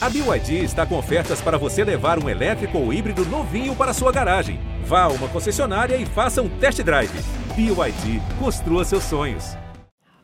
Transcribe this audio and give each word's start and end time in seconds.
A 0.00 0.08
BYD 0.08 0.62
está 0.62 0.86
com 0.86 0.96
ofertas 0.96 1.40
para 1.40 1.58
você 1.58 1.82
levar 1.82 2.22
um 2.22 2.28
elétrico 2.28 2.78
ou 2.78 2.92
híbrido 2.92 3.24
novinho 3.26 3.74
para 3.74 3.92
sua 3.92 4.12
garagem. 4.12 4.60
Vá 4.84 5.02
a 5.02 5.08
uma 5.08 5.26
concessionária 5.26 5.96
e 5.96 6.06
faça 6.06 6.40
um 6.40 6.48
test 6.48 6.80
drive. 6.84 7.10
BYD, 7.56 8.22
construa 8.38 8.84
seus 8.84 9.02
sonhos. 9.02 9.56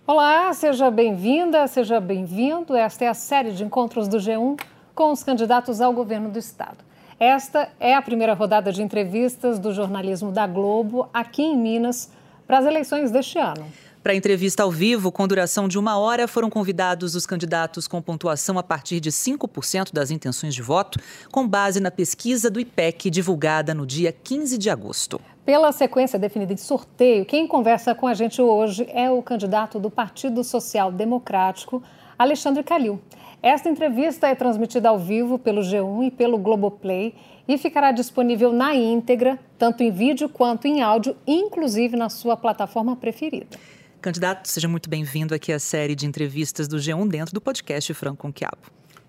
Olá, 0.07 0.53
seja 0.53 0.93
bem-vinda, 0.93 1.67
seja 1.67 1.99
bem-vindo. 1.99 2.77
Esta 2.77 3.07
é 3.07 3.09
a 3.09 3.15
série 3.15 3.51
de 3.51 3.65
encontros 3.65 4.07
do 4.07 4.19
G1 4.19 4.61
com 4.95 5.11
os 5.11 5.25
candidatos 5.25 5.81
ao 5.81 5.93
governo 5.93 6.31
do 6.31 6.39
Estado. 6.39 6.79
Esta 7.19 7.69
é 7.81 7.97
a 7.97 8.03
primeira 8.03 8.35
rodada 8.35 8.71
de 8.71 8.81
entrevistas 8.81 9.59
do 9.59 9.75
jornalismo 9.75 10.31
da 10.31 10.47
Globo 10.47 11.09
aqui 11.13 11.43
em 11.43 11.59
Minas 11.59 12.13
para 12.47 12.59
as 12.59 12.65
eleições 12.65 13.11
deste 13.11 13.41
ano. 13.41 13.67
Para 14.05 14.13
a 14.13 14.17
entrevista 14.17 14.63
ao 14.63 14.71
vivo, 14.71 15.11
com 15.11 15.27
duração 15.27 15.67
de 15.67 15.79
uma 15.79 15.97
hora, 15.97 16.29
foram 16.29 16.51
convidados 16.51 17.15
os 17.15 17.25
candidatos 17.25 17.89
com 17.89 18.03
pontuação 18.03 18.59
a 18.59 18.63
partir 18.63 19.01
de 19.01 19.11
5% 19.11 19.95
das 19.95 20.11
intenções 20.11 20.55
de 20.55 20.61
voto, 20.61 21.01
com 21.33 21.49
base 21.49 21.81
na 21.81 21.91
pesquisa 21.91 22.51
do 22.51 22.61
IPEC 22.61 23.09
divulgada 23.09 23.73
no 23.73 23.87
dia 23.87 24.13
15 24.13 24.59
de 24.59 24.69
agosto. 24.69 25.19
Pela 25.47 25.73
sequência 25.73 26.19
definida 26.19 26.53
em 26.53 26.57
sorteio, 26.59 27.25
quem 27.25 27.47
conversa 27.49 27.95
com 27.95 28.07
a 28.07 28.13
gente 28.13 28.43
hoje 28.43 28.87
é 28.93 29.11
o 29.11 29.23
candidato 29.23 29.81
do 29.81 29.91
Partido 29.91 30.45
Social 30.45 30.93
Democrático, 30.93 31.83
Alexandre 32.19 32.63
Calil. 32.63 33.01
Esta 33.43 33.71
entrevista 33.71 34.29
é 34.29 34.35
transmitida 34.35 34.91
ao 34.91 34.99
vivo 34.99 35.39
pelo 35.39 35.63
G1 35.63 36.09
e 36.09 36.11
pelo 36.11 36.37
Globoplay 36.37 37.15
e 37.49 37.57
ficará 37.57 37.91
disponível 37.91 38.53
na 38.53 38.75
íntegra, 38.75 39.39
tanto 39.57 39.83
em 39.83 39.91
vídeo 39.91 40.29
quanto 40.29 40.67
em 40.67 40.83
áudio, 40.83 41.17
inclusive 41.27 41.97
na 41.97 42.11
sua 42.11 42.37
plataforma 42.37 42.95
preferida. 42.97 43.57
Candidato, 44.05 44.47
seja 44.47 44.69
muito 44.69 44.91
bem-vindo 44.91 45.35
aqui 45.35 45.51
à 45.51 45.59
série 45.59 45.95
de 45.95 46.05
entrevistas 46.05 46.69
do 46.69 46.77
G1 46.77 47.09
dentro 47.09 47.33
do 47.33 47.41
podcast 47.41 47.95
Franco 47.95 48.19
com 48.19 48.31
Quiabo. 48.31 48.59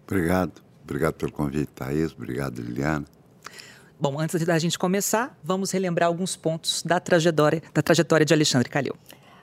Obrigado. 0.08 0.62
Obrigado 0.86 1.16
pelo 1.16 1.34
convite, 1.34 1.68
Thaís. 1.68 2.14
Obrigado, 2.14 2.62
Liliana. 2.62 3.04
Bom, 4.00 4.18
antes 4.18 4.42
da 4.46 4.58
gente 4.58 4.80
começar, 4.80 5.38
vamos 5.44 5.72
relembrar 5.72 6.08
alguns 6.08 6.38
pontos 6.38 6.82
da 6.82 6.98
trajetória, 6.98 7.62
da 7.74 7.82
trajetória 7.82 8.26
de 8.26 8.34
Alexandre 8.34 8.70
Calil. 8.70 8.96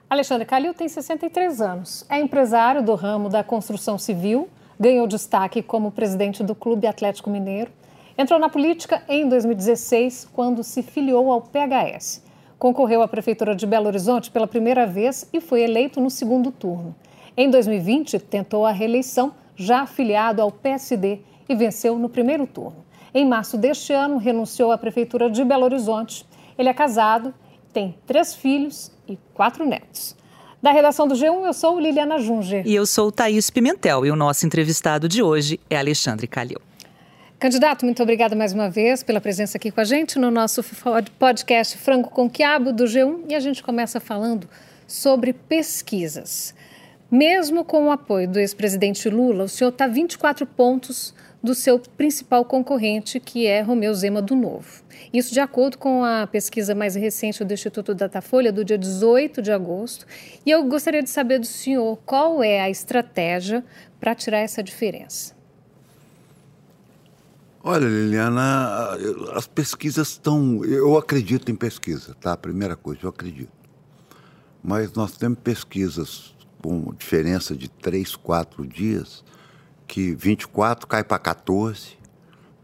Alexandre 0.08 0.46
Calil 0.46 0.72
tem 0.72 0.88
63 0.88 1.60
anos, 1.60 2.06
é 2.08 2.18
empresário 2.18 2.82
do 2.82 2.94
ramo 2.94 3.28
da 3.28 3.44
construção 3.44 3.98
civil, 3.98 4.48
ganhou 4.80 5.06
destaque 5.06 5.62
como 5.62 5.92
presidente 5.92 6.42
do 6.42 6.54
Clube 6.54 6.86
Atlético 6.86 7.28
Mineiro, 7.28 7.70
entrou 8.16 8.40
na 8.40 8.48
política 8.48 9.02
em 9.06 9.28
2016, 9.28 10.30
quando 10.32 10.64
se 10.64 10.82
filiou 10.82 11.30
ao 11.30 11.42
PHS. 11.42 12.21
Concorreu 12.62 13.02
à 13.02 13.08
Prefeitura 13.08 13.56
de 13.56 13.66
Belo 13.66 13.88
Horizonte 13.88 14.30
pela 14.30 14.46
primeira 14.46 14.86
vez 14.86 15.28
e 15.32 15.40
foi 15.40 15.62
eleito 15.62 16.00
no 16.00 16.08
segundo 16.08 16.52
turno. 16.52 16.94
Em 17.36 17.50
2020, 17.50 18.20
tentou 18.20 18.64
a 18.64 18.70
reeleição, 18.70 19.34
já 19.56 19.80
afiliado 19.80 20.40
ao 20.40 20.52
PSD, 20.52 21.18
e 21.48 21.56
venceu 21.56 21.98
no 21.98 22.08
primeiro 22.08 22.46
turno. 22.46 22.84
Em 23.12 23.26
março 23.26 23.58
deste 23.58 23.92
ano, 23.92 24.16
renunciou 24.16 24.70
à 24.70 24.78
Prefeitura 24.78 25.28
de 25.28 25.42
Belo 25.44 25.64
Horizonte. 25.64 26.24
Ele 26.56 26.68
é 26.68 26.72
casado, 26.72 27.34
tem 27.72 27.96
três 28.06 28.32
filhos 28.32 28.92
e 29.08 29.18
quatro 29.34 29.66
netos. 29.66 30.14
Da 30.62 30.70
redação 30.70 31.08
do 31.08 31.16
G1, 31.16 31.44
eu 31.44 31.52
sou 31.52 31.80
Liliana 31.80 32.20
Junger. 32.20 32.64
E 32.64 32.72
eu 32.72 32.86
sou 32.86 33.10
Thaís 33.10 33.50
Pimentel, 33.50 34.06
e 34.06 34.10
o 34.12 34.14
nosso 34.14 34.46
entrevistado 34.46 35.08
de 35.08 35.20
hoje 35.20 35.58
é 35.68 35.76
Alexandre 35.76 36.28
Calil. 36.28 36.60
Candidato, 37.42 37.84
muito 37.84 38.00
obrigada 38.00 38.36
mais 38.36 38.52
uma 38.52 38.70
vez 38.70 39.02
pela 39.02 39.20
presença 39.20 39.58
aqui 39.58 39.72
com 39.72 39.80
a 39.80 39.84
gente 39.84 40.16
no 40.16 40.30
nosso 40.30 40.62
podcast 41.18 41.76
Frango 41.76 42.08
com 42.08 42.30
Quiabo 42.30 42.72
do 42.72 42.84
G1 42.84 43.24
e 43.30 43.34
a 43.34 43.40
gente 43.40 43.64
começa 43.64 43.98
falando 43.98 44.48
sobre 44.86 45.32
pesquisas. 45.32 46.54
Mesmo 47.10 47.64
com 47.64 47.88
o 47.88 47.90
apoio 47.90 48.28
do 48.28 48.38
ex-presidente 48.38 49.08
Lula, 49.08 49.42
o 49.42 49.48
senhor 49.48 49.70
está 49.70 49.88
24 49.88 50.46
pontos 50.46 51.12
do 51.42 51.52
seu 51.52 51.80
principal 51.80 52.44
concorrente, 52.44 53.18
que 53.18 53.44
é 53.44 53.60
Romeu 53.60 53.92
Zema 53.92 54.22
do 54.22 54.36
Novo. 54.36 54.84
Isso 55.12 55.34
de 55.34 55.40
acordo 55.40 55.78
com 55.78 56.04
a 56.04 56.28
pesquisa 56.28 56.76
mais 56.76 56.94
recente 56.94 57.42
do 57.42 57.52
Instituto 57.52 57.92
Datafolha, 57.92 58.52
do 58.52 58.64
dia 58.64 58.78
18 58.78 59.42
de 59.42 59.50
agosto. 59.50 60.06
E 60.46 60.50
eu 60.52 60.62
gostaria 60.62 61.02
de 61.02 61.10
saber 61.10 61.40
do 61.40 61.46
senhor 61.46 61.98
qual 62.06 62.40
é 62.40 62.60
a 62.60 62.70
estratégia 62.70 63.64
para 63.98 64.14
tirar 64.14 64.38
essa 64.38 64.62
diferença. 64.62 65.41
Olha, 67.64 67.86
Liliana, 67.86 68.98
as 69.34 69.46
pesquisas 69.46 70.08
estão. 70.08 70.64
Eu 70.64 70.98
acredito 70.98 71.48
em 71.48 71.54
pesquisa, 71.54 72.12
tá? 72.20 72.36
Primeira 72.36 72.74
coisa, 72.74 73.02
eu 73.04 73.10
acredito. 73.10 73.52
Mas 74.60 74.92
nós 74.94 75.16
temos 75.16 75.38
pesquisas 75.38 76.34
com 76.60 76.92
diferença 76.92 77.54
de 77.54 77.68
três, 77.68 78.16
quatro 78.16 78.66
dias, 78.66 79.22
que 79.86 80.12
24 80.12 80.88
cai 80.88 81.04
para 81.04 81.20
14, 81.20 81.96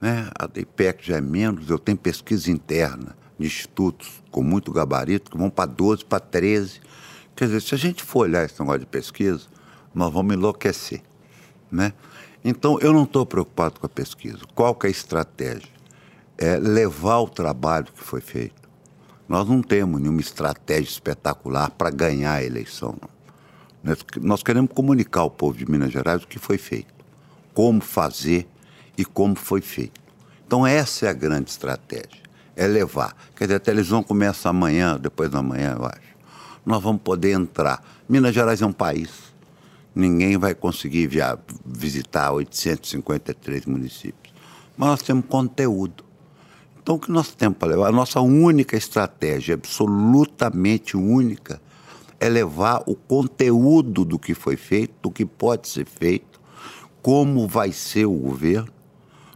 né? 0.01 0.29
A 0.37 0.49
IPEC 0.59 1.07
já 1.07 1.19
é 1.19 1.21
menos. 1.21 1.71
Eu 1.71 1.79
tenho 1.79 1.97
pesquisa 1.97 2.51
interna 2.51 3.17
de 3.39 3.47
institutos 3.47 4.21
com 4.33 4.43
muito 4.43 4.73
gabarito 4.73 5.31
que 5.31 5.39
vão 5.39 5.49
para 5.49 5.67
12, 5.67 6.05
para 6.07 6.19
13. 6.19 6.81
Quer 7.37 7.45
dizer, 7.45 7.63
se 7.63 7.73
a 7.73 7.79
gente 7.79 8.03
for 8.03 8.23
olhar 8.23 8.45
esse 8.45 8.59
negócio 8.59 8.81
de 8.81 8.87
pesquisa, 8.87 9.47
nós 9.95 10.13
vamos 10.13 10.35
enlouquecer, 10.35 11.03
né? 11.71 11.93
Então, 12.45 12.79
eu 12.81 12.93
não 12.93 13.05
estou 13.05 13.27
preocupado 13.27 13.81
com 13.81 13.87
a 13.87 13.89
pesquisa. 13.89 14.39
Qual 14.55 14.75
que 14.75 14.87
é 14.87 14.89
a 14.89 14.91
estratégia? 14.91 15.69
É 16.37 16.57
levar 16.57 17.19
o 17.19 17.29
trabalho 17.29 17.87
que 17.87 18.03
foi 18.03 18.21
feito. 18.21 18.69
Nós 19.29 19.47
não 19.49 19.61
temos 19.61 20.01
nenhuma 20.01 20.21
estratégia 20.21 20.91
espetacular 20.91 21.71
para 21.71 21.91
ganhar 21.91 22.35
a 22.35 22.45
eleição. 22.45 22.97
Não. 23.01 23.97
Nós 24.21 24.43
queremos 24.43 24.73
comunicar 24.73 25.21
ao 25.21 25.31
povo 25.31 25.57
de 25.57 25.71
Minas 25.71 25.93
Gerais 25.93 26.23
o 26.23 26.29
que 26.29 26.39
foi 26.39 26.59
feito, 26.59 26.93
como 27.55 27.81
fazer 27.81 28.49
e 28.97 29.05
como 29.05 29.37
foi 29.37 29.61
feito. 29.61 30.01
Então, 30.47 30.67
essa 30.67 31.07
é 31.07 31.09
a 31.11 31.13
grande 31.13 31.51
estratégia, 31.51 32.23
é 32.57 32.67
levar. 32.67 33.15
Quer 33.37 33.45
dizer, 33.45 33.57
a 33.57 33.61
televisão 33.61 34.03
começa 34.03 34.49
amanhã, 34.49 34.99
depois 34.99 35.31
da 35.31 35.43
manhã, 35.43 35.77
eu 35.79 35.85
acho. 35.85 36.17
Nós 36.65 36.83
vamos 36.83 37.03
poder 37.03 37.33
entrar. 37.33 37.83
Minas 38.09 38.35
Gerais 38.35 38.61
é 38.63 38.67
um 38.67 38.73
país 38.73 39.28
ninguém 39.99 40.39
vai 40.39 40.55
conseguir 40.55 41.09
via, 41.09 41.37
visitar 41.67 42.31
853 42.31 43.67
municípios. 43.67 44.33
Mas 44.77 44.89
nós 44.91 45.03
temos 45.03 45.25
conteúdo. 45.27 46.05
Então, 46.81 46.95
o 46.95 46.99
que 47.01 47.11
nós 47.11 47.35
temos 47.35 47.59
para 47.59 47.69
levar? 47.69 47.89
A 47.89 47.93
nossa 47.93 48.21
única 48.21 48.77
estratégia, 48.77 49.55
absolutamente 49.55 50.97
única, 50.97 51.61
é 52.21 52.29
levar 52.29 52.83
o 52.87 52.95
conteúdo 52.95 54.05
do 54.05 54.19
que 54.19 54.35
foi 54.35 54.57
feito, 54.57 54.95
do 55.03 55.11
que 55.11 55.27
pode 55.27 55.69
ser 55.69 55.85
feito, 55.85 56.41
como 57.03 57.49
vai 57.49 57.73
ser 57.73 58.07
o 58.07 58.15
governo 58.15 58.73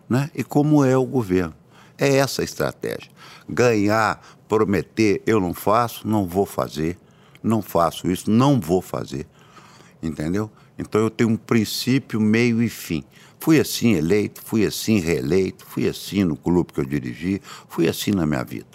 né? 0.08 0.30
e 0.32 0.44
como 0.44 0.84
é 0.84 0.96
o 0.96 1.04
governo. 1.04 1.54
É 1.98 2.16
essa 2.16 2.42
a 2.42 2.44
estratégia. 2.44 3.10
Ganhar, 3.48 4.20
prometer, 4.48 5.22
eu 5.26 5.40
não 5.40 5.52
faço, 5.52 6.06
não 6.06 6.24
vou 6.24 6.46
fazer, 6.46 6.96
não 7.42 7.60
faço 7.60 8.08
isso, 8.08 8.30
não 8.30 8.60
vou 8.60 8.80
fazer 8.80 9.26
entendeu? 10.02 10.50
Então 10.78 11.00
eu 11.00 11.10
tenho 11.10 11.30
um 11.30 11.36
princípio, 11.36 12.20
meio 12.20 12.62
e 12.62 12.68
fim. 12.68 13.04
Fui 13.38 13.60
assim 13.60 13.94
eleito, 13.94 14.40
fui 14.42 14.64
assim 14.64 14.98
reeleito, 14.98 15.64
fui 15.66 15.88
assim 15.88 16.24
no 16.24 16.36
clube 16.36 16.72
que 16.72 16.80
eu 16.80 16.84
dirigi, 16.84 17.40
fui 17.68 17.88
assim 17.88 18.12
na 18.12 18.26
minha 18.26 18.44
vida. 18.44 18.66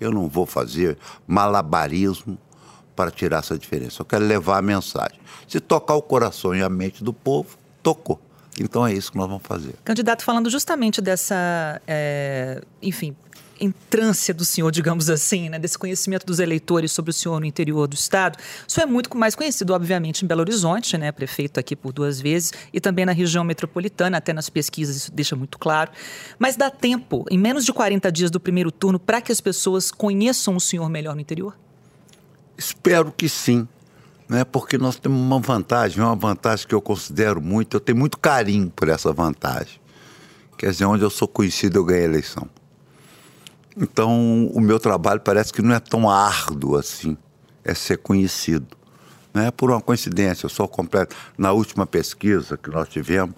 Eu 0.00 0.10
não 0.10 0.28
vou 0.28 0.46
fazer 0.46 0.98
malabarismo 1.26 2.38
para 2.94 3.10
tirar 3.10 3.38
essa 3.38 3.58
diferença. 3.58 4.02
Eu 4.02 4.06
quero 4.06 4.24
levar 4.24 4.58
a 4.58 4.62
mensagem. 4.62 5.18
Se 5.48 5.60
tocar 5.60 5.94
o 5.94 6.02
coração 6.02 6.54
e 6.54 6.62
a 6.62 6.68
mente 6.68 7.02
do 7.02 7.12
povo, 7.12 7.56
tocou. 7.82 8.20
Então 8.58 8.86
é 8.86 8.92
isso 8.92 9.10
que 9.10 9.18
nós 9.18 9.28
vamos 9.28 9.42
fazer. 9.44 9.74
Candidato, 9.84 10.22
falando 10.24 10.48
justamente 10.48 11.00
dessa, 11.00 11.80
é, 11.86 12.62
enfim, 12.80 13.16
entrância 13.60 14.34
do 14.34 14.44
senhor, 14.44 14.70
digamos 14.70 15.08
assim, 15.10 15.48
né, 15.48 15.58
desse 15.58 15.78
conhecimento 15.78 16.26
dos 16.26 16.38
eleitores 16.38 16.92
sobre 16.92 17.10
o 17.10 17.14
senhor 17.14 17.40
no 17.40 17.46
interior 17.46 17.86
do 17.86 17.94
estado. 17.94 18.38
O 18.66 18.70
senhor 18.70 18.86
é 18.86 18.90
muito 18.90 19.16
mais 19.16 19.34
conhecido, 19.34 19.72
obviamente, 19.72 20.24
em 20.24 20.28
Belo 20.28 20.40
Horizonte, 20.40 20.96
né, 20.98 21.12
prefeito 21.12 21.58
aqui 21.58 21.74
por 21.76 21.92
duas 21.92 22.20
vezes, 22.20 22.52
e 22.72 22.80
também 22.80 23.04
na 23.04 23.12
região 23.12 23.44
metropolitana, 23.44 24.18
até 24.18 24.32
nas 24.32 24.48
pesquisas 24.48 24.96
isso 24.96 25.12
deixa 25.12 25.36
muito 25.36 25.58
claro. 25.58 25.90
Mas 26.38 26.56
dá 26.56 26.70
tempo, 26.70 27.24
em 27.30 27.38
menos 27.38 27.64
de 27.64 27.72
40 27.72 28.10
dias 28.10 28.30
do 28.30 28.40
primeiro 28.40 28.70
turno, 28.70 28.98
para 28.98 29.20
que 29.20 29.32
as 29.32 29.40
pessoas 29.40 29.90
conheçam 29.90 30.56
o 30.56 30.60
senhor 30.60 30.88
melhor 30.88 31.14
no 31.14 31.20
interior? 31.20 31.56
Espero 32.56 33.12
que 33.12 33.28
sim. 33.28 33.66
Né, 34.26 34.42
porque 34.42 34.78
nós 34.78 34.96
temos 34.96 35.20
uma 35.20 35.38
vantagem, 35.38 36.02
uma 36.02 36.16
vantagem 36.16 36.66
que 36.66 36.74
eu 36.74 36.80
considero 36.80 37.42
muito, 37.42 37.76
eu 37.76 37.80
tenho 37.80 37.98
muito 37.98 38.18
carinho 38.18 38.72
por 38.74 38.88
essa 38.88 39.12
vantagem. 39.12 39.78
Quer 40.56 40.70
dizer, 40.70 40.86
onde 40.86 41.02
eu 41.02 41.10
sou 41.10 41.28
conhecido, 41.28 41.78
eu 41.78 41.84
ganhei 41.84 42.04
a 42.04 42.06
eleição. 42.06 42.48
Então, 43.76 44.46
o 44.48 44.60
meu 44.60 44.78
trabalho 44.78 45.20
parece 45.20 45.52
que 45.52 45.60
não 45.60 45.74
é 45.74 45.80
tão 45.80 46.08
árduo 46.08 46.76
assim, 46.76 47.16
é 47.64 47.74
ser 47.74 47.98
conhecido. 47.98 48.76
Não 49.32 49.42
é 49.42 49.50
por 49.50 49.70
uma 49.70 49.80
coincidência, 49.80 50.46
eu 50.46 50.50
sou 50.50 50.68
completo. 50.68 51.16
Na 51.36 51.50
última 51.50 51.84
pesquisa 51.84 52.56
que 52.56 52.70
nós 52.70 52.88
tivemos, 52.88 53.34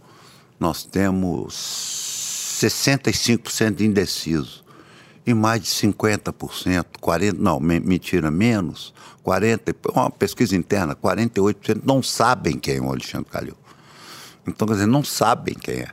nós 0.60 0.84
temos 0.84 1.54
65% 2.60 3.74
de 3.74 3.86
indeciso 3.86 4.62
e 5.26 5.32
mais 5.32 5.62
de 5.62 5.68
50%, 5.68 6.84
40%, 7.00 7.38
não, 7.38 7.58
mentira, 7.58 8.30
menos, 8.30 8.92
40%, 9.24 9.74
uma 9.92 10.10
pesquisa 10.10 10.54
interna, 10.54 10.94
48% 10.94 11.80
não 11.84 12.02
sabem 12.02 12.58
quem 12.58 12.76
é 12.76 12.80
o 12.80 12.90
Alexandre 12.90 13.30
Calil. 13.30 13.56
Então, 14.46 14.68
quer 14.68 14.74
dizer, 14.74 14.86
não 14.86 15.02
sabem 15.02 15.54
quem 15.54 15.80
é. 15.80 15.88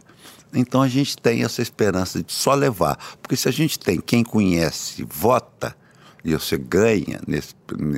Então 0.53 0.81
a 0.81 0.87
gente 0.87 1.17
tem 1.17 1.43
essa 1.43 1.61
esperança 1.61 2.21
de 2.21 2.31
só 2.31 2.53
levar. 2.53 2.97
Porque 3.21 3.35
se 3.35 3.49
a 3.49 3.51
gente 3.51 3.79
tem 3.79 3.99
quem 3.99 4.23
conhece, 4.23 5.03
vota, 5.09 5.75
e 6.23 6.33
você 6.33 6.57
ganha 6.57 7.19
nesse, 7.27 7.53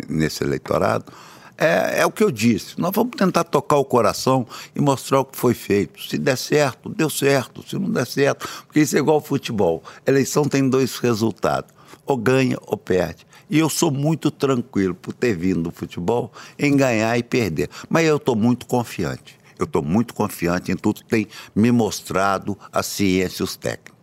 nesse 0.09 0.43
eleitorado, 0.43 1.11
é, 1.57 2.01
é, 2.01 2.05
o 2.05 2.11
que 2.11 2.23
eu 2.23 2.31
disse. 2.31 2.79
Nós 2.79 2.91
vamos 2.93 3.15
tentar 3.15 3.43
tocar 3.45 3.77
o 3.77 3.85
coração 3.85 4.45
e 4.75 4.81
mostrar 4.81 5.21
o 5.21 5.25
que 5.25 5.37
foi 5.37 5.53
feito. 5.53 6.01
Se 6.01 6.17
der 6.17 6.37
certo, 6.37 6.89
deu 6.89 7.09
certo. 7.09 7.63
Se 7.67 7.77
não 7.77 7.89
der 7.89 8.05
certo, 8.05 8.47
porque 8.65 8.81
isso 8.81 8.95
é 8.95 8.99
igual 8.99 9.15
ao 9.15 9.21
futebol. 9.21 9.83
eleição 10.05 10.43
tem 10.45 10.67
dois 10.67 10.97
resultados: 10.97 11.71
ou 12.05 12.17
ganha 12.17 12.57
ou 12.65 12.77
perde. 12.77 13.25
E 13.49 13.59
eu 13.59 13.69
sou 13.69 13.91
muito 13.91 14.31
tranquilo 14.31 14.95
por 14.95 15.13
ter 15.13 15.35
vindo 15.35 15.63
do 15.63 15.71
futebol 15.71 16.31
em 16.57 16.75
ganhar 16.75 17.17
e 17.17 17.23
perder. 17.23 17.69
Mas 17.87 18.05
eu 18.05 18.17
estou 18.17 18.35
muito 18.35 18.65
confiante. 18.65 19.34
Eu 19.57 19.65
estou 19.65 19.83
muito 19.83 20.13
confiante 20.13 20.71
em 20.71 20.75
tudo 20.75 21.01
que 21.01 21.07
tem 21.07 21.27
me 21.55 21.71
mostrado 21.71 22.57
a 22.71 22.83
ciência 22.83 23.41
e 23.41 23.45
os 23.45 23.55
técnicos. 23.55 23.95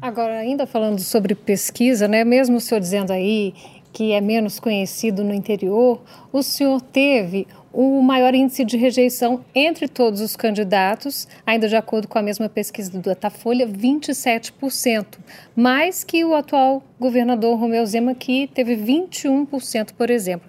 Agora, 0.00 0.38
ainda 0.38 0.66
falando 0.66 1.00
sobre 1.00 1.34
pesquisa, 1.34 2.06
né? 2.06 2.24
mesmo 2.24 2.56
o 2.56 2.60
senhor 2.60 2.80
dizendo 2.80 3.12
aí 3.12 3.54
que 3.92 4.12
é 4.12 4.20
menos 4.20 4.60
conhecido 4.60 5.24
no 5.24 5.32
interior, 5.32 6.02
o 6.30 6.42
senhor 6.42 6.82
teve 6.82 7.46
o 7.72 8.02
maior 8.02 8.34
índice 8.34 8.62
de 8.62 8.76
rejeição 8.76 9.42
entre 9.54 9.88
todos 9.88 10.20
os 10.20 10.36
candidatos, 10.36 11.26
ainda 11.46 11.66
de 11.66 11.76
acordo 11.76 12.06
com 12.06 12.18
a 12.18 12.22
mesma 12.22 12.46
pesquisa 12.46 12.90
do 12.90 13.00
Datafolha, 13.00 13.66
27%, 13.66 15.18
mais 15.54 16.04
que 16.04 16.22
o 16.26 16.34
atual 16.34 16.82
governador 17.00 17.58
Romeu 17.58 17.86
Zema, 17.86 18.14
que 18.14 18.48
teve 18.48 18.76
21%, 18.76 19.94
por 19.96 20.10
exemplo. 20.10 20.48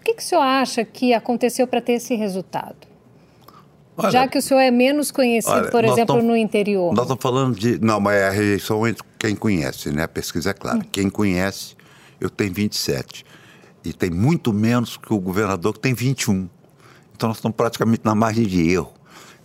O 0.00 0.04
que, 0.04 0.14
que 0.14 0.22
o 0.22 0.24
senhor 0.24 0.40
acha 0.40 0.82
que 0.82 1.12
aconteceu 1.12 1.66
para 1.66 1.82
ter 1.82 1.92
esse 1.92 2.14
resultado? 2.14 2.88
Olha, 4.00 4.10
Já 4.12 4.28
que 4.28 4.38
o 4.38 4.42
senhor 4.42 4.60
é 4.60 4.70
menos 4.70 5.10
conhecido, 5.10 5.54
olha, 5.54 5.70
por 5.70 5.84
exemplo, 5.84 6.22
no 6.22 6.36
interior. 6.36 6.94
Nós 6.94 7.02
estamos 7.02 7.20
falando 7.20 7.58
de. 7.58 7.80
Não, 7.80 7.98
mas 7.98 8.14
é 8.14 8.28
a 8.28 8.30
rejeição 8.30 8.86
entre 8.86 9.02
quem 9.18 9.34
conhece, 9.34 9.90
né? 9.90 10.04
A 10.04 10.08
pesquisa 10.08 10.50
é 10.50 10.54
clara. 10.54 10.78
Hum. 10.78 10.82
Quem 10.92 11.10
conhece, 11.10 11.74
eu 12.20 12.30
tenho 12.30 12.52
27. 12.54 13.26
E 13.84 13.92
tem 13.92 14.08
muito 14.08 14.52
menos 14.52 14.96
que 14.96 15.12
o 15.12 15.18
governador, 15.18 15.74
que 15.74 15.80
tem 15.80 15.94
21. 15.94 16.48
Então 17.16 17.28
nós 17.28 17.38
estamos 17.38 17.56
praticamente 17.56 18.02
na 18.04 18.14
margem 18.14 18.46
de 18.46 18.70
erro. 18.70 18.92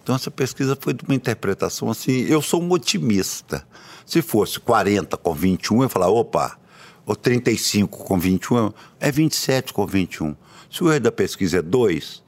Então 0.04 0.16
essa 0.16 0.30
pesquisa 0.30 0.78
foi 0.80 0.94
de 0.94 1.04
uma 1.04 1.16
interpretação 1.16 1.90
assim. 1.90 2.26
Eu 2.30 2.40
sou 2.42 2.62
um 2.62 2.72
otimista. 2.72 3.66
Se 4.06 4.22
fosse 4.22 4.60
40 4.60 5.18
com 5.18 5.34
21, 5.34 5.78
eu 5.78 5.84
ia 5.84 5.90
falar, 5.90 6.10
opa, 6.10 6.60
ou 7.06 7.16
35 7.16 8.04
com 8.04 8.20
21, 8.20 8.72
é 9.00 9.12
27 9.12 9.74
com 9.74 9.88
21. 9.88 10.36
Se 10.70 10.84
o 10.84 10.92
erro 10.92 11.00
da 11.02 11.12
pesquisa 11.12 11.58
é 11.58 11.62
2, 11.62 12.23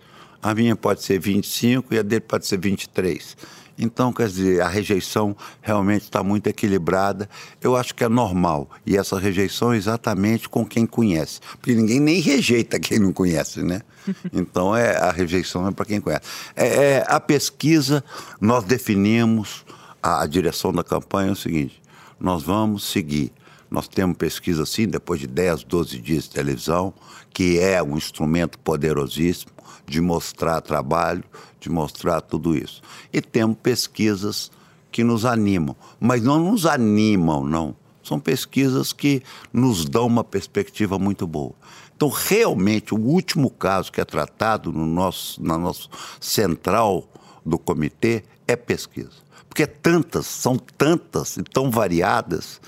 a 0.45 0.53
minha 0.53 0.75
pode 0.75 1.01
ser 1.01 1.17
25 1.17 1.91
e 1.95 1.97
a 1.97 2.03
dele 2.03 2.21
pode 2.21 2.45
ser 2.45 2.59
23. 2.59 3.35
Então, 3.79 4.13
quer 4.13 4.27
dizer, 4.27 4.61
a 4.61 4.67
rejeição 4.67 5.35
realmente 5.59 6.03
está 6.03 6.23
muito 6.23 6.45
equilibrada. 6.45 7.27
Eu 7.59 7.75
acho 7.75 7.95
que 7.95 8.03
é 8.03 8.07
normal. 8.07 8.69
E 8.85 8.95
essa 8.95 9.19
rejeição 9.19 9.73
é 9.73 9.77
exatamente 9.77 10.47
com 10.47 10.63
quem 10.63 10.85
conhece. 10.85 11.39
Porque 11.57 11.73
ninguém 11.73 11.99
nem 11.99 12.21
rejeita 12.21 12.79
quem 12.79 12.99
não 12.99 13.11
conhece, 13.11 13.63
né? 13.63 13.81
Então, 14.31 14.75
é, 14.75 14.95
a 14.97 15.09
rejeição 15.09 15.67
é 15.67 15.71
para 15.71 15.83
quem 15.83 15.99
conhece. 15.99 16.21
É, 16.55 16.67
é, 16.67 17.05
a 17.07 17.19
pesquisa, 17.19 18.03
nós 18.39 18.63
definimos 18.63 19.65
a, 20.01 20.21
a 20.21 20.27
direção 20.27 20.71
da 20.71 20.83
campanha 20.83 21.29
é 21.29 21.31
o 21.31 21.35
seguinte: 21.35 21.81
nós 22.19 22.43
vamos 22.43 22.83
seguir. 22.83 23.33
Nós 23.71 23.87
temos 23.87 24.15
pesquisa 24.15 24.61
assim, 24.61 24.87
depois 24.87 25.19
de 25.19 25.25
10, 25.25 25.63
12 25.63 25.97
dias 25.97 26.25
de 26.25 26.29
televisão, 26.29 26.93
que 27.33 27.59
é 27.59 27.81
um 27.81 27.97
instrumento 27.97 28.59
poderosíssimo 28.59 29.54
de 29.87 30.01
mostrar 30.01 30.61
trabalho, 30.61 31.23
de 31.59 31.69
mostrar 31.69 32.21
tudo 32.21 32.55
isso. 32.55 32.81
E 33.11 33.21
temos 33.21 33.57
pesquisas 33.61 34.51
que 34.91 35.03
nos 35.03 35.25
animam, 35.25 35.75
mas 35.99 36.21
não 36.21 36.39
nos 36.39 36.65
animam, 36.65 37.43
não. 37.43 37.75
São 38.03 38.19
pesquisas 38.19 38.93
que 38.93 39.23
nos 39.51 39.83
dão 39.83 40.05
uma 40.05 40.23
perspectiva 40.23 40.99
muito 40.99 41.25
boa. 41.25 41.53
Então, 41.95 42.09
realmente, 42.09 42.93
o 42.93 42.99
último 42.99 43.49
caso 43.49 43.91
que 43.91 43.99
é 43.99 44.05
tratado 44.05 44.71
no 44.71 44.85
nosso, 44.85 45.41
na 45.41 45.57
nossa 45.57 45.87
central 46.19 47.09
do 47.45 47.57
comitê 47.57 48.23
é 48.47 48.55
pesquisa. 48.55 49.25
Porque 49.47 49.63
é 49.63 49.67
tantas, 49.67 50.25
são 50.25 50.57
tantas 50.57 51.37
e 51.37 51.43
tão 51.43 51.71
variadas 51.71 52.59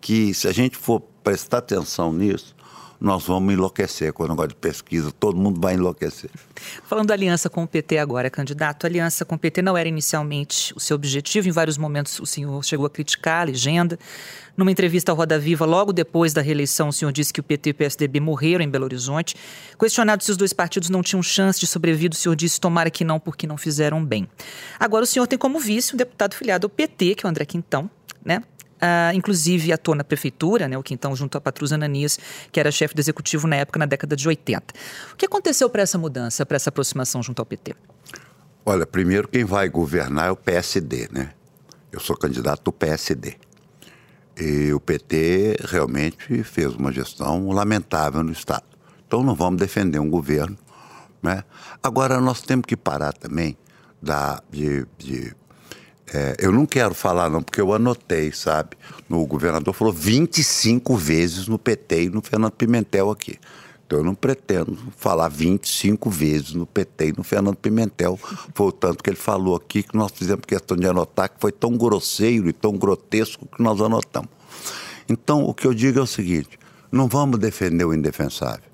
que 0.00 0.34
se 0.34 0.46
a 0.46 0.52
gente 0.52 0.76
for 0.76 1.00
prestar 1.22 1.58
atenção 1.58 2.12
nisso, 2.12 2.53
nós 3.04 3.26
vamos 3.26 3.52
enlouquecer 3.52 4.14
com 4.14 4.24
o 4.24 4.28
negócio 4.28 4.48
de 4.48 4.54
pesquisa, 4.54 5.12
todo 5.12 5.36
mundo 5.36 5.60
vai 5.60 5.74
enlouquecer. 5.74 6.30
Falando 6.84 7.08
da 7.08 7.14
aliança 7.14 7.50
com 7.50 7.62
o 7.62 7.68
PT 7.68 7.98
agora, 7.98 8.30
candidato, 8.30 8.84
a 8.84 8.88
aliança 8.88 9.26
com 9.26 9.34
o 9.34 9.38
PT 9.38 9.60
não 9.60 9.76
era 9.76 9.86
inicialmente 9.86 10.72
o 10.74 10.80
seu 10.80 10.94
objetivo, 10.94 11.46
em 11.46 11.52
vários 11.52 11.76
momentos 11.76 12.18
o 12.18 12.24
senhor 12.24 12.64
chegou 12.64 12.86
a 12.86 12.90
criticar 12.90 13.42
a 13.42 13.44
legenda. 13.44 13.98
Numa 14.56 14.70
entrevista 14.70 15.12
ao 15.12 15.16
Roda 15.16 15.38
Viva, 15.38 15.66
logo 15.66 15.92
depois 15.92 16.32
da 16.32 16.40
reeleição, 16.40 16.88
o 16.88 16.92
senhor 16.92 17.12
disse 17.12 17.30
que 17.30 17.40
o 17.40 17.42
PT 17.42 17.70
e 17.70 17.72
o 17.72 17.74
PSDB 17.74 18.20
morreram 18.20 18.64
em 18.64 18.70
Belo 18.70 18.84
Horizonte. 18.84 19.36
Questionado 19.78 20.24
se 20.24 20.30
os 20.30 20.36
dois 20.38 20.54
partidos 20.54 20.88
não 20.88 21.02
tinham 21.02 21.22
chance 21.22 21.60
de 21.60 21.66
sobreviver, 21.66 22.12
o 22.12 22.14
senhor 22.14 22.34
disse 22.34 22.58
tomara 22.58 22.90
que 22.90 23.04
não, 23.04 23.20
porque 23.20 23.46
não 23.46 23.58
fizeram 23.58 24.02
bem. 24.02 24.26
Agora 24.80 25.04
o 25.04 25.06
senhor 25.06 25.26
tem 25.26 25.38
como 25.38 25.58
vice 25.58 25.92
um 25.92 25.98
deputado 25.98 26.34
filiado 26.34 26.64
ao 26.64 26.70
PT, 26.70 27.16
que 27.16 27.26
é 27.26 27.28
o 27.28 27.30
André 27.30 27.44
Quintão, 27.44 27.90
né? 28.24 28.42
Uh, 28.84 29.14
inclusive 29.14 29.72
atuou 29.72 29.94
na 29.94 30.04
prefeitura, 30.04 30.68
né, 30.68 30.76
o 30.76 30.82
Quintão, 30.82 31.16
junto 31.16 31.38
a 31.38 31.40
Patrus 31.40 31.72
Ananias, 31.72 32.18
que 32.52 32.60
era 32.60 32.70
chefe 32.70 32.94
do 32.94 33.00
executivo 33.00 33.46
na 33.46 33.56
época, 33.56 33.78
na 33.78 33.86
década 33.86 34.14
de 34.14 34.28
80. 34.28 34.74
O 35.12 35.16
que 35.16 35.24
aconteceu 35.24 35.70
para 35.70 35.80
essa 35.80 35.96
mudança, 35.96 36.44
para 36.44 36.56
essa 36.56 36.68
aproximação 36.68 37.22
junto 37.22 37.40
ao 37.40 37.46
PT? 37.46 37.74
Olha, 38.66 38.84
primeiro 38.84 39.26
quem 39.26 39.42
vai 39.42 39.70
governar 39.70 40.28
é 40.28 40.30
o 40.30 40.36
PSD, 40.36 41.08
né? 41.10 41.30
Eu 41.90 41.98
sou 41.98 42.14
candidato 42.14 42.64
do 42.64 42.72
PSD. 42.72 43.36
E 44.38 44.72
o 44.72 44.80
PT 44.80 45.56
realmente 45.64 46.42
fez 46.42 46.74
uma 46.74 46.92
gestão 46.92 47.48
lamentável 47.52 48.22
no 48.22 48.32
Estado. 48.32 48.64
Então 49.06 49.22
não 49.22 49.34
vamos 49.34 49.60
defender 49.60 49.98
um 49.98 50.10
governo. 50.10 50.58
Né? 51.22 51.42
Agora 51.82 52.20
nós 52.20 52.42
temos 52.42 52.66
que 52.66 52.76
parar 52.76 53.12
também 53.12 53.56
da, 54.02 54.42
de, 54.50 54.84
de 54.98 55.34
é, 56.12 56.36
eu 56.38 56.52
não 56.52 56.66
quero 56.66 56.94
falar, 56.94 57.30
não, 57.30 57.42
porque 57.42 57.60
eu 57.60 57.72
anotei, 57.72 58.30
sabe? 58.32 58.76
O 59.08 59.26
governador 59.26 59.72
falou 59.72 59.92
25 59.92 60.96
vezes 60.96 61.48
no 61.48 61.58
PT 61.58 62.04
e 62.04 62.10
no 62.10 62.20
Fernando 62.20 62.52
Pimentel 62.52 63.10
aqui. 63.10 63.38
Então 63.86 63.98
eu 63.98 64.04
não 64.04 64.14
pretendo 64.14 64.76
falar 64.96 65.28
25 65.28 66.10
vezes 66.10 66.54
no 66.54 66.66
PT 66.66 67.08
e 67.08 67.12
no 67.16 67.22
Fernando 67.22 67.56
Pimentel. 67.56 68.18
Foi 68.54 68.68
o 68.68 68.72
tanto 68.72 69.02
que 69.02 69.10
ele 69.10 69.16
falou 69.16 69.56
aqui 69.56 69.82
que 69.82 69.96
nós 69.96 70.10
fizemos 70.12 70.44
questão 70.46 70.76
de 70.76 70.86
anotar, 70.86 71.28
que 71.28 71.36
foi 71.38 71.52
tão 71.52 71.76
grosseiro 71.76 72.48
e 72.48 72.52
tão 72.52 72.76
grotesco 72.76 73.46
que 73.46 73.62
nós 73.62 73.80
anotamos. 73.80 74.30
Então 75.08 75.44
o 75.44 75.52
que 75.52 75.66
eu 75.66 75.74
digo 75.74 75.98
é 75.98 76.02
o 76.02 76.06
seguinte: 76.06 76.58
não 76.90 77.08
vamos 77.08 77.38
defender 77.38 77.84
o 77.84 77.94
indefensável. 77.94 78.70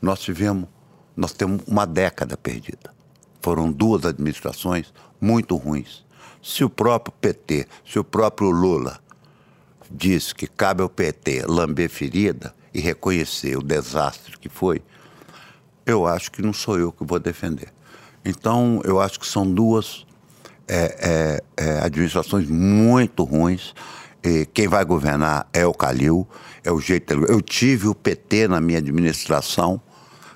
Nós 0.00 0.20
tivemos, 0.20 0.68
nós 1.16 1.32
temos 1.32 1.62
uma 1.66 1.86
década 1.86 2.36
perdida. 2.36 2.92
Foram 3.40 3.72
duas 3.72 4.04
administrações 4.04 4.92
muito 5.20 5.56
ruins 5.56 6.04
se 6.42 6.64
o 6.64 6.68
próprio 6.70 7.14
PT, 7.20 7.66
se 7.86 7.98
o 7.98 8.04
próprio 8.04 8.50
Lula 8.50 8.98
diz 9.90 10.32
que 10.32 10.46
cabe 10.46 10.82
ao 10.82 10.88
PT 10.88 11.44
lamber 11.46 11.88
ferida 11.88 12.54
e 12.74 12.80
reconhecer 12.80 13.56
o 13.56 13.62
desastre 13.62 14.36
que 14.38 14.48
foi, 14.48 14.82
eu 15.86 16.06
acho 16.06 16.32
que 16.32 16.42
não 16.42 16.52
sou 16.52 16.78
eu 16.78 16.90
que 16.90 17.04
vou 17.04 17.18
defender. 17.18 17.68
Então, 18.24 18.80
eu 18.84 19.00
acho 19.00 19.18
que 19.18 19.26
são 19.26 19.50
duas 19.50 20.06
é, 20.68 21.40
é, 21.56 21.64
é, 21.64 21.78
administrações 21.80 22.48
muito 22.48 23.24
ruins. 23.24 23.74
E 24.22 24.46
quem 24.46 24.68
vai 24.68 24.84
governar 24.84 25.48
é 25.52 25.66
o 25.66 25.74
Calil, 25.74 26.26
é 26.62 26.70
o 26.70 26.80
jeito. 26.80 27.12
Eu 27.12 27.40
tive 27.40 27.88
o 27.88 27.94
PT 27.94 28.46
na 28.46 28.60
minha 28.60 28.78
administração, 28.78 29.80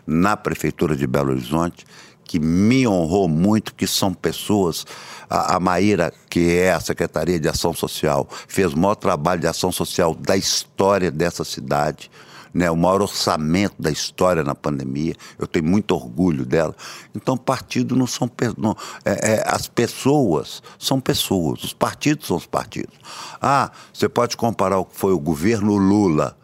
na 0.05 0.37
prefeitura 0.37 0.97
de 0.97 1.07
Belo 1.07 1.31
Horizonte, 1.31 1.87
que 2.27 2.41
me 2.41 2.87
honrou 2.87 3.29
muito, 3.29 3.75
que 3.75 3.87
são 3.87 4.13
pessoas. 4.13 4.85
A, 5.31 5.57
a 5.57 5.61
Maíra, 5.61 6.13
que 6.29 6.57
é 6.57 6.73
a 6.73 6.81
Secretaria 6.81 7.39
de 7.39 7.49
Ação 7.49 7.73
Social, 7.73 8.29
fez 8.49 8.73
o 8.73 8.79
maior 8.79 8.97
trabalho 8.97 9.41
de 9.41 9.47
ação 9.47 9.71
social 9.71 10.15
da 10.15 10.37
história 10.37 11.11
dessa 11.11 11.45
cidade. 11.45 12.11
Né, 12.53 12.71
o 12.71 12.77
maior 12.77 13.03
orçamento 13.03 13.75
da 13.79 13.91
história 13.91 14.43
na 14.43 14.55
pandemia. 14.55 15.15
Eu 15.39 15.47
tenho 15.47 15.67
muito 15.67 15.95
orgulho 15.95 16.43
dela. 16.43 16.75
Então, 17.15 17.37
partido 17.37 17.95
não 17.95 18.07
são. 18.07 18.31
Não, 18.57 18.75
é, 19.05 19.33
é, 19.33 19.45
as 19.47 19.69
pessoas 19.69 20.63
são 20.79 20.99
pessoas, 20.99 21.63
os 21.65 21.75
partidos 21.75 22.29
são 22.29 22.39
os 22.39 22.47
partidos. 22.47 22.95
Ah, 23.43 23.71
você 23.93 24.09
pode 24.09 24.39
comparar 24.39 24.79
o 24.79 24.87
que 24.87 24.97
foi 24.97 25.13
o 25.13 25.19
governo 25.19 25.77
Lula 25.77 26.35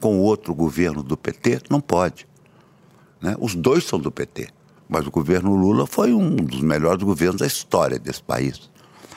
com 0.00 0.18
o 0.18 0.22
outro 0.22 0.52
governo 0.52 1.04
do 1.04 1.16
PT? 1.16 1.60
Não 1.70 1.80
pode. 1.80 2.26
Né? 3.20 3.36
Os 3.38 3.54
dois 3.54 3.84
são 3.84 4.00
do 4.00 4.10
PT. 4.10 4.48
Mas 4.88 5.06
o 5.06 5.10
governo 5.10 5.54
Lula 5.54 5.86
foi 5.86 6.12
um 6.12 6.36
dos 6.36 6.60
melhores 6.60 7.02
governos 7.02 7.40
da 7.40 7.46
história 7.46 7.98
desse 7.98 8.22
país. 8.22 8.70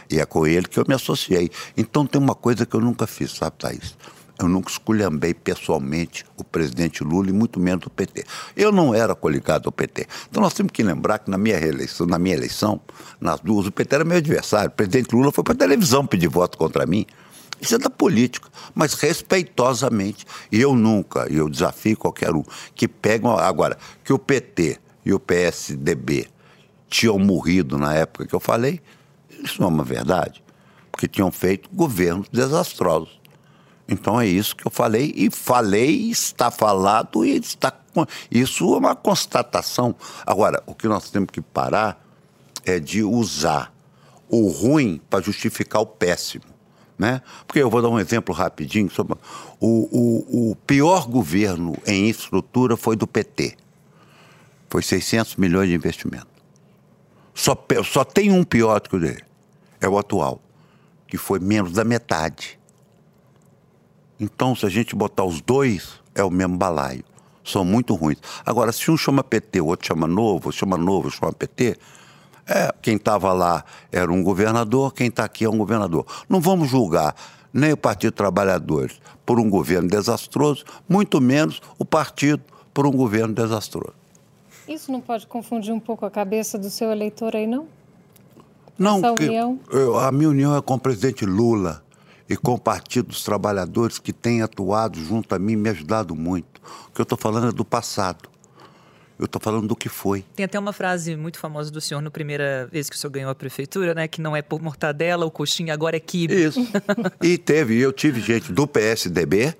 E 0.09 0.19
é 0.19 0.25
com 0.25 0.47
ele 0.47 0.67
que 0.67 0.79
eu 0.79 0.85
me 0.87 0.93
associei. 0.93 1.51
Então 1.75 2.05
tem 2.05 2.21
uma 2.21 2.35
coisa 2.35 2.65
que 2.65 2.75
eu 2.75 2.81
nunca 2.81 3.05
fiz, 3.05 3.31
sabe, 3.31 3.57
Thaís? 3.57 3.95
Eu 4.39 4.47
nunca 4.47 4.69
esculhambei 4.69 5.33
pessoalmente 5.33 6.23
o 6.37 6.43
presidente 6.43 7.03
Lula 7.03 7.29
e 7.29 7.33
muito 7.33 7.59
menos 7.59 7.87
o 7.87 7.89
PT. 7.89 8.23
Eu 8.55 8.71
não 8.71 8.93
era 8.93 9.15
coligado 9.15 9.67
ao 9.67 9.71
PT. 9.71 10.07
Então 10.29 10.43
nós 10.43 10.53
temos 10.53 10.71
que 10.71 10.83
lembrar 10.83 11.19
que 11.19 11.31
na 11.31 11.39
minha 11.39 11.57
reeleição, 11.57 12.05
na 12.05 12.19
minha 12.19 12.35
eleição, 12.35 12.79
nas 13.19 13.39
duas, 13.39 13.65
o 13.65 13.71
PT 13.71 13.95
era 13.95 14.05
meu 14.05 14.17
adversário. 14.17 14.69
O 14.69 14.73
presidente 14.73 15.15
Lula 15.15 15.31
foi 15.31 15.43
para 15.43 15.53
a 15.53 15.57
televisão 15.57 16.05
pedir 16.05 16.27
voto 16.27 16.55
contra 16.57 16.85
mim. 16.85 17.05
Isso 17.59 17.73
é 17.73 17.79
da 17.79 17.89
política, 17.89 18.47
mas 18.75 18.93
respeitosamente. 18.93 20.23
E 20.51 20.61
eu 20.61 20.75
nunca, 20.75 21.27
e 21.31 21.37
eu 21.37 21.49
desafio 21.49 21.97
qualquer 21.97 22.31
um, 22.35 22.43
que 22.75 22.87
pegam. 22.87 23.35
Agora, 23.35 23.75
que 24.03 24.13
o 24.13 24.19
PT 24.19 24.79
e 25.07 25.13
o 25.13 25.19
PSDB 25.21 26.27
tinham 26.89 27.17
morrido 27.17 27.77
na 27.77 27.93
época 27.93 28.27
que 28.27 28.35
eu 28.35 28.41
falei, 28.41 28.81
isso 29.41 29.61
não 29.61 29.69
é 29.69 29.71
uma 29.71 29.83
verdade. 29.85 30.43
Porque 30.91 31.07
tinham 31.07 31.31
feito 31.31 31.69
governos 31.71 32.27
desastrosos. 32.27 33.17
Então 33.87 34.19
é 34.19 34.27
isso 34.27 34.53
que 34.53 34.67
eu 34.67 34.71
falei, 34.71 35.13
e 35.15 35.31
falei, 35.31 36.09
está 36.11 36.51
falado, 36.51 37.25
e 37.25 37.37
está. 37.37 37.71
Isso 38.29 38.75
é 38.75 38.77
uma 38.79 38.97
constatação. 38.97 39.95
Agora, 40.25 40.61
o 40.65 40.75
que 40.75 40.89
nós 40.89 41.09
temos 41.09 41.29
que 41.31 41.39
parar 41.39 42.05
é 42.65 42.77
de 42.77 43.01
usar 43.01 43.73
o 44.27 44.49
ruim 44.49 44.99
para 45.09 45.23
justificar 45.23 45.81
o 45.81 45.85
péssimo. 45.85 46.43
Né? 46.99 47.21
Porque 47.47 47.61
eu 47.61 47.69
vou 47.69 47.81
dar 47.81 47.87
um 47.87 47.99
exemplo 47.99 48.35
rapidinho. 48.35 48.89
Sobre... 48.91 49.17
O, 49.57 49.87
o, 49.89 50.51
o 50.51 50.55
pior 50.67 51.07
governo 51.07 51.77
em 51.85 52.09
infraestrutura 52.09 52.75
foi 52.75 52.97
do 52.97 53.07
PT. 53.07 53.55
Foi 54.69 54.81
600 54.81 55.35
milhões 55.35 55.69
de 55.69 55.75
investimento. 55.75 56.27
Só, 57.33 57.55
só 57.85 58.03
tem 58.03 58.31
um 58.31 58.43
pior 58.43 58.79
do 58.79 58.89
que 58.89 58.95
o 58.95 58.99
dele. 58.99 59.23
É 59.79 59.87
o 59.87 59.97
atual, 59.97 60.41
que 61.07 61.17
foi 61.17 61.39
menos 61.39 61.71
da 61.73 61.83
metade. 61.83 62.59
Então, 64.19 64.55
se 64.55 64.65
a 64.65 64.69
gente 64.69 64.95
botar 64.95 65.23
os 65.23 65.39
dois, 65.41 66.01
é 66.15 66.23
o 66.23 66.31
mesmo 66.31 66.57
balaio. 66.57 67.03
São 67.43 67.63
muito 67.63 67.93
ruins. 67.93 68.17
Agora, 68.45 68.71
se 68.71 68.89
um 68.89 68.97
chama 68.97 69.23
PT, 69.23 69.61
o 69.61 69.67
outro 69.67 69.87
chama 69.87 70.07
Novo, 70.07 70.51
chama 70.51 70.77
Novo, 70.77 71.11
chama 71.11 71.31
PT, 71.31 71.77
é, 72.47 72.73
quem 72.81 72.95
estava 72.95 73.31
lá 73.33 73.63
era 73.91 74.11
um 74.11 74.23
governador, 74.23 74.93
quem 74.93 75.07
está 75.07 75.25
aqui 75.25 75.45
é 75.45 75.49
um 75.49 75.57
governador. 75.57 76.05
Não 76.27 76.41
vamos 76.41 76.69
julgar 76.69 77.15
nem 77.53 77.73
o 77.73 77.77
Partido 77.77 78.13
Trabalhadores 78.13 78.99
por 79.25 79.39
um 79.39 79.49
governo 79.49 79.89
desastroso, 79.89 80.63
muito 80.87 81.19
menos 81.19 81.61
o 81.77 81.85
partido 81.85 82.41
por 82.73 82.85
um 82.85 82.91
governo 82.91 83.33
desastroso. 83.33 83.96
Isso 84.67 84.91
não 84.91 84.99
pode 84.99 85.25
confundir 85.27 85.73
um 85.73 85.79
pouco 85.79 86.05
a 86.05 86.11
cabeça 86.11 86.57
do 86.57 86.69
seu 86.69 86.91
eleitor 86.91 87.35
aí, 87.35 87.47
não? 87.47 87.67
Não, 88.77 88.97
Essa 88.97 89.11
união? 89.11 89.59
Eu, 89.71 89.97
a 89.97 90.11
minha 90.11 90.29
união 90.29 90.55
é 90.55 90.61
com 90.61 90.75
o 90.75 90.79
presidente 90.79 91.25
Lula 91.25 91.83
e 92.29 92.35
com 92.35 92.53
o 92.53 92.59
Partido 92.59 93.07
dos 93.07 93.23
Trabalhadores 93.23 93.97
que 93.97 94.13
tem 94.13 94.41
atuado 94.41 94.99
junto 94.99 95.33
a 95.33 95.39
mim 95.39 95.53
e 95.53 95.55
me 95.55 95.69
ajudado 95.69 96.15
muito. 96.15 96.61
O 96.87 96.91
que 96.91 97.01
eu 97.01 97.03
estou 97.03 97.17
falando 97.17 97.47
é 97.47 97.51
do 97.51 97.65
passado. 97.65 98.29
Eu 99.17 99.25
estou 99.25 99.41
falando 99.41 99.67
do 99.67 99.75
que 99.75 99.89
foi. 99.89 100.23
Tem 100.35 100.45
até 100.45 100.59
uma 100.59 100.71
frase 100.71 101.15
muito 101.15 101.39
famosa 101.39 101.71
do 101.71 101.81
senhor 101.81 102.01
na 102.01 102.11
primeira 102.11 102.67
vez 102.71 102.87
que 102.87 102.95
o 102.95 102.99
senhor 102.99 103.09
ganhou 103.09 103.31
a 103.31 103.35
prefeitura, 103.35 103.95
né? 103.95 104.07
Que 104.07 104.21
não 104.21 104.35
é 104.35 104.43
por 104.43 104.61
mortadela, 104.61 105.25
o 105.25 105.31
coxinha 105.31 105.73
agora 105.73 105.97
é 105.97 105.99
quibe. 105.99 106.35
Isso. 106.35 106.59
e 107.23 107.35
teve, 107.35 107.79
eu 107.79 107.91
tive 107.91 108.21
gente 108.21 108.51
do 108.51 108.67
PSDB 108.67 109.55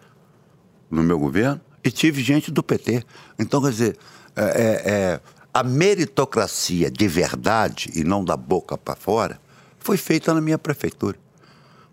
no 0.92 1.02
meu 1.02 1.18
governo 1.18 1.60
e 1.84 1.90
tive 1.90 2.22
gente 2.22 2.52
do 2.52 2.62
PT. 2.62 3.04
Então, 3.40 3.60
quer 3.64 3.72
dizer, 3.72 3.98
é, 4.38 4.44
é, 4.44 4.92
é, 4.92 5.20
a 5.52 5.64
meritocracia 5.64 6.92
de 6.92 7.08
verdade 7.08 7.90
e 7.96 8.04
não 8.04 8.24
da 8.24 8.38
boca 8.38 8.78
para 8.78 8.96
fora 8.96 9.40
foi 9.80 9.98
feita 9.98 10.34
na 10.34 10.40
minha 10.40 10.60
prefeitura. 10.60 11.18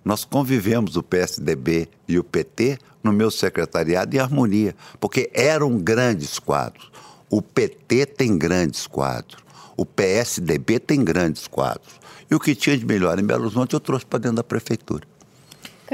Nós 0.05 0.25
convivemos 0.25 0.97
o 0.97 1.03
PSDB 1.03 1.89
e 2.07 2.19
o 2.19 2.25
PT 2.25 2.79
no 3.03 3.13
meu 3.13 3.31
secretariado 3.31 4.15
em 4.15 4.19
harmonia, 4.19 4.77
porque 5.01 5.31
eram 5.33 5.79
grandes 5.79 6.39
quadros. 6.39 6.91
O 7.31 7.41
PT 7.41 8.05
tem 8.07 8.37
grandes 8.37 8.87
quadros. 8.87 9.43
O 9.77 9.87
PSDB 9.87 10.79
tem 10.79 11.03
grandes 11.03 11.47
quadros. 11.47 11.95
E 12.31 12.35
o 12.35 12.41
que 12.41 12.55
tinha 12.55 12.77
de 12.77 12.85
melhor 12.85 13.19
em 13.19 13.25
Belo 13.25 13.45
Horizonte 13.45 13.73
eu 13.73 13.81
trouxe 13.81 14.05
para 14.05 14.19
dentro 14.19 14.37
da 14.37 14.45
prefeitura. 14.45 15.07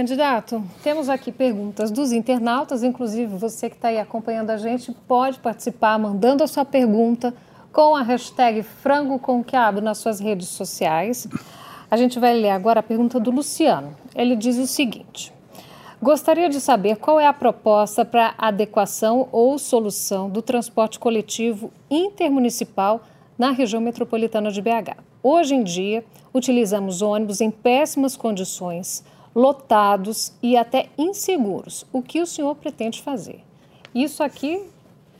Candidato, 0.01 0.65
temos 0.83 1.11
aqui 1.11 1.31
perguntas 1.31 1.91
dos 1.91 2.11
internautas, 2.11 2.83
inclusive 2.83 3.37
você 3.37 3.69
que 3.69 3.77
está 3.77 3.89
aí 3.89 3.99
acompanhando 3.99 4.49
a 4.49 4.57
gente 4.57 4.93
pode 5.07 5.39
participar 5.41 5.99
mandando 5.99 6.43
a 6.43 6.47
sua 6.47 6.65
pergunta 6.65 7.35
com 7.71 7.95
a 7.95 8.01
hashtag 8.01 8.63
frango 8.63 9.19
com 9.19 9.45
quiabo 9.45 9.83
nas 9.83 9.99
suas 9.99 10.19
redes 10.19 10.49
sociais. 10.49 11.29
A 11.91 11.99
gente 11.99 12.19
vai 12.19 12.33
ler 12.33 12.49
agora 12.49 12.81
a 12.81 12.83
pergunta 12.83 13.21
do 13.21 13.31
Luciano. 13.31 13.95
Ele 14.15 14.35
diz 14.37 14.57
o 14.57 14.67
seguinte: 14.67 15.35
Gostaria 16.01 16.49
de 16.49 16.63
saber 16.63 16.97
qual 16.97 17.21
é 17.21 17.27
a 17.27 17.35
proposta 17.35 18.03
para 18.03 18.33
adequação 18.39 19.29
ou 19.31 19.59
solução 19.59 20.31
do 20.31 20.41
transporte 20.41 20.99
coletivo 20.99 21.71
intermunicipal 21.91 23.03
na 23.39 23.51
região 23.51 23.83
metropolitana 23.83 24.51
de 24.51 24.63
BH. 24.63 24.97
Hoje 25.23 25.55
em 25.55 25.63
dia, 25.63 26.03
utilizamos 26.33 27.03
ônibus 27.03 27.43
em 27.43 27.51
péssimas 27.51 28.17
condições, 28.17 29.05
lotados 29.35 30.33
e 30.43 30.57
até 30.57 30.89
inseguros. 30.99 31.87
O 31.93 32.03
que 32.03 32.21
o 32.21 32.27
senhor 32.27 32.55
pretende 32.57 33.03
fazer? 33.03 33.43
Isso 33.95 34.23
aqui, 34.23 34.63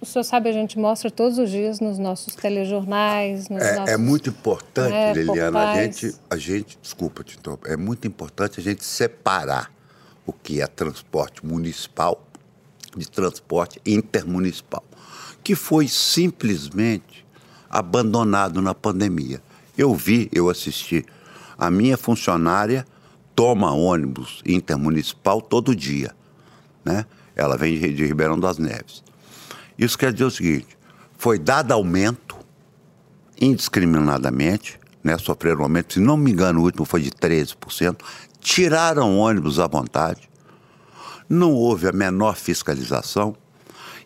o 0.01 0.07
senhor 0.07 0.25
sabe, 0.25 0.49
a 0.49 0.53
gente 0.53 0.79
mostra 0.79 1.11
todos 1.11 1.39
os 1.39 1.51
dias 1.51 1.81
nos 1.81 1.99
nossos 1.99 2.35
telejornais. 2.35 3.49
Nos 3.49 3.63
é, 3.63 3.77
nossos, 3.77 3.95
é 3.95 3.97
muito 3.97 4.31
importante, 4.31 4.93
né, 4.93 5.13
Liliana, 5.13 5.71
a 5.71 5.83
gente, 5.83 6.15
a 6.29 6.37
gente, 6.37 6.79
desculpa, 6.81 7.23
Tito, 7.23 7.59
é 7.65 7.77
muito 7.77 8.07
importante 8.07 8.61
a 8.61 8.63
gente 8.63 8.85
separar 8.85 9.73
o 10.27 10.33
que 10.33 10.61
é 10.61 10.67
transporte 10.67 11.45
municipal 11.45 12.21
de 12.97 13.09
transporte 13.09 13.81
intermunicipal, 13.87 14.83
que 15.43 15.55
foi 15.55 15.87
simplesmente 15.89 17.27
abandonado 17.69 18.61
na 18.61 18.75
pandemia. 18.75 19.41
Eu 19.77 19.95
vi, 19.95 20.29
eu 20.33 20.51
assisti. 20.51 21.05
A 21.57 21.71
minha 21.71 21.97
funcionária 21.97 22.85
toma 23.35 23.73
ônibus 23.73 24.43
intermunicipal 24.47 25.41
todo 25.41 25.75
dia. 25.75 26.15
Né? 26.85 27.07
Ela 27.35 27.57
vem 27.57 27.79
de 27.79 28.07
Ribeirão 28.07 28.39
das 28.39 28.59
Neves. 28.59 29.03
Isso 29.79 29.97
quer 29.97 30.13
dizer 30.13 30.25
o 30.25 30.31
seguinte: 30.31 30.77
foi 31.17 31.39
dado 31.39 31.73
aumento 31.73 32.37
indiscriminadamente, 33.41 34.79
né? 35.03 35.17
sofreram 35.17 35.61
um 35.61 35.65
aumento, 35.65 35.95
se 35.95 36.01
não 36.01 36.17
me 36.17 36.31
engano, 36.31 36.61
o 36.61 36.65
último 36.65 36.85
foi 36.85 37.01
de 37.01 37.11
13%, 37.11 37.97
tiraram 38.41 39.19
ônibus 39.19 39.59
à 39.59 39.67
vontade, 39.67 40.29
não 41.29 41.53
houve 41.53 41.89
a 41.89 41.93
menor 41.93 42.37
fiscalização, 42.37 43.35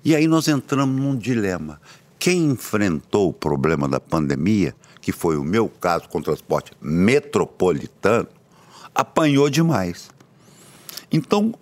e 0.04 0.14
aí 0.14 0.28
nós 0.28 0.47
entramos 0.47 1.00
num 1.00 1.16
dilema. 1.16 1.81
Quem 2.19 2.45
enfrentou 2.45 3.31
o 3.31 3.33
problema 3.33 3.88
da 3.88 3.99
pandemia, 3.99 4.75
que 5.00 5.12
foi 5.12 5.37
o 5.37 5.45
meu 5.45 5.69
caso 5.69 6.09
com 6.09 6.19
o 6.19 6.23
transporte 6.23 6.73
metropolitano, 6.81 8.28
apanhou 8.94 9.50
demais. 9.50 10.10
Então, 11.10 11.54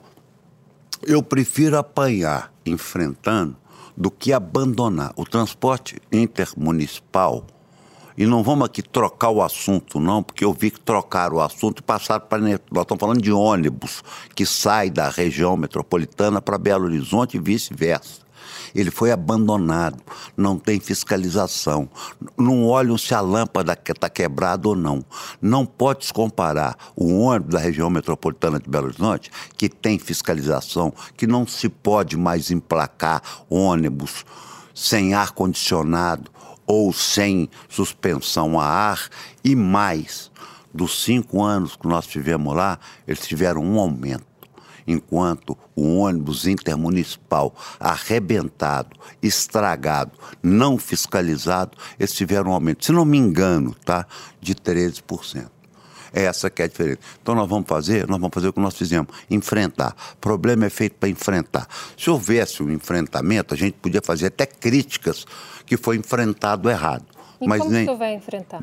eu 1.02 1.22
prefiro 1.22 1.78
apanhar 1.78 2.52
enfrentando 2.64 3.56
do 3.96 4.10
que 4.10 4.32
abandonar. 4.32 5.12
O 5.16 5.24
transporte 5.24 6.00
intermunicipal 6.10 7.44
e 8.16 8.26
não 8.26 8.42
vamos 8.42 8.66
aqui 8.66 8.82
trocar 8.82 9.30
o 9.30 9.42
assunto, 9.42 9.98
não, 9.98 10.22
porque 10.22 10.44
eu 10.44 10.52
vi 10.52 10.70
que 10.70 10.80
trocaram 10.80 11.36
o 11.36 11.40
assunto 11.40 11.80
e 11.80 11.82
passaram 11.82 12.26
para. 12.26 12.38
Nós 12.38 12.52
estamos 12.82 13.00
falando 13.00 13.22
de 13.22 13.32
ônibus 13.32 14.02
que 14.34 14.44
sai 14.44 14.90
da 14.90 15.08
região 15.08 15.56
metropolitana 15.56 16.40
para 16.40 16.58
Belo 16.58 16.84
Horizonte 16.84 17.36
e 17.36 17.40
vice-versa. 17.40 18.20
Ele 18.74 18.90
foi 18.90 19.10
abandonado, 19.10 20.00
não 20.36 20.58
tem 20.58 20.80
fiscalização, 20.80 21.88
não 22.36 22.66
olham 22.66 22.96
se 22.96 23.14
a 23.14 23.20
lâmpada 23.20 23.72
está 23.72 24.08
quebrada 24.08 24.68
ou 24.68 24.76
não. 24.76 25.04
Não 25.40 25.66
pode 25.66 26.06
se 26.06 26.12
comparar 26.12 26.76
o 26.96 27.18
ônibus 27.20 27.54
da 27.54 27.58
região 27.58 27.90
metropolitana 27.90 28.58
de 28.58 28.68
Belo 28.68 28.86
Horizonte, 28.86 29.30
que 29.56 29.68
tem 29.68 29.98
fiscalização, 29.98 30.92
que 31.16 31.26
não 31.26 31.46
se 31.46 31.68
pode 31.68 32.16
mais 32.16 32.50
emplacar 32.50 33.22
ônibus 33.48 34.24
sem 34.74 35.14
ar-condicionado 35.14 36.30
ou 36.66 36.92
sem 36.92 37.48
suspensão 37.68 38.58
a 38.58 38.64
ar, 38.64 39.08
e 39.44 39.54
mais, 39.54 40.30
dos 40.72 41.02
cinco 41.04 41.42
anos 41.42 41.76
que 41.76 41.86
nós 41.86 42.06
tivemos 42.06 42.54
lá, 42.54 42.78
eles 43.06 43.26
tiveram 43.26 43.62
um 43.62 43.78
aumento. 43.78 44.31
Enquanto 44.86 45.56
o 45.74 45.98
ônibus 45.98 46.46
intermunicipal 46.46 47.54
arrebentado, 47.78 48.96
estragado, 49.22 50.12
não 50.42 50.78
fiscalizado, 50.78 51.76
eles 51.98 52.12
tiveram 52.12 52.50
um 52.50 52.54
aumento, 52.54 52.84
se 52.84 52.92
não 52.92 53.04
me 53.04 53.18
engano, 53.18 53.74
tá, 53.84 54.06
de 54.40 54.54
13%. 54.54 55.48
É 56.14 56.24
essa 56.24 56.50
que 56.50 56.60
é 56.60 56.66
a 56.66 56.68
diferença. 56.68 57.00
Então 57.22 57.34
nós 57.34 57.48
vamos 57.48 57.66
fazer, 57.66 58.06
nós 58.06 58.20
vamos 58.20 58.34
fazer 58.34 58.48
o 58.48 58.52
que 58.52 58.60
nós 58.60 58.76
fizemos, 58.76 59.08
enfrentar. 59.30 59.96
O 60.12 60.16
problema 60.16 60.66
é 60.66 60.70
feito 60.70 60.96
para 60.96 61.08
enfrentar. 61.08 61.66
Se 61.96 62.10
houvesse 62.10 62.62
um 62.62 62.70
enfrentamento, 62.70 63.54
a 63.54 63.56
gente 63.56 63.74
podia 63.74 64.02
fazer 64.02 64.26
até 64.26 64.44
críticas 64.44 65.24
que 65.64 65.76
foi 65.76 65.96
enfrentado 65.96 66.68
errado. 66.68 67.06
E 67.40 67.48
Mas 67.48 67.60
como 67.60 67.72
nem... 67.72 67.84
senhor 67.84 67.96
vai 67.96 68.14
enfrentar? 68.14 68.60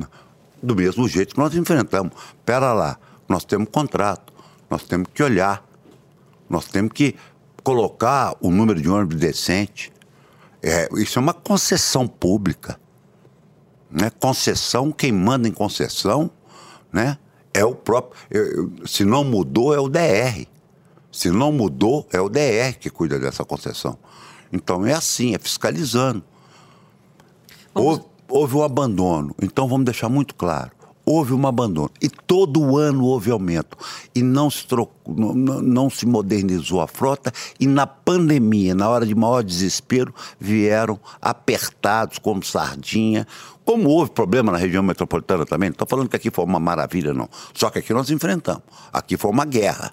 Do 0.61 0.75
mesmo 0.75 1.07
jeito 1.07 1.33
que 1.33 1.39
nós 1.39 1.55
enfrentamos. 1.55 2.13
Pera 2.45 2.71
lá, 2.71 2.99
nós 3.27 3.43
temos 3.43 3.69
contrato, 3.71 4.31
nós 4.69 4.83
temos 4.83 5.07
que 5.13 5.23
olhar 5.23 5.63
Nós 6.49 6.65
temos 6.65 6.91
que 6.93 7.15
colocar 7.63 8.35
o 8.41 8.49
número 8.49 8.81
de 8.81 8.89
ônibus 8.89 9.17
decente. 9.17 9.91
É, 10.61 10.89
isso 10.93 11.19
é 11.19 11.21
uma 11.21 11.33
concessão 11.33 12.07
pública. 12.07 12.79
Né? 13.89 14.09
Concessão, 14.19 14.91
quem 14.91 15.11
manda 15.11 15.47
em 15.47 15.51
concessão 15.51 16.31
né? 16.91 17.17
é 17.53 17.63
o 17.63 17.75
próprio. 17.75 18.17
Se 18.85 19.05
não 19.05 19.23
mudou, 19.23 19.73
é 19.73 19.79
o 19.79 19.87
DR. 19.87 20.47
Se 21.11 21.29
não 21.29 21.51
mudou, 21.51 22.07
é 22.11 22.19
o 22.19 22.29
DR 22.29 22.77
que 22.79 22.89
cuida 22.89 23.19
dessa 23.19 23.45
concessão. 23.45 23.97
Então 24.51 24.85
é 24.85 24.93
assim, 24.93 25.35
é 25.35 25.39
fiscalizando. 25.39 26.23
Houve, 27.73 28.03
houve 28.27 28.55
um 28.55 28.63
abandono. 28.63 29.35
Então 29.41 29.67
vamos 29.67 29.85
deixar 29.85 30.09
muito 30.09 30.33
claro 30.35 30.78
houve 31.09 31.33
um 31.33 31.47
abandono. 31.47 31.89
E 31.99 32.07
todo 32.07 32.77
ano 32.77 33.03
houve 33.03 33.31
aumento. 33.31 33.75
E 34.13 34.21
não 34.21 34.47
se, 34.47 34.67
trocou, 34.67 35.15
não, 35.15 35.33
não 35.33 35.89
se 35.89 36.05
modernizou 36.05 36.81
a 36.81 36.87
frota. 36.87 37.33
E 37.59 37.65
na 37.65 37.87
pandemia, 37.87 38.75
na 38.75 38.87
hora 38.87 39.07
de 39.07 39.15
maior 39.15 39.43
desespero, 39.43 40.13
vieram 40.39 40.99
apertados 41.19 42.19
como 42.19 42.43
sardinha. 42.43 43.25
Como 43.65 43.89
houve 43.89 44.11
problema 44.11 44.51
na 44.51 44.59
região 44.59 44.83
metropolitana 44.83 45.47
também, 45.47 45.69
não 45.69 45.73
estou 45.73 45.87
falando 45.87 46.09
que 46.09 46.15
aqui 46.15 46.29
foi 46.29 46.45
uma 46.45 46.59
maravilha, 46.59 47.11
não. 47.11 47.27
Só 47.55 47.71
que 47.71 47.79
aqui 47.79 47.91
nós 47.91 48.11
enfrentamos. 48.11 48.61
Aqui 48.93 49.17
foi 49.17 49.31
uma 49.31 49.45
guerra, 49.45 49.91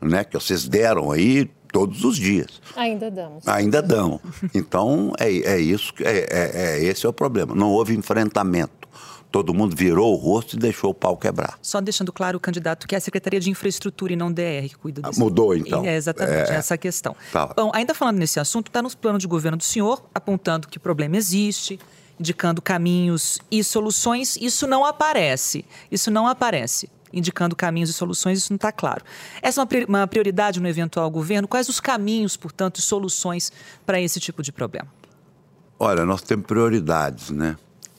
né? 0.00 0.24
Que 0.24 0.34
vocês 0.34 0.66
deram 0.66 1.12
aí 1.12 1.48
todos 1.70 2.02
os 2.02 2.16
dias. 2.16 2.60
Ainda 2.74 3.08
damos. 3.08 3.46
Ainda 3.46 3.80
dão. 3.80 4.20
Então, 4.52 5.12
é, 5.18 5.28
é 5.28 5.60
isso, 5.60 5.92
é, 6.00 6.26
é, 6.30 6.50
é, 6.54 6.84
esse 6.84 7.06
é 7.06 7.08
o 7.08 7.12
problema. 7.12 7.54
Não 7.54 7.70
houve 7.70 7.94
enfrentamento 7.94 8.85
todo 9.36 9.52
mundo 9.52 9.76
virou 9.76 10.14
o 10.14 10.16
rosto 10.16 10.56
e 10.56 10.58
deixou 10.58 10.92
o 10.92 10.94
pau 10.94 11.14
quebrar. 11.14 11.58
Só 11.60 11.78
deixando 11.78 12.10
claro 12.10 12.38
o 12.38 12.40
candidato 12.40 12.88
que 12.88 12.94
é 12.94 12.98
a 12.98 13.00
Secretaria 13.00 13.38
de 13.38 13.50
Infraestrutura 13.50 14.14
e 14.14 14.16
não 14.16 14.32
DR 14.32 14.66
que 14.66 14.76
cuida 14.76 15.02
disso. 15.02 15.20
Mudou 15.20 15.54
então. 15.54 15.84
É 15.84 15.94
exatamente 15.94 16.50
é, 16.50 16.54
essa 16.54 16.78
questão. 16.78 17.14
Tá. 17.30 17.52
Bom, 17.54 17.70
ainda 17.74 17.94
falando 17.94 18.16
nesse 18.16 18.40
assunto, 18.40 18.68
está 18.68 18.80
nos 18.80 18.94
planos 18.94 19.20
de 19.20 19.26
governo 19.26 19.58
do 19.58 19.62
senhor, 19.62 20.02
apontando 20.14 20.68
que 20.68 20.78
o 20.78 20.80
problema 20.80 21.18
existe, 21.18 21.78
indicando 22.18 22.62
caminhos 22.62 23.38
e 23.50 23.62
soluções. 23.62 24.38
Isso 24.40 24.66
não 24.66 24.86
aparece. 24.86 25.66
Isso 25.92 26.10
não 26.10 26.26
aparece. 26.26 26.88
Indicando 27.12 27.54
caminhos 27.54 27.90
e 27.90 27.92
soluções, 27.92 28.38
isso 28.38 28.50
não 28.50 28.56
está 28.56 28.72
claro. 28.72 29.04
Essa 29.42 29.60
é 29.60 29.84
uma 29.86 30.06
prioridade 30.06 30.60
no 30.60 30.66
eventual 30.66 31.10
governo? 31.10 31.46
Quais 31.46 31.68
os 31.68 31.78
caminhos, 31.78 32.38
portanto, 32.38 32.78
e 32.78 32.80
soluções 32.80 33.52
para 33.84 34.00
esse 34.00 34.18
tipo 34.18 34.42
de 34.42 34.50
problema? 34.50 34.88
Olha, 35.78 36.06
nós 36.06 36.22
temos 36.22 36.46
prioridades, 36.46 37.28
né? 37.28 37.54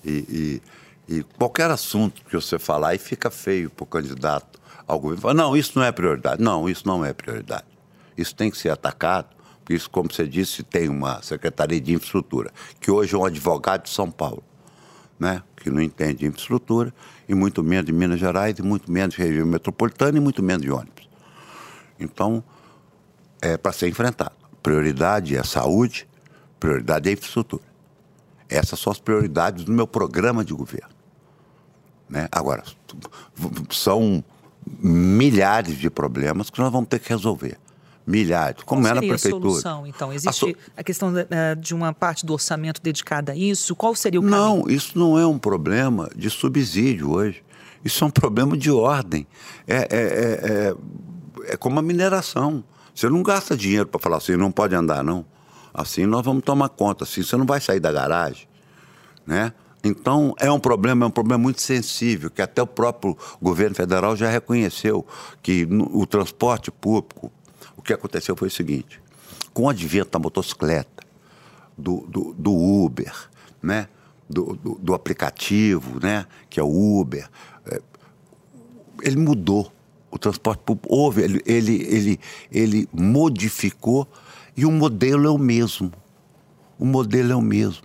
e, 0.08 0.26
e 0.30 0.62
e 1.08 1.24
qualquer 1.24 1.72
assunto 1.72 2.22
que 2.26 2.36
você 2.36 2.60
falar, 2.60 2.90
aí 2.90 2.98
fica 2.98 3.32
feio 3.32 3.70
para 3.70 3.84
o 3.84 3.88
candidato 3.88 4.60
ao 4.86 5.00
governo. 5.00 5.22
Fala, 5.22 5.34
não, 5.34 5.56
isso 5.56 5.74
não 5.76 5.86
é 5.86 5.92
prioridade. 5.92 6.42
Não, 6.42 6.70
isso 6.70 6.86
não 6.86 7.04
é 7.06 7.14
prioridade. 7.14 7.66
Isso 8.18 8.36
tem 8.36 8.52
que 8.52 8.58
ser 8.58 8.70
atacado. 8.70 9.28
Isso, 9.70 9.90
como 9.90 10.12
você 10.12 10.28
disse, 10.28 10.64
tem 10.64 10.90
uma 10.90 11.22
Secretaria 11.22 11.80
de 11.80 11.94
Infraestrutura, 11.94 12.52
que 12.80 12.90
hoje 12.90 13.14
é 13.16 13.18
um 13.18 13.26
advogado 13.26 13.84
de 13.84 13.90
São 13.90 14.10
Paulo, 14.10 14.44
né? 15.20 15.44
que 15.58 15.70
não 15.70 15.82
entende 15.82 16.20
de 16.20 16.26
infraestrutura, 16.26 16.94
e 17.28 17.36
muito 17.36 17.62
menos 17.62 17.86
de 17.86 17.92
Minas 17.92 18.20
Gerais, 18.20 18.58
e 18.58 18.62
muito 18.62 18.90
menos 18.90 19.16
de 19.16 19.22
região 19.22 19.46
metropolitana, 19.46 20.18
e 20.18 20.22
muito 20.22 20.42
menos 20.42 20.62
de 20.62 20.72
ônibus. 20.72 21.10
Então, 22.00 22.42
é 23.42 23.58
para 23.58 23.74
ser 23.74 23.90
enfrentado. 23.90 24.32
Prioridade 24.64 25.36
é 25.36 25.44
saúde, 25.44 26.08
prioridade 26.60 27.10
é 27.10 27.12
infraestrutura. 27.12 27.64
Essas 28.48 28.80
são 28.80 28.92
as 28.92 29.00
prioridades 29.00 29.66
do 29.66 29.72
meu 29.74 29.86
programa 29.86 30.46
de 30.46 30.54
governo. 30.54 30.97
Né? 32.10 32.28
Agora, 32.32 32.64
são 33.70 34.24
milhares 34.80 35.78
de 35.78 35.90
problemas 35.90 36.50
que 36.50 36.60
nós 36.60 36.72
vamos 36.72 36.90
ter 36.90 37.00
que 37.00 37.10
resolver. 37.10 37.58
Milhares, 38.06 38.64
como 38.64 38.82
Qual 38.82 38.92
é 38.92 38.96
na 38.96 39.02
prefeitura. 39.02 39.38
A 39.38 39.42
solução, 39.42 39.86
então? 39.86 40.14
Existe 40.14 40.30
a, 40.30 40.32
so... 40.32 40.56
a 40.78 40.84
questão 40.84 41.12
de, 41.12 41.28
eh, 41.30 41.56
de, 41.56 41.76
uma 41.76 41.94
parte 41.94 42.26
do 42.26 42.32
orçamento 42.32 42.82
dedicada 42.82 43.34
a 43.34 43.36
isso? 43.36 43.76
Qual 43.76 43.94
seria 43.96 44.18
o 44.18 44.24
caminho? 44.24 44.40
Não, 44.40 44.70
isso 44.70 44.98
não 44.98 45.20
é 45.20 45.28
um 45.28 45.38
problema 45.38 46.10
de 46.16 46.30
subsídio 46.30 47.12
hoje. 47.12 47.44
Isso 47.84 48.06
é 48.06 48.08
um 48.08 48.12
problema 48.12 48.56
de 48.56 48.72
ordem. 48.72 49.28
É, 49.68 49.76
é, 49.76 49.88
é, 49.92 50.74
é, 51.50 51.54
é 51.54 51.58
como 51.58 51.80
a 51.80 51.82
mineração. 51.82 52.64
Você 52.96 53.10
não 53.10 53.22
gasta 53.22 53.58
dinheiro 53.58 53.88
para 53.88 54.00
falar 54.00 54.18
assim, 54.18 54.38
não 54.38 54.52
pode 54.54 54.74
andar, 54.74 55.04
não. 55.04 55.26
Assim 55.74 56.06
nós 56.06 56.24
vamos 56.24 56.44
tomar 56.44 56.70
conta. 56.70 57.04
Assim 57.04 57.22
você 57.22 57.36
não 57.36 57.46
vai 57.46 57.60
sair 57.60 57.82
da 57.82 57.92
garagem, 57.92 58.48
né? 59.26 59.52
Então, 59.88 60.36
é 60.38 60.52
um 60.52 60.60
problema, 60.60 61.06
é 61.06 61.08
um 61.08 61.12
problema 61.12 61.42
muito 61.42 61.62
sensível, 61.62 62.30
que 62.30 62.42
até 62.42 62.62
o 62.62 62.68
próprio 62.68 63.18
governo 63.42 63.74
federal 63.74 64.18
já 64.18 64.30
reconheceu 64.30 65.06
que 65.42 65.66
o 65.94 66.06
transporte 66.06 66.70
público, 66.70 67.32
o 67.78 67.82
que 67.82 67.94
aconteceu 67.94 68.36
foi 68.36 68.50
o 68.50 68.52
seguinte, 68.52 69.02
com 69.54 69.64
o 69.64 69.70
advento 69.70 70.12
da 70.12 70.20
motocicleta, 70.20 71.04
do, 71.78 72.06
do, 72.08 72.34
do 72.34 72.54
Uber, 72.54 73.14
né? 73.62 73.88
Do, 74.30 74.58
do, 74.58 74.76
do, 74.76 74.94
aplicativo, 74.94 76.02
né? 76.02 76.26
que 76.50 76.60
é 76.60 76.64
o 76.64 77.00
Uber, 77.00 77.30
é, 77.66 77.82
ele 79.02 79.16
mudou. 79.16 79.72
O 80.12 80.20
transporte 80.20 80.64
público 80.64 80.94
houve, 80.94 81.22
ele, 81.22 81.42
ele, 81.46 81.82
ele, 81.84 82.20
ele 82.52 82.90
modificou 82.92 84.06
e 84.56 84.66
o 84.66 84.72
modelo 84.72 85.28
é 85.28 85.30
o 85.30 85.38
mesmo. 85.38 85.94
O 86.78 86.84
modelo 86.84 87.32
é 87.32 87.36
o 87.38 87.42
mesmo. 87.42 87.84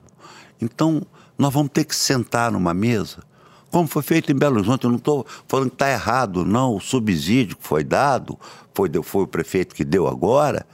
Então, 0.61 1.07
nós 1.39 1.53
vamos 1.53 1.71
ter 1.73 1.85
que 1.85 1.95
sentar 1.95 2.53
numa 2.53 2.75
mesa, 2.75 3.23
como 3.71 3.89
foi 3.89 4.03
feito 4.03 4.31
em 4.31 4.35
Belo 4.35 4.57
Horizonte. 4.57 4.85
Eu 4.85 4.91
não 4.91 4.99
estou 4.99 5.27
falando 5.49 5.71
que 5.71 5.77
está 5.77 5.91
errado, 5.91 6.45
não. 6.45 6.77
O 6.77 6.81
subsídio 6.81 7.57
que 7.57 7.67
foi 7.67 7.83
dado, 7.83 8.39
foi, 8.75 8.91
foi 9.03 9.23
o 9.23 9.27
prefeito 9.27 9.75
que 9.75 9.85
deu 9.85 10.07
agora, 10.07 10.67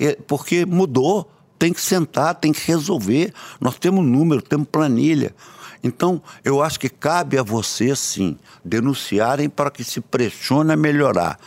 é, 0.00 0.16
porque 0.26 0.64
mudou. 0.64 1.30
Tem 1.58 1.72
que 1.72 1.80
sentar, 1.80 2.36
tem 2.36 2.52
que 2.52 2.64
resolver. 2.68 3.34
Nós 3.60 3.76
temos 3.78 4.04
número, 4.04 4.40
temos 4.40 4.68
planilha. 4.70 5.34
Então, 5.82 6.22
eu 6.44 6.62
acho 6.62 6.78
que 6.78 6.88
cabe 6.88 7.36
a 7.36 7.42
você, 7.42 7.94
sim, 7.96 8.38
denunciarem 8.64 9.48
para 9.48 9.68
que 9.68 9.82
se 9.82 10.00
pressione 10.00 10.72
a 10.72 10.76
melhorar. 10.76 11.38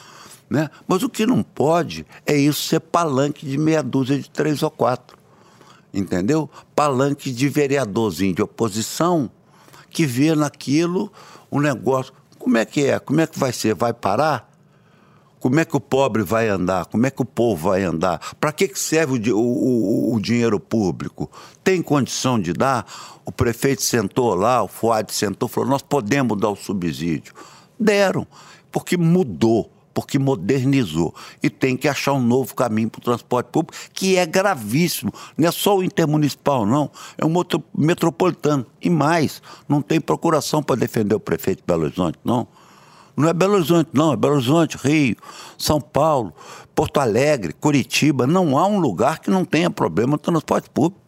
Né? 0.50 0.70
Mas 0.86 1.02
o 1.02 1.10
que 1.10 1.26
não 1.26 1.42
pode 1.42 2.06
é 2.26 2.36
isso 2.36 2.62
ser 2.64 2.82
palanque 2.82 3.46
de 3.46 3.58
meia 3.58 3.82
dúzia 3.82 4.20
de 4.20 4.30
três 4.30 4.62
ou 4.62 4.70
quatro 4.70 5.21
entendeu? 5.94 6.50
Palanque 6.76 7.32
de 7.32 7.50
vereadorzinho 7.50 8.34
de 8.34 8.42
oposição 8.42 9.30
que 9.90 10.06
vê 10.06 10.34
naquilo 10.36 11.12
um 11.52 11.60
negócio. 11.60 12.14
Como 12.40 12.58
é 12.58 12.66
que 12.66 12.86
é? 12.86 13.00
Como 13.00 13.22
é 13.22 13.28
que 13.28 13.38
vai 13.38 13.52
ser? 13.52 13.76
Vai 13.76 13.94
parar? 13.94 14.50
Como 15.40 15.60
é 15.60 15.66
que 15.66 15.76
o 15.76 15.80
pobre 15.80 16.22
vai 16.22 16.48
andar? 16.48 16.86
Como 16.86 17.06
é 17.06 17.10
que 17.10 17.22
o 17.22 17.26
povo 17.26 17.70
vai 17.70 17.84
andar? 17.84 18.20
Para 18.40 18.52
que 18.52 18.72
serve 18.76 19.32
o, 19.32 19.40
o, 19.40 20.14
o, 20.14 20.22
dinheiro 20.22 20.60
público? 20.60 21.32
Tem 21.64 21.82
condição 21.82 22.40
de 22.40 22.54
dar? 22.54 22.86
O 23.26 23.32
prefeito 23.32 23.82
sentou 23.82 24.36
lá, 24.36 24.62
o 24.62 24.68
FUAD 24.68 25.12
sentou, 25.12 25.50
falou: 25.50 25.68
nós 25.68 25.82
podemos 25.82 26.40
dar 26.40 26.50
o 26.50 26.56
subsídio. 26.56 27.34
Deram, 27.80 28.28
porque 28.72 28.96
mudou 28.96 29.72
porque 29.94 30.18
modernizou. 30.20 31.14
E 31.42 31.50
tem 31.50 31.76
que 31.76 31.88
achar 31.88 32.14
um 32.14 32.22
novo 32.22 32.56
caminho 32.56 32.90
para 32.90 33.00
o 33.00 33.04
transporte 33.04 33.48
público, 33.48 33.78
que 33.94 34.18
é 34.18 34.26
gravíssimo. 34.26 35.14
Não 35.38 35.48
é 35.48 35.52
só 35.52 35.78
o 35.78 35.84
intermunicipal, 35.84 36.66
não. 36.66 36.90
É 37.18 37.26
um 37.26 37.34
outro 37.36 37.64
metropolitano. 37.76 38.66
E 38.82 38.90
mais, 38.90 39.42
não 39.68 39.82
tem 39.82 40.00
procuração 40.00 40.62
para 40.64 40.76
defender 40.76 41.16
o 41.16 41.20
prefeito 41.20 41.60
de 41.60 41.66
Belo 41.66 41.84
Horizonte, 41.84 42.18
não. 42.24 42.48
Não 43.16 43.28
é 43.28 43.34
Belo 43.34 43.56
Horizonte, 43.56 43.90
não. 43.94 44.14
É 44.14 44.16
Belo 44.16 44.36
Horizonte, 44.36 44.78
Rio, 44.78 45.16
São 45.58 45.82
Paulo, 45.82 46.34
Porto 46.74 47.00
Alegre, 47.00 47.54
Curitiba. 47.54 48.26
Não 48.26 48.58
há 48.58 48.66
um 48.66 48.80
lugar 48.80 49.20
que 49.20 49.30
não 49.30 49.46
tenha 49.46 49.70
problema 49.70 50.14
no 50.14 50.18
transporte 50.18 50.70
público. 50.70 51.02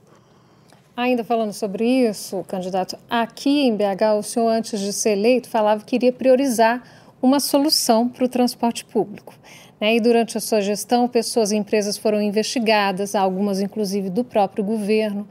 Ainda 0.96 1.24
falando 1.24 1.52
sobre 1.54 1.86
isso, 1.86 2.46
candidato, 2.48 2.96
aqui 3.10 3.62
em 3.62 3.76
BH, 3.76 4.20
o 4.20 4.22
senhor, 4.22 4.50
antes 4.50 4.80
de 4.80 4.94
ser 4.94 5.14
eleito, 5.14 5.50
falava 5.50 5.84
que 5.84 5.96
iria 5.96 6.14
priorizar 6.14 6.84
uma 7.24 7.40
solução 7.40 8.10
para 8.10 8.26
o 8.26 8.28
transporte 8.28 8.84
público. 8.84 9.34
Né? 9.80 9.96
E 9.96 10.02
durante 10.02 10.38
a 10.38 10.42
sua 10.42 10.60
gestão, 10.60 11.08
pessoas 11.08 11.54
e 11.54 11.56
empresas 11.56 11.98
foram 11.98 12.22
investigadas, 12.22 13.16
algumas 13.16 13.62
inclusive 13.62 14.10
do 14.10 14.26
próprio 14.26 14.62
governo. 14.62 15.26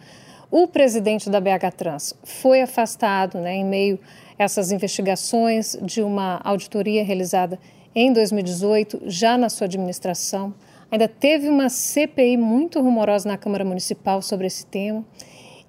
O 0.51 0.67
presidente 0.67 1.29
da 1.29 1.39
BH 1.39 1.71
Trans 1.77 2.15
foi 2.25 2.63
afastado 2.63 3.39
né, 3.39 3.57
em 3.57 3.65
meio 3.65 4.01
a 4.39 4.45
essas 4.45 4.73
investigações 4.73 5.79
de 5.83 6.03
uma 6.03 6.41
auditoria 6.43 7.05
realizada 7.05 7.59
em 7.95 8.11
2018, 8.11 9.03
já 9.05 9.37
na 9.37 9.51
sua 9.51 9.67
administração. 9.67 10.55
Ainda 10.91 11.07
teve 11.07 11.47
uma 11.51 11.69
CPI 11.69 12.39
muito 12.39 12.81
rumorosa 12.81 13.29
na 13.29 13.37
Câmara 13.37 13.67
Municipal 13.67 14.23
sobre 14.23 14.47
esse 14.47 14.65
tema. 14.65 15.05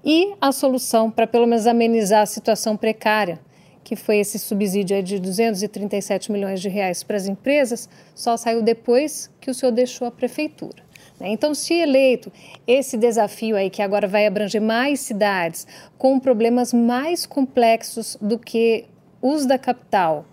E 0.05 0.33
a 0.39 0.53
solução 0.53 1.11
para 1.11 1.27
pelo 1.27 1.45
menos 1.45 1.67
amenizar 1.67 2.21
a 2.21 2.25
situação 2.25 2.77
precária 2.77 3.39
que 3.83 3.95
foi 3.95 4.17
esse 4.17 4.39
subsídio 4.39 5.01
de 5.03 5.19
237 5.19 6.31
milhões 6.31 6.61
de 6.61 6.69
reais 6.69 7.03
para 7.03 7.17
as 7.17 7.27
empresas, 7.27 7.89
só 8.15 8.37
saiu 8.37 8.61
depois 8.61 9.29
que 9.41 9.51
o 9.51 9.53
senhor 9.53 9.71
deixou 9.71 10.07
a 10.07 10.11
prefeitura. 10.11 10.83
Né? 11.19 11.29
Então, 11.29 11.53
se 11.53 11.73
eleito, 11.73 12.31
esse 12.65 12.97
desafio 12.97 13.55
aí 13.55 13.69
que 13.69 13.81
agora 13.81 14.07
vai 14.07 14.25
abranger 14.25 14.61
mais 14.61 14.99
cidades 15.01 15.67
com 15.97 16.19
problemas 16.19 16.73
mais 16.73 17.25
complexos 17.25 18.17
do 18.21 18.39
que 18.39 18.85
os 19.21 19.45
da 19.45 19.57
capital, 19.57 20.25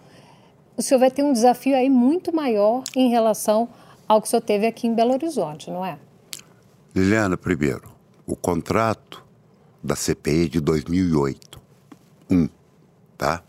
o 0.77 0.83
senhor 0.83 1.01
vai 1.01 1.11
ter 1.11 1.23
um 1.23 1.33
desafio 1.33 1.77
aí 1.77 1.91
muito 1.91 2.35
maior 2.35 2.83
em 2.97 3.11
relação 3.11 3.69
ao 4.09 4.21
que 4.21 4.27
o 4.27 4.31
senhor 4.31 4.43
teve 4.43 4.67
aqui 4.67 4.87
em 4.87 4.95
Belo 4.95 5.13
Horizonte, 5.13 5.71
não 5.71 5.85
é? 5.85 5.99
Liliana, 6.95 7.37
primeiro, 7.37 7.93
o 8.27 8.35
contrato 8.35 9.25
da 9.83 9.95
CPI 9.95 10.49
de 10.49 10.61
2008. 10.61 11.61
Um, 12.31 12.49
tá? 13.21 13.43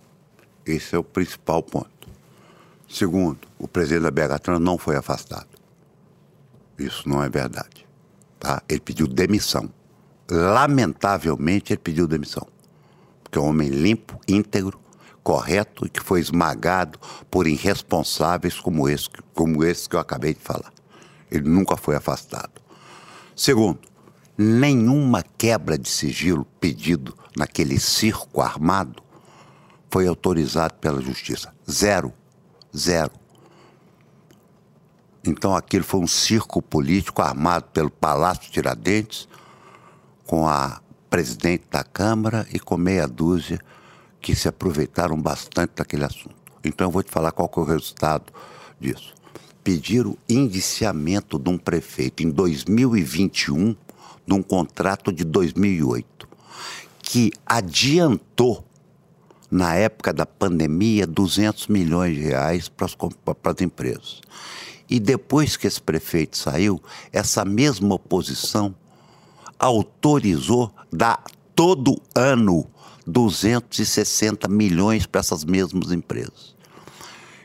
Esse 0.66 0.96
é 0.96 1.00
o 1.00 1.04
principal 1.04 1.64
ponto. 1.64 2.10
Segundo, 2.90 3.40
o 3.58 3.70
presidente 3.70 4.04
da 4.04 4.12
BH 4.12 4.60
não 4.60 4.78
foi 4.78 4.98
afastado. 4.98 5.48
Isso 6.78 7.08
não 7.08 7.24
é 7.24 7.30
verdade. 7.30 7.88
Tá? 8.38 8.62
Ele 8.68 8.82
pediu 8.82 9.08
demissão. 9.08 9.72
Lamentavelmente, 10.30 11.72
ele 11.72 11.80
pediu 11.82 12.06
demissão. 12.06 12.46
Porque 13.24 13.40
é 13.40 13.42
um 13.42 13.46
homem 13.46 13.70
limpo, 13.70 14.20
íntegro, 14.28 14.78
correto 15.24 15.86
e 15.86 15.90
que 15.90 16.02
foi 16.02 16.20
esmagado 16.20 17.00
por 17.30 17.48
irresponsáveis 17.48 18.60
como 18.60 18.90
esse, 18.90 19.08
como 19.34 19.64
esse 19.64 19.88
que 19.88 19.96
eu 19.96 20.02
acabei 20.02 20.34
de 20.34 20.42
falar. 20.42 20.74
Ele 21.32 21.48
nunca 21.48 21.78
foi 21.78 21.96
afastado. 21.96 22.62
Segundo, 23.34 23.80
nenhuma 24.38 25.24
quebra 25.38 25.78
de 25.78 25.88
sigilo 25.88 26.44
pedido 26.60 27.18
naquele 27.38 27.80
circo 27.80 28.42
armado 28.42 29.02
foi 29.92 30.08
autorizado 30.08 30.74
pela 30.76 31.02
justiça. 31.02 31.54
Zero. 31.70 32.14
Zero. 32.76 33.12
Então 35.24 35.56
aquilo 35.56 35.84
foi 35.84 36.00
um 36.00 36.08
circo 36.08 36.62
político 36.62 37.22
armado 37.22 37.66
pelo 37.66 37.92
Palácio 37.92 38.50
Tiradentes, 38.50 39.28
com 40.26 40.48
a 40.48 40.82
presidente 41.10 41.66
da 41.70 41.84
Câmara 41.84 42.48
e 42.52 42.60
com 42.60 42.78
meia 42.78 43.08
dúzia 43.08 43.60
que 44.22 44.36
se 44.36 44.48
aproveitaram 44.48 45.22
bastante 45.22 45.74
daquele 45.76 46.06
assunto. 46.06 46.36
Então 46.64 46.88
eu 46.88 46.92
vou 46.92 47.04
te 47.04 47.12
falar 47.12 47.32
qual 47.32 47.52
é 47.56 47.60
o 47.60 47.64
resultado 47.64 48.32
disso. 48.80 49.14
Pediram 49.64 50.18
indiciamento 50.28 51.38
de 51.38 51.50
um 51.50 51.58
prefeito 51.58 52.24
em 52.24 52.30
2021 52.30 53.76
de 54.26 54.34
um 54.34 54.42
contrato 54.42 55.12
de 55.12 55.24
2008, 55.24 56.28
que 57.02 57.32
adiantou, 57.46 58.64
na 59.52 59.76
época 59.76 60.14
da 60.14 60.26
pandemia, 60.26 61.06
200 61.06 61.68
milhões 61.68 62.16
de 62.16 62.22
reais 62.22 62.70
para 62.70 62.86
as, 62.86 62.96
para 62.96 63.52
as 63.52 63.62
empresas. 63.62 64.22
E 64.90 65.00
depois 65.00 65.58
que 65.58 65.68
esse 65.68 65.82
prefeito 65.82 66.38
saiu, 66.38 66.82
essa 67.12 67.44
mesma 67.44 67.96
oposição 67.96 68.74
autorizou 69.60 70.74
dar 70.92 71.22
todo 71.54 72.02
ano 72.16 72.66
260 73.06 74.48
milhões 74.48 75.06
para 75.06 75.20
essas 75.20 75.44
mesmas 75.44 75.92
empresas. 75.92 76.56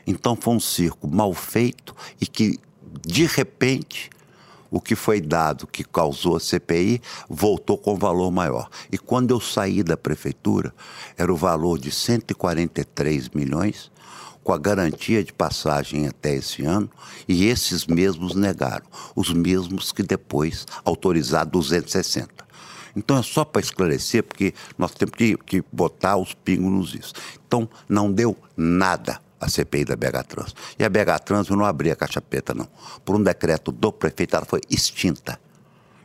Então 0.05 0.35
foi 0.35 0.53
um 0.55 0.59
circo 0.59 1.07
mal 1.07 1.33
feito 1.33 1.93
e 2.19 2.25
que, 2.25 2.57
de 3.05 3.25
repente, 3.25 4.09
o 4.69 4.81
que 4.81 4.95
foi 4.95 5.21
dado, 5.21 5.67
que 5.67 5.83
causou 5.83 6.35
a 6.35 6.39
CPI, 6.39 7.01
voltou 7.29 7.77
com 7.77 7.95
valor 7.95 8.31
maior. 8.31 8.69
E 8.91 8.97
quando 8.97 9.31
eu 9.31 9.39
saí 9.39 9.83
da 9.83 9.97
prefeitura, 9.97 10.73
era 11.17 11.31
o 11.31 11.35
valor 11.35 11.79
de 11.79 11.91
143 11.91 13.29
milhões, 13.29 13.91
com 14.43 14.53
a 14.53 14.57
garantia 14.57 15.23
de 15.23 15.33
passagem 15.33 16.07
até 16.07 16.35
esse 16.35 16.63
ano, 16.63 16.89
e 17.27 17.45
esses 17.47 17.85
mesmos 17.85 18.33
negaram, 18.33 18.85
os 19.15 19.33
mesmos 19.33 19.91
que 19.91 20.01
depois 20.01 20.65
autorizaram 20.85 21.51
260. 21.51 22.47
Então 22.95 23.17
é 23.17 23.21
só 23.21 23.43
para 23.43 23.61
esclarecer, 23.61 24.23
porque 24.23 24.53
nós 24.77 24.91
temos 24.91 25.13
que, 25.15 25.37
que 25.37 25.63
botar 25.71 26.17
os 26.17 26.33
pingos 26.33 26.71
nos. 26.71 27.13
Então 27.45 27.69
não 27.87 28.11
deu 28.11 28.35
nada 28.55 29.19
a 29.39 29.49
CPI 29.49 29.85
da 29.85 29.95
BH 29.95 30.23
Trans. 30.27 30.55
E 30.77 30.83
a 30.83 30.89
BH 30.89 31.19
Trans 31.23 31.49
eu 31.49 31.55
não 31.55 31.65
abri 31.65 31.91
a 31.91 31.95
caixa 31.95 32.21
preta, 32.21 32.53
não. 32.53 32.67
Por 33.05 33.15
um 33.15 33.23
decreto 33.23 33.71
do 33.71 33.91
prefeito, 33.91 34.35
ela 34.35 34.45
foi 34.45 34.61
extinta. 34.69 35.39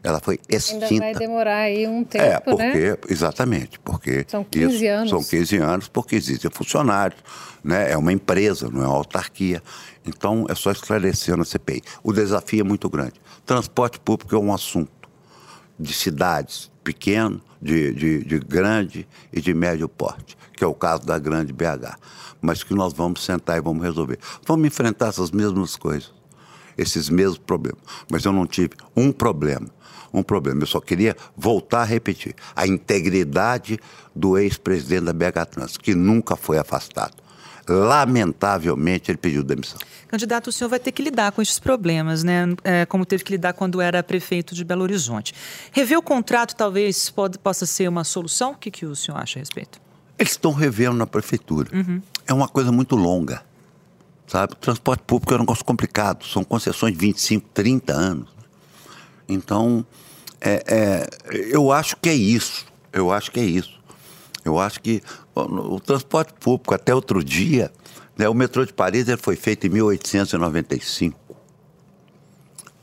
Ela 0.02 0.18
foi 0.18 0.38
extinta. 0.48 0.86
Ainda 0.86 1.04
vai 1.04 1.14
demorar 1.14 1.58
aí 1.58 1.86
um 1.86 2.02
tempo, 2.02 2.24
É, 2.24 2.40
porque, 2.40 2.90
né? 2.90 2.96
exatamente, 3.08 3.78
porque... 3.78 4.24
São 4.28 4.42
15 4.42 4.74
isso, 4.74 4.92
anos. 4.92 5.10
São 5.10 5.22
15 5.22 5.56
anos, 5.58 5.88
porque 5.88 6.16
existem 6.16 6.50
funcionários, 6.50 7.20
né? 7.62 7.92
é 7.92 7.96
uma 7.96 8.12
empresa, 8.12 8.68
não 8.68 8.82
é 8.82 8.86
uma 8.86 8.96
autarquia. 8.96 9.62
Então, 10.04 10.44
é 10.48 10.54
só 10.56 10.72
esclarecer 10.72 11.36
na 11.36 11.44
CPI. 11.44 11.82
O 12.02 12.12
desafio 12.12 12.60
é 12.60 12.64
muito 12.64 12.90
grande. 12.90 13.14
Transporte 13.46 14.00
público 14.00 14.34
é 14.34 14.38
um 14.38 14.52
assunto 14.52 14.90
de 15.78 15.92
cidades 15.92 16.70
pequeno, 16.82 17.40
de, 17.62 17.92
de, 17.92 18.24
de 18.24 18.38
grande 18.40 19.06
e 19.32 19.40
de 19.40 19.54
médio 19.54 19.88
porte, 19.88 20.36
que 20.54 20.64
é 20.64 20.66
o 20.66 20.74
caso 20.74 21.06
da 21.06 21.18
grande 21.18 21.52
BH. 21.52 21.96
Mas 22.40 22.64
que 22.64 22.74
nós 22.74 22.92
vamos 22.92 23.24
sentar 23.24 23.56
e 23.56 23.60
vamos 23.60 23.82
resolver. 23.82 24.18
Vamos 24.44 24.66
enfrentar 24.66 25.08
essas 25.08 25.30
mesmas 25.30 25.76
coisas, 25.76 26.12
esses 26.76 27.08
mesmos 27.08 27.38
problemas. 27.38 27.80
Mas 28.10 28.24
eu 28.24 28.32
não 28.32 28.46
tive 28.46 28.70
um 28.96 29.12
problema 29.12 29.68
um 30.12 30.22
problema. 30.22 30.62
Eu 30.62 30.66
só 30.66 30.80
queria 30.80 31.16
voltar 31.34 31.80
a 31.80 31.84
repetir: 31.84 32.34
a 32.54 32.66
integridade 32.66 33.78
do 34.14 34.36
ex-presidente 34.36 35.04
da 35.04 35.12
BH 35.12 35.46
Trans, 35.50 35.76
que 35.78 35.94
nunca 35.94 36.36
foi 36.36 36.58
afastado. 36.58 37.21
Lamentavelmente, 37.68 39.10
ele 39.10 39.18
pediu 39.18 39.42
demissão. 39.42 39.78
Candidato, 40.08 40.48
o 40.48 40.52
senhor 40.52 40.68
vai 40.68 40.78
ter 40.78 40.92
que 40.92 41.02
lidar 41.02 41.32
com 41.32 41.40
esses 41.40 41.58
problemas, 41.58 42.22
né? 42.22 42.44
É, 42.64 42.84
como 42.84 43.06
teve 43.06 43.24
que 43.24 43.32
lidar 43.32 43.52
quando 43.52 43.80
era 43.80 44.02
prefeito 44.02 44.54
de 44.54 44.64
Belo 44.64 44.82
Horizonte. 44.82 45.32
Rever 45.70 45.98
o 45.98 46.02
contrato 46.02 46.54
talvez 46.54 47.08
pode, 47.08 47.38
possa 47.38 47.64
ser 47.64 47.88
uma 47.88 48.04
solução? 48.04 48.52
O 48.52 48.56
que, 48.56 48.70
que 48.70 48.84
o 48.84 48.94
senhor 48.94 49.18
acha 49.18 49.38
a 49.38 49.40
respeito? 49.40 49.80
Eles 50.18 50.32
estão 50.32 50.52
revendo 50.52 50.94
na 50.94 51.06
prefeitura. 51.06 51.70
Uhum. 51.72 52.02
É 52.26 52.32
uma 52.32 52.48
coisa 52.48 52.70
muito 52.70 52.94
longa. 52.94 53.42
Sabe? 54.26 54.52
O 54.52 54.56
transporte 54.56 55.02
público 55.06 55.32
é 55.32 55.36
um 55.36 55.40
negócio 55.40 55.64
complicado. 55.64 56.24
São 56.26 56.44
concessões 56.44 56.92
de 56.92 56.98
25, 56.98 57.48
30 57.54 57.92
anos. 57.92 58.28
Então, 59.28 59.84
é, 60.40 60.62
é, 60.66 61.08
eu 61.50 61.72
acho 61.72 61.96
que 61.96 62.08
é 62.08 62.14
isso. 62.14 62.66
Eu 62.92 63.10
acho 63.10 63.30
que 63.30 63.40
é 63.40 63.44
isso. 63.44 63.80
Eu 64.44 64.58
acho 64.58 64.80
que 64.80 65.02
o, 65.34 65.80
transporte 65.80 66.32
público, 66.34 66.74
até 66.74 66.94
outro 66.94 67.24
dia, 67.24 67.72
né, 68.16 68.28
o 68.28 68.34
metrô 68.34 68.64
de 68.64 68.72
Paris 68.72 69.08
ele 69.08 69.16
foi 69.16 69.36
feito 69.36 69.66
em 69.66 69.70
1895. 69.70 71.18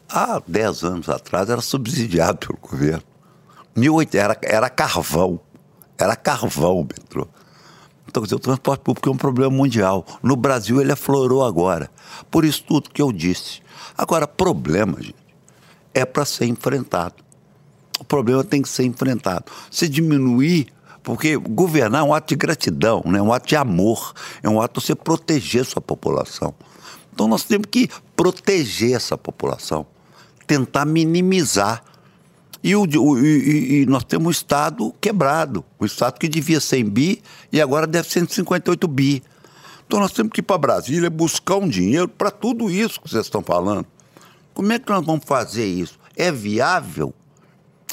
Há 0.09 0.41
10 0.47 0.83
anos 0.83 1.09
atrás 1.09 1.49
era 1.49 1.61
subsidiado 1.61 2.47
pelo 2.47 2.59
governo. 2.59 3.03
18, 3.75 4.15
era, 4.17 4.37
era 4.41 4.69
carvão. 4.69 5.39
Era 5.97 6.15
carvão 6.15 6.79
o 6.79 6.83
metrô. 6.83 7.27
Então, 8.07 8.23
quer 8.23 8.27
dizer, 8.27 8.35
o 8.35 8.39
transporte 8.39 8.81
público 8.81 9.07
é 9.07 9.11
um 9.11 9.17
problema 9.17 9.51
mundial. 9.51 10.03
No 10.23 10.35
Brasil 10.35 10.81
ele 10.81 10.91
aflorou 10.91 11.45
agora. 11.45 11.91
Por 12.31 12.43
isso 12.43 12.63
tudo 12.63 12.89
que 12.89 13.01
eu 13.01 13.11
disse. 13.11 13.61
Agora, 13.95 14.27
problema, 14.27 14.99
gente, 14.99 15.15
é 15.93 16.03
para 16.05 16.25
ser 16.25 16.45
enfrentado. 16.45 17.15
O 17.99 18.03
problema 18.03 18.43
tem 18.43 18.63
que 18.63 18.69
ser 18.69 18.85
enfrentado. 18.85 19.45
Se 19.69 19.87
diminuir 19.87 20.73
porque 21.03 21.35
governar 21.37 22.01
é 22.01 22.03
um 22.03 22.13
ato 22.13 22.29
de 22.29 22.35
gratidão, 22.35 23.01
né? 23.05 23.21
um 23.21 23.33
ato 23.33 23.47
de 23.47 23.55
amor, 23.55 24.13
é 24.43 24.49
um 24.49 24.61
ato 24.61 24.79
de 24.79 24.85
você 24.85 24.95
proteger 24.95 25.65
sua 25.65 25.81
população. 25.81 26.53
Então 27.13 27.27
nós 27.27 27.43
temos 27.43 27.67
que 27.69 27.89
proteger 28.15 28.95
essa 28.95 29.17
população, 29.17 29.85
tentar 30.45 30.85
minimizar. 30.85 31.83
E, 32.61 32.75
o 32.75 32.85
e, 33.17 33.81
e 33.81 33.85
nós 33.85 34.03
temos 34.03 34.27
um 34.27 34.31
Estado 34.31 34.93
quebrado, 34.99 35.63
um 35.79 35.85
Estado 35.85 36.19
que 36.19 36.27
devia 36.27 36.59
100 36.59 36.85
bi 36.85 37.21
e 37.51 37.61
agora 37.61 37.87
deve 37.87 38.09
158 38.09 38.87
bi. 38.87 39.23
Então 39.87 39.99
nós 39.99 40.11
temos 40.11 40.31
que 40.31 40.41
ir 40.41 40.43
para 40.43 40.57
Brasília 40.57 41.09
buscar 41.09 41.55
um 41.55 41.67
dinheiro 41.67 42.07
para 42.07 42.29
tudo 42.29 42.69
isso 42.69 43.01
que 43.01 43.09
vocês 43.09 43.25
estão 43.25 43.41
falando. 43.41 43.85
Como 44.53 44.71
é 44.73 44.77
que 44.77 44.89
nós 44.91 45.05
vamos 45.05 45.23
fazer 45.25 45.65
isso? 45.65 45.97
É 46.15 46.31
viável? 46.31 47.13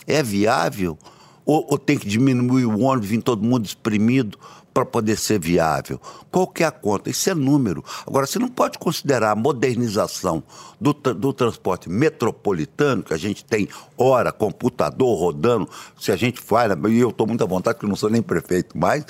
É 0.07 0.23
viável? 0.23 0.99
Ou, 1.47 1.65
ou 1.71 1.79
tem 1.79 1.97
que 1.97 2.09
diminuir 2.09 2.65
o 2.67 2.81
ônibus, 2.81 3.09
vir 3.09 3.23
todo 3.23 3.45
mundo 3.45 3.65
exprimido 3.65 4.37
para 4.75 4.85
poder 4.85 5.17
ser 5.17 5.39
viável? 5.39 6.01
Qual 6.29 6.49
que 6.49 6.65
é 6.65 6.67
a 6.67 6.73
conta? 6.73 7.09
Isso 7.09 7.31
é 7.31 7.35
número. 7.35 7.85
Agora, 8.05 8.27
você 8.27 8.39
não 8.39 8.49
pode 8.49 8.79
considerar 8.79 9.31
a 9.31 9.37
modernização 9.37 10.43
do, 10.81 10.93
do 10.93 11.33
transporte 11.33 11.89
metropolitano, 11.89 13.05
que 13.05 13.15
a 13.15 13.17
gente 13.17 13.45
tem 13.45 13.69
hora, 13.97 14.33
computador 14.33 15.17
rodando, 15.19 15.69
se 15.99 16.11
a 16.11 16.17
gente 16.17 16.41
faz, 16.41 16.73
e 16.91 16.99
eu 16.99 17.11
estou 17.11 17.29
muito 17.29 17.45
à 17.45 17.47
vontade, 17.47 17.77
porque 17.77 17.87
eu 17.87 17.91
não 17.91 17.97
sou 17.97 18.11
nem 18.11 18.21
prefeito 18.21 18.77
mais, 18.77 19.07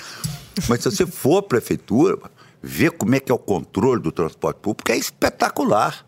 mas 0.69 0.83
se 0.83 0.91
você 0.91 1.05
for 1.09 1.41
prefeitura, 1.41 2.19
ver 2.61 2.91
como 2.91 3.15
é 3.15 3.19
que 3.19 3.31
é 3.31 3.35
o 3.35 3.39
controle 3.39 3.99
do 3.99 4.11
transporte 4.11 4.57
público, 4.57 4.91
é 4.91 4.95
espetacular. 4.95 6.05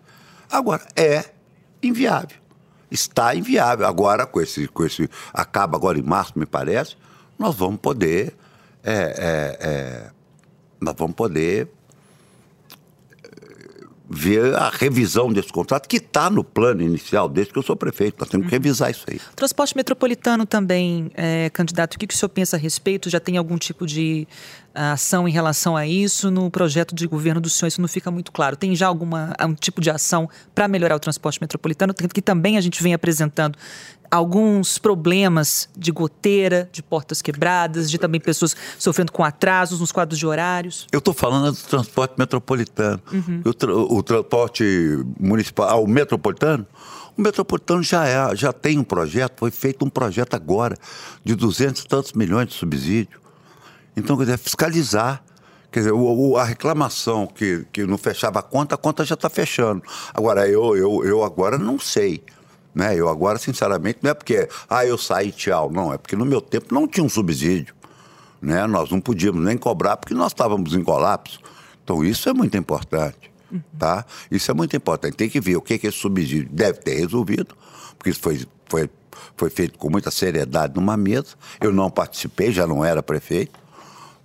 Agora, 0.51 0.87
é 0.95 1.25
inviável 1.81 2.38
está 2.91 3.35
inviável. 3.35 3.87
Agora, 3.87 4.25
com 4.25 4.41
esse, 4.41 4.67
com 4.67 4.85
esse. 4.85 5.09
Acaba 5.33 5.77
agora 5.77 5.97
em 5.97 6.03
março, 6.03 6.37
me 6.37 6.45
parece, 6.45 6.95
nós 7.37 7.55
vamos 7.55 7.79
poder. 7.79 8.35
É, 8.83 8.93
é, 8.93 9.67
é, 9.67 10.11
nós 10.79 10.95
vamos 10.97 11.13
poder 11.13 11.67
é, 13.21 13.85
ver 14.09 14.55
a 14.55 14.69
revisão 14.69 15.31
desse 15.33 15.51
contrato, 15.51 15.87
que 15.87 15.97
está 15.97 16.29
no 16.29 16.45
plano 16.45 16.81
inicial, 16.81 17.27
desde 17.27 17.51
que 17.51 17.59
eu 17.59 17.63
sou 17.63 17.75
prefeito. 17.75 18.15
Nós 18.19 18.29
temos 18.29 18.47
que 18.47 18.51
revisar 18.53 18.89
isso 18.89 19.05
aí. 19.09 19.19
Transporte 19.35 19.75
metropolitano 19.75 20.45
também, 20.45 21.11
é, 21.13 21.49
candidato, 21.49 21.95
o 21.95 21.99
que, 21.99 22.07
que 22.07 22.13
o 22.13 22.17
senhor 22.17 22.29
pensa 22.29 22.55
a 22.55 22.59
respeito? 22.59 23.09
Já 23.09 23.19
tem 23.19 23.35
algum 23.35 23.57
tipo 23.57 23.85
de 23.85 24.25
a 24.73 24.93
ação 24.93 25.27
em 25.27 25.31
relação 25.31 25.75
a 25.75 25.85
isso 25.85 26.29
no 26.29 26.49
projeto 26.49 26.93
de 26.93 27.07
governo 27.07 27.41
do 27.41 27.49
senhor? 27.49 27.67
Isso 27.67 27.81
não 27.81 27.87
fica 27.87 28.11
muito 28.11 28.31
claro. 28.31 28.55
Tem 28.55 28.75
já 28.75 28.87
alguma 28.87 29.33
um 29.41 29.53
tipo 29.53 29.81
de 29.81 29.89
ação 29.89 30.29
para 30.53 30.67
melhorar 30.67 30.95
o 30.95 30.99
transporte 30.99 31.39
metropolitano? 31.41 31.93
Que 31.93 32.21
também 32.21 32.57
a 32.57 32.61
gente 32.61 32.81
vem 32.81 32.93
apresentando 32.93 33.57
alguns 34.11 34.77
problemas 34.77 35.69
de 35.77 35.91
goteira, 35.91 36.69
de 36.71 36.81
portas 36.81 37.21
quebradas, 37.21 37.89
de 37.89 37.97
também 37.97 38.19
pessoas 38.19 38.55
sofrendo 38.77 39.11
com 39.11 39.23
atrasos 39.23 39.79
nos 39.79 39.91
quadros 39.91 40.17
de 40.17 40.25
horários? 40.25 40.87
Eu 40.91 40.99
estou 40.99 41.13
falando 41.13 41.51
do 41.51 41.57
transporte 41.57 42.15
metropolitano. 42.17 43.01
Uhum. 43.11 43.41
O, 43.45 43.53
tra 43.53 43.75
o, 43.75 44.03
transporte 44.03 44.63
municipal, 45.19 45.69
ah, 45.69 45.75
o 45.75 45.87
metropolitano, 45.87 46.65
o 47.17 47.21
metropolitano 47.21 47.83
já, 47.83 48.07
é, 48.07 48.35
já 48.35 48.51
tem 48.51 48.79
um 48.79 48.83
projeto, 48.83 49.33
foi 49.37 49.51
feito 49.51 49.85
um 49.85 49.89
projeto 49.89 50.35
agora 50.35 50.75
de 51.23 51.35
duzentos 51.35 51.83
e 51.83 51.87
tantos 51.87 52.13
milhões 52.13 52.47
de 52.47 52.53
subsídio. 52.55 53.19
Então, 53.99 54.17
quer 54.17 54.23
dizer, 54.23 54.37
fiscalizar. 54.37 55.23
Quer 55.71 55.81
dizer, 55.81 55.91
o, 55.91 55.99
o, 55.99 56.37
a 56.37 56.43
reclamação 56.43 57.27
que, 57.27 57.65
que 57.71 57.85
não 57.85 57.97
fechava 57.97 58.39
a 58.39 58.41
conta, 58.41 58.75
a 58.75 58.77
conta 58.77 59.05
já 59.05 59.13
está 59.13 59.29
fechando. 59.29 59.83
Agora, 60.13 60.47
eu, 60.47 60.75
eu, 60.75 61.05
eu 61.05 61.23
agora 61.23 61.57
não 61.57 61.77
sei. 61.77 62.23
Né? 62.73 62.95
Eu 62.95 63.07
agora, 63.09 63.37
sinceramente, 63.37 63.99
não 64.01 64.11
é 64.11 64.13
porque, 64.13 64.47
ah, 64.69 64.85
eu 64.85 64.97
saí, 64.97 65.31
tchau. 65.31 65.71
Não, 65.71 65.93
é 65.93 65.97
porque 65.97 66.15
no 66.15 66.25
meu 66.25 66.41
tempo 66.41 66.73
não 66.73 66.87
tinha 66.87 67.03
um 67.03 67.09
subsídio. 67.09 67.75
Né? 68.41 68.65
Nós 68.67 68.89
não 68.89 68.99
podíamos 69.01 69.43
nem 69.43 69.57
cobrar 69.57 69.97
porque 69.97 70.13
nós 70.13 70.31
estávamos 70.31 70.73
em 70.73 70.83
colapso. 70.83 71.39
Então, 71.83 72.03
isso 72.03 72.29
é 72.29 72.33
muito 72.33 72.57
importante. 72.57 73.29
Uhum. 73.51 73.61
Tá? 73.77 74.05
Isso 74.29 74.49
é 74.49 74.53
muito 74.53 74.75
importante. 74.75 75.15
Tem 75.15 75.29
que 75.29 75.39
ver 75.39 75.57
o 75.57 75.61
que, 75.61 75.77
que 75.77 75.87
esse 75.87 75.97
subsídio 75.97 76.47
deve 76.51 76.79
ter 76.79 76.95
resolvido, 76.95 77.55
porque 77.97 78.11
isso 78.11 78.19
foi, 78.19 78.45
foi, 78.67 78.89
foi 79.35 79.49
feito 79.49 79.77
com 79.77 79.89
muita 79.89 80.11
seriedade 80.11 80.75
numa 80.75 80.95
mesa. 80.95 81.35
Eu 81.59 81.73
não 81.73 81.89
participei, 81.89 82.51
já 82.51 82.67
não 82.67 82.85
era 82.85 83.01
prefeito, 83.01 83.59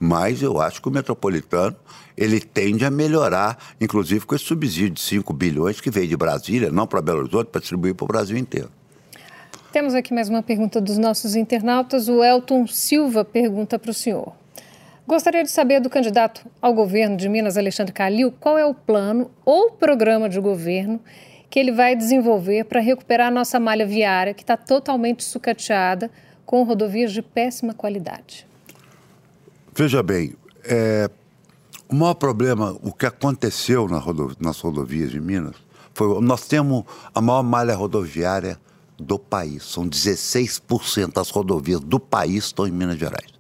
mas 0.05 0.43
eu 0.43 0.61
acho 0.61 0.83
que 0.83 0.89
o 0.89 0.91
metropolitano 0.91 1.75
ele 2.15 2.39
tende 2.39 2.85
a 2.85 2.91
melhorar, 2.91 3.57
inclusive 3.81 4.27
com 4.27 4.35
esse 4.35 4.45
subsídio 4.45 4.91
de 4.91 5.01
5 5.01 5.33
bilhões 5.33 5.81
que 5.81 5.91
veio 5.91 6.07
de 6.07 6.17
Brasília, 6.17 6.71
não 6.71 6.87
para 6.87 7.01
Belo 7.01 7.21
Horizonte, 7.21 7.49
para 7.49 7.61
distribuir 7.61 7.95
para 7.95 8.05
o 8.05 8.09
Brasil 8.09 8.37
inteiro. 8.37 8.71
Temos 9.73 9.95
aqui 9.95 10.13
mais 10.13 10.29
uma 10.29 10.43
pergunta 10.43 10.79
dos 10.79 10.99
nossos 10.99 11.35
internautas. 11.35 12.09
O 12.09 12.23
Elton 12.23 12.67
Silva 12.67 13.25
pergunta 13.25 13.79
para 13.79 13.91
o 13.91 13.95
senhor. 13.95 14.33
Gostaria 15.07 15.43
de 15.43 15.51
saber 15.51 15.81
do 15.81 15.89
candidato 15.89 16.47
ao 16.61 16.75
governo 16.75 17.17
de 17.17 17.29
Minas, 17.29 17.57
Alexandre 17.57 17.93
Calil, 17.93 18.31
qual 18.39 18.59
é 18.59 18.65
o 18.65 18.75
plano 18.75 19.31
ou 19.45 19.71
programa 19.71 20.29
de 20.29 20.39
governo 20.39 21.01
que 21.51 21.59
ele 21.59 21.73
vai 21.73 21.97
desenvolver 21.97 22.65
para 22.65 22.81
recuperar 22.81 23.29
a 23.29 23.31
nossa 23.31 23.59
malha 23.59 23.87
viária, 23.87 24.35
que 24.35 24.43
está 24.43 24.57
totalmente 24.57 25.25
sucateada, 25.25 26.11
com 26.45 26.63
rodovias 26.63 27.13
de 27.13 27.23
péssima 27.23 27.73
qualidade. 27.73 28.47
Veja 29.77 30.03
bem, 30.05 30.35
é, 30.63 31.11
o 31.89 31.95
maior 31.97 32.15
problema, 32.15 32.77
o 32.81 32.93
que 32.93 33.07
aconteceu 33.07 33.89
na 33.89 34.01
nas 34.39 34.61
rodovias 34.61 35.11
de 35.11 35.21
Minas, 35.21 35.57
foi 35.93 36.21
nós 36.21 36.47
temos 36.47 36.85
a 37.13 37.21
maior 37.21 37.43
malha 37.43 37.75
rodoviária 37.75 38.59
do 38.97 39.19
país. 39.19 39.65
São 39.65 39.89
16% 39.89 41.13
das 41.13 41.31
rodovias 41.31 41.81
do 41.81 41.99
país 41.99 42.45
estão 42.45 42.69
em 42.69 42.71
Minas 42.71 42.99
Gerais. 42.99 43.35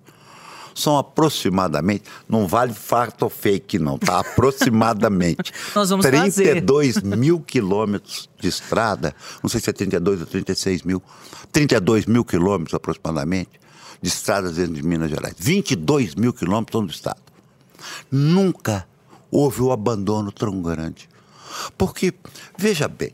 São 0.74 0.98
aproximadamente, 0.98 2.02
não 2.28 2.48
vale 2.48 2.74
fato 2.74 3.22
ou 3.22 3.30
fake 3.30 3.78
não, 3.78 3.96
tá? 3.96 4.18
Aproximadamente. 4.18 5.52
Nós 5.72 5.88
vamos 5.88 6.04
32 6.04 6.94
fazer. 6.94 7.16
mil 7.16 7.38
quilômetros 7.38 8.28
de 8.40 8.48
estrada, 8.48 9.14
não 9.40 9.48
sei 9.48 9.60
se 9.60 9.70
é 9.70 9.72
32 9.72 10.22
ou 10.22 10.26
36 10.26 10.82
mil, 10.82 11.00
32 11.52 12.06
mil 12.06 12.24
quilômetros 12.24 12.74
aproximadamente 12.74 13.63
de 14.04 14.10
estradas 14.10 14.56
dentro 14.56 14.74
de 14.74 14.82
Minas 14.82 15.08
Gerais. 15.08 15.34
22 15.38 16.14
mil 16.14 16.30
quilômetros 16.34 16.82
no 16.82 16.90
estado. 16.90 17.22
Nunca 18.10 18.86
houve 19.30 19.62
o 19.62 19.72
abandono 19.72 20.30
tão 20.30 20.60
grande. 20.60 21.08
Porque, 21.78 22.12
veja 22.58 22.86
bem, 22.86 23.12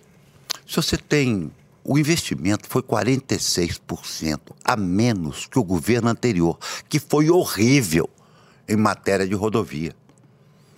se 0.66 0.74
você 0.74 0.96
tem. 0.96 1.52
O 1.82 1.98
investimento 1.98 2.68
foi 2.68 2.82
46% 2.82 4.40
a 4.62 4.76
menos 4.76 5.46
que 5.46 5.58
o 5.58 5.64
governo 5.64 6.10
anterior, 6.10 6.58
que 6.88 6.98
foi 6.98 7.30
horrível 7.30 8.10
em 8.68 8.76
matéria 8.76 9.26
de 9.26 9.34
rodovia. 9.34 9.94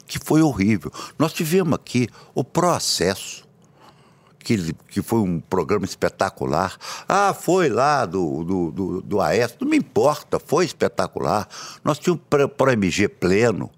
Que 0.06 0.18
foi 0.18 0.42
horrível. 0.42 0.92
Nós 1.18 1.32
tivemos 1.32 1.74
aqui 1.74 2.08
o 2.34 2.44
processo 2.44 3.41
que, 4.42 4.72
que 4.88 5.02
foi 5.02 5.20
um 5.20 5.40
programa 5.40 5.84
espetacular. 5.84 6.76
Ah, 7.08 7.34
foi 7.34 7.68
lá 7.68 8.04
do, 8.04 8.44
do, 8.44 8.70
do, 8.70 9.02
do 9.02 9.20
AES, 9.20 9.56
não 9.60 9.68
me 9.68 9.76
importa, 9.76 10.38
foi 10.38 10.64
espetacular. 10.64 11.48
Nós 11.84 11.98
tínhamos 11.98 12.22
o 12.30 12.70
MG 12.70 13.08
pleno, 13.08 13.70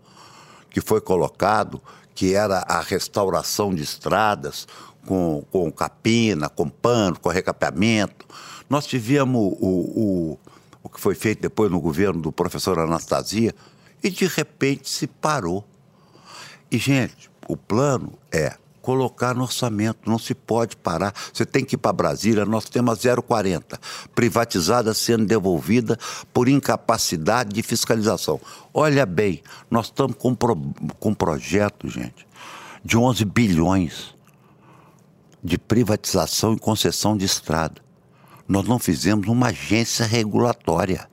que 0.70 0.80
foi 0.80 1.00
colocado, 1.00 1.80
que 2.14 2.34
era 2.34 2.58
a 2.68 2.80
restauração 2.80 3.74
de 3.74 3.82
estradas 3.82 4.66
com, 5.06 5.44
com 5.50 5.70
capina, 5.70 6.48
com 6.48 6.68
pano, 6.68 7.18
com 7.18 7.28
recapeamento. 7.28 8.26
Nós 8.68 8.86
tivemos 8.86 9.56
o, 9.60 9.66
o, 9.66 10.38
o 10.82 10.88
que 10.88 11.00
foi 11.00 11.14
feito 11.14 11.42
depois 11.42 11.70
no 11.70 11.80
governo 11.80 12.20
do 12.20 12.32
professor 12.32 12.78
Anastasia 12.78 13.54
e 14.02 14.10
de 14.10 14.26
repente 14.26 14.88
se 14.88 15.06
parou. 15.06 15.66
E, 16.70 16.78
gente, 16.78 17.30
o 17.48 17.56
plano 17.56 18.12
é 18.32 18.56
colocar 18.84 19.34
no 19.34 19.44
orçamento, 19.44 20.08
não 20.08 20.18
se 20.18 20.34
pode 20.34 20.76
parar. 20.76 21.14
Você 21.32 21.46
tem 21.46 21.64
que 21.64 21.74
ir 21.74 21.78
para 21.78 21.90
Brasília, 21.90 22.44
nós 22.44 22.66
temos 22.66 23.06
a 23.06 23.22
040, 23.22 23.80
privatizada 24.14 24.92
sendo 24.92 25.24
devolvida 25.24 25.98
por 26.34 26.48
incapacidade 26.48 27.54
de 27.54 27.62
fiscalização. 27.62 28.38
Olha 28.74 29.06
bem, 29.06 29.42
nós 29.70 29.86
estamos 29.86 30.16
com, 30.18 30.34
pro, 30.34 30.54
com 31.00 31.08
um 31.08 31.14
projeto, 31.14 31.88
gente, 31.88 32.26
de 32.84 32.98
11 32.98 33.24
bilhões 33.24 34.14
de 35.42 35.56
privatização 35.56 36.52
e 36.52 36.58
concessão 36.58 37.16
de 37.16 37.24
estrada. 37.24 37.82
Nós 38.46 38.68
não 38.68 38.78
fizemos 38.78 39.26
uma 39.28 39.46
agência 39.46 40.04
regulatória. 40.04 41.08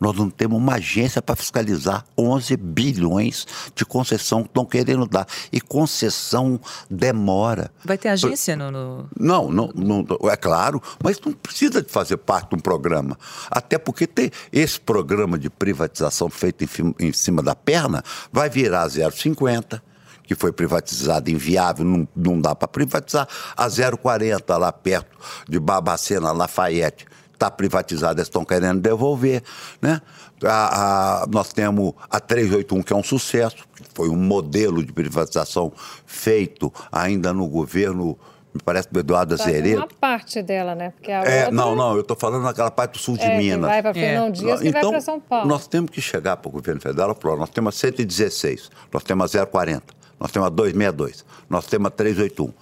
Nós 0.00 0.16
não 0.16 0.30
temos 0.30 0.58
uma 0.58 0.74
agência 0.74 1.20
para 1.20 1.34
fiscalizar 1.34 2.04
11 2.16 2.56
bilhões 2.56 3.46
de 3.74 3.84
concessão 3.84 4.42
que 4.42 4.48
estão 4.48 4.64
querendo 4.64 5.06
dar. 5.06 5.26
E 5.52 5.60
concessão 5.60 6.60
demora. 6.90 7.70
Vai 7.84 7.98
ter 7.98 8.08
agência 8.08 8.56
no, 8.56 8.70
no... 8.70 9.08
Não, 9.18 9.50
não, 9.50 9.72
não, 9.74 10.30
é 10.30 10.36
claro, 10.36 10.80
mas 11.02 11.20
não 11.20 11.32
precisa 11.32 11.82
de 11.82 11.90
fazer 11.90 12.16
parte 12.18 12.50
de 12.50 12.56
um 12.56 12.60
programa. 12.60 13.18
Até 13.50 13.78
porque 13.78 14.06
tem 14.06 14.30
esse 14.52 14.80
programa 14.80 15.38
de 15.38 15.50
privatização 15.50 16.28
feito 16.30 16.64
em, 16.64 16.94
em 17.08 17.12
cima 17.12 17.42
da 17.42 17.54
perna 17.54 18.02
vai 18.32 18.48
virar 18.48 18.86
0,50 18.86 19.80
que 20.28 20.34
foi 20.34 20.52
privatizado, 20.52 21.30
inviável, 21.30 21.86
não, 21.86 22.06
não 22.14 22.38
dá 22.38 22.54
para 22.54 22.68
privatizar. 22.68 23.26
A 23.56 23.66
040 23.66 24.58
lá 24.58 24.70
perto 24.70 25.16
de 25.48 25.58
Babacena, 25.58 26.32
Lafayette, 26.32 27.06
está 27.38 27.50
privatizada, 27.50 28.20
estão 28.20 28.44
querendo 28.44 28.80
devolver. 28.80 29.42
Né? 29.80 30.02
A, 30.44 31.22
a, 31.22 31.26
nós 31.28 31.52
temos 31.52 31.94
a 32.10 32.18
381, 32.18 32.82
que 32.82 32.92
é 32.92 32.96
um 32.96 33.02
sucesso, 33.02 33.64
foi 33.94 34.08
um 34.08 34.16
modelo 34.16 34.84
de 34.84 34.92
privatização 34.92 35.72
feito 36.04 36.72
ainda 36.90 37.32
no 37.32 37.48
governo 37.48 38.18
me 38.52 38.62
parece 38.62 38.88
do 38.90 38.98
Eduardo 38.98 39.34
Azeredo. 39.34 39.76
Uma 39.76 39.88
parte 40.00 40.42
dela, 40.42 40.74
né? 40.74 40.90
Porque 40.90 41.12
a 41.12 41.22
é, 41.22 41.38
outra... 41.44 41.50
Não, 41.52 41.76
não, 41.76 41.94
eu 41.94 42.00
estou 42.00 42.16
falando 42.16 42.42
naquela 42.42 42.70
parte 42.70 42.92
do 42.92 42.98
sul 42.98 43.16
de 43.16 43.24
é, 43.24 43.36
Minas. 43.36 43.60
Que 43.60 43.66
vai 43.66 43.82
para 43.82 43.94
Fernão 43.94 44.30
Dias, 44.30 44.60
que 44.60 44.68
então, 44.68 44.82
vai 44.82 44.90
para 44.92 45.00
São 45.00 45.20
Paulo. 45.20 45.48
Nós 45.48 45.68
temos 45.68 45.90
que 45.90 46.00
chegar 46.00 46.36
para 46.38 46.48
o 46.48 46.52
governo 46.52 46.80
federal 46.80 47.14
e 47.16 47.22
falar, 47.22 47.36
nós 47.36 47.50
temos 47.50 47.76
a 47.76 47.78
116, 47.78 48.70
nós 48.92 49.04
temos 49.04 49.36
a 49.36 49.46
040, 49.46 49.82
nós 50.18 50.32
temos 50.32 50.46
a 50.46 50.50
262, 50.50 51.24
nós 51.48 51.66
temos 51.66 51.86
a 51.88 51.90
381. 51.90 52.52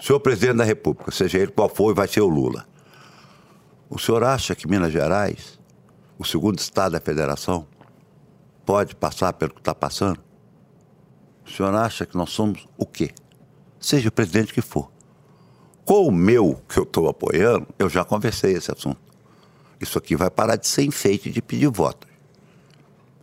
Senhor 0.00 0.20
presidente 0.20 0.56
da 0.56 0.64
República, 0.64 1.10
seja 1.10 1.38
ele 1.38 1.52
qual 1.52 1.68
for, 1.68 1.94
vai 1.94 2.08
ser 2.08 2.20
o 2.20 2.28
Lula. 2.28 2.64
O 3.88 3.98
senhor 3.98 4.24
acha 4.24 4.54
que 4.54 4.66
Minas 4.66 4.92
Gerais, 4.92 5.58
o 6.18 6.24
segundo 6.24 6.58
estado 6.58 6.92
da 6.92 7.00
federação, 7.00 7.66
pode 8.64 8.96
passar 8.96 9.32
pelo 9.32 9.54
que 9.54 9.60
está 9.60 9.74
passando? 9.74 10.18
O 11.46 11.50
senhor 11.50 11.72
acha 11.74 12.04
que 12.04 12.16
nós 12.16 12.30
somos 12.30 12.66
o 12.76 12.84
quê? 12.84 13.12
Seja 13.78 14.08
o 14.08 14.12
presidente 14.12 14.52
que 14.52 14.60
for. 14.60 14.90
Com 15.84 16.08
o 16.08 16.10
meu, 16.10 16.60
que 16.68 16.78
eu 16.78 16.82
estou 16.82 17.08
apoiando, 17.08 17.68
eu 17.78 17.88
já 17.88 18.04
conversei 18.04 18.54
esse 18.54 18.72
assunto. 18.72 18.98
Isso 19.80 19.96
aqui 19.96 20.16
vai 20.16 20.30
parar 20.30 20.56
de 20.56 20.66
ser 20.66 20.82
enfeite 20.82 21.30
de 21.30 21.40
pedir 21.40 21.68
voto. 21.68 22.08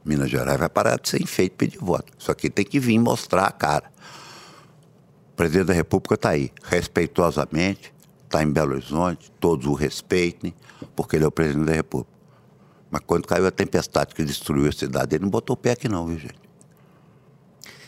Minas 0.05 0.29
Gerais 0.29 0.57
vai 0.57 0.69
parar 0.69 0.97
de 0.97 1.09
ser 1.09 1.21
enfeite 1.21 1.51
de 1.51 1.57
pedir 1.57 1.79
voto. 1.79 2.13
Isso 2.17 2.31
aqui 2.31 2.49
tem 2.49 2.63
que 2.63 2.79
vir 2.79 2.97
mostrar 2.99 3.45
a 3.45 3.51
cara. 3.51 3.91
O 5.33 5.35
presidente 5.35 5.67
da 5.67 5.73
República 5.73 6.15
está 6.15 6.29
aí, 6.29 6.51
respeitosamente, 6.63 7.92
está 8.33 8.41
em 8.41 8.51
Belo 8.51 8.73
Horizonte, 8.73 9.31
todos 9.39 9.67
o 9.67 9.73
respeitem, 9.73 10.55
porque 10.95 11.15
ele 11.15 11.23
é 11.23 11.27
o 11.27 11.31
presidente 11.31 11.67
da 11.67 11.73
República. 11.73 12.11
Mas 12.89 13.01
quando 13.05 13.27
caiu 13.27 13.45
a 13.45 13.51
tempestade 13.51 14.15
que 14.15 14.23
destruiu 14.23 14.67
a 14.67 14.71
cidade, 14.71 15.15
ele 15.15 15.23
não 15.23 15.29
botou 15.29 15.53
o 15.53 15.57
pé 15.57 15.71
aqui 15.71 15.87
não, 15.87 16.07
viu, 16.07 16.17
gente? 16.17 16.42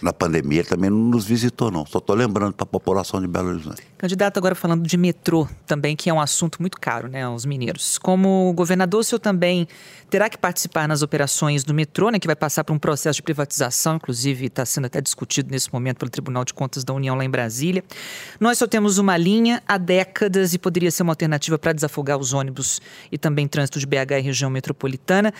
Na 0.05 0.13
pandemia 0.13 0.59
ele 0.59 0.67
também 0.67 0.89
não 0.89 0.99
nos 0.99 1.25
visitou, 1.25 1.71
não. 1.71 1.83
Só 1.83 1.97
estou 1.97 2.15
lembrando 2.15 2.53
para 2.53 2.63
a 2.63 2.67
população 2.67 3.19
de 3.19 3.27
Belo 3.27 3.49
Horizonte. 3.49 3.81
Candidato, 3.97 4.37
agora 4.37 4.53
falando 4.53 4.85
de 4.85 4.95
metrô 4.97 5.47
também, 5.65 5.95
que 5.95 6.11
é 6.11 6.13
um 6.13 6.21
assunto 6.21 6.61
muito 6.61 6.79
caro 6.79 7.09
né, 7.09 7.23
aos 7.23 7.43
mineiros. 7.43 7.97
Como 7.97 8.53
governador, 8.53 8.99
o 8.99 9.03
senhor 9.03 9.19
também 9.19 9.67
terá 10.07 10.29
que 10.29 10.37
participar 10.37 10.87
nas 10.87 11.01
operações 11.01 11.63
do 11.63 11.73
metrô, 11.73 12.11
né, 12.11 12.19
que 12.19 12.27
vai 12.27 12.35
passar 12.35 12.63
por 12.63 12.71
um 12.71 12.77
processo 12.77 13.17
de 13.17 13.23
privatização, 13.23 13.95
inclusive 13.95 14.45
está 14.45 14.63
sendo 14.63 14.85
até 14.85 15.01
discutido 15.01 15.49
nesse 15.49 15.73
momento 15.73 15.97
pelo 15.97 16.11
Tribunal 16.11 16.45
de 16.45 16.53
Contas 16.53 16.83
da 16.83 16.93
União 16.93 17.15
lá 17.15 17.25
em 17.25 17.29
Brasília. 17.29 17.83
Nós 18.39 18.59
só 18.59 18.67
temos 18.67 18.99
uma 18.99 19.17
linha 19.17 19.63
há 19.67 19.79
décadas 19.79 20.53
e 20.53 20.59
poderia 20.59 20.91
ser 20.91 21.01
uma 21.01 21.13
alternativa 21.13 21.57
para 21.57 21.73
desafogar 21.73 22.19
os 22.19 22.31
ônibus 22.31 22.79
e 23.11 23.17
também 23.17 23.47
trânsito 23.47 23.79
de 23.79 23.87
BH 23.87 24.19
e 24.19 24.21
região 24.21 24.51
metropolitana. 24.51 25.33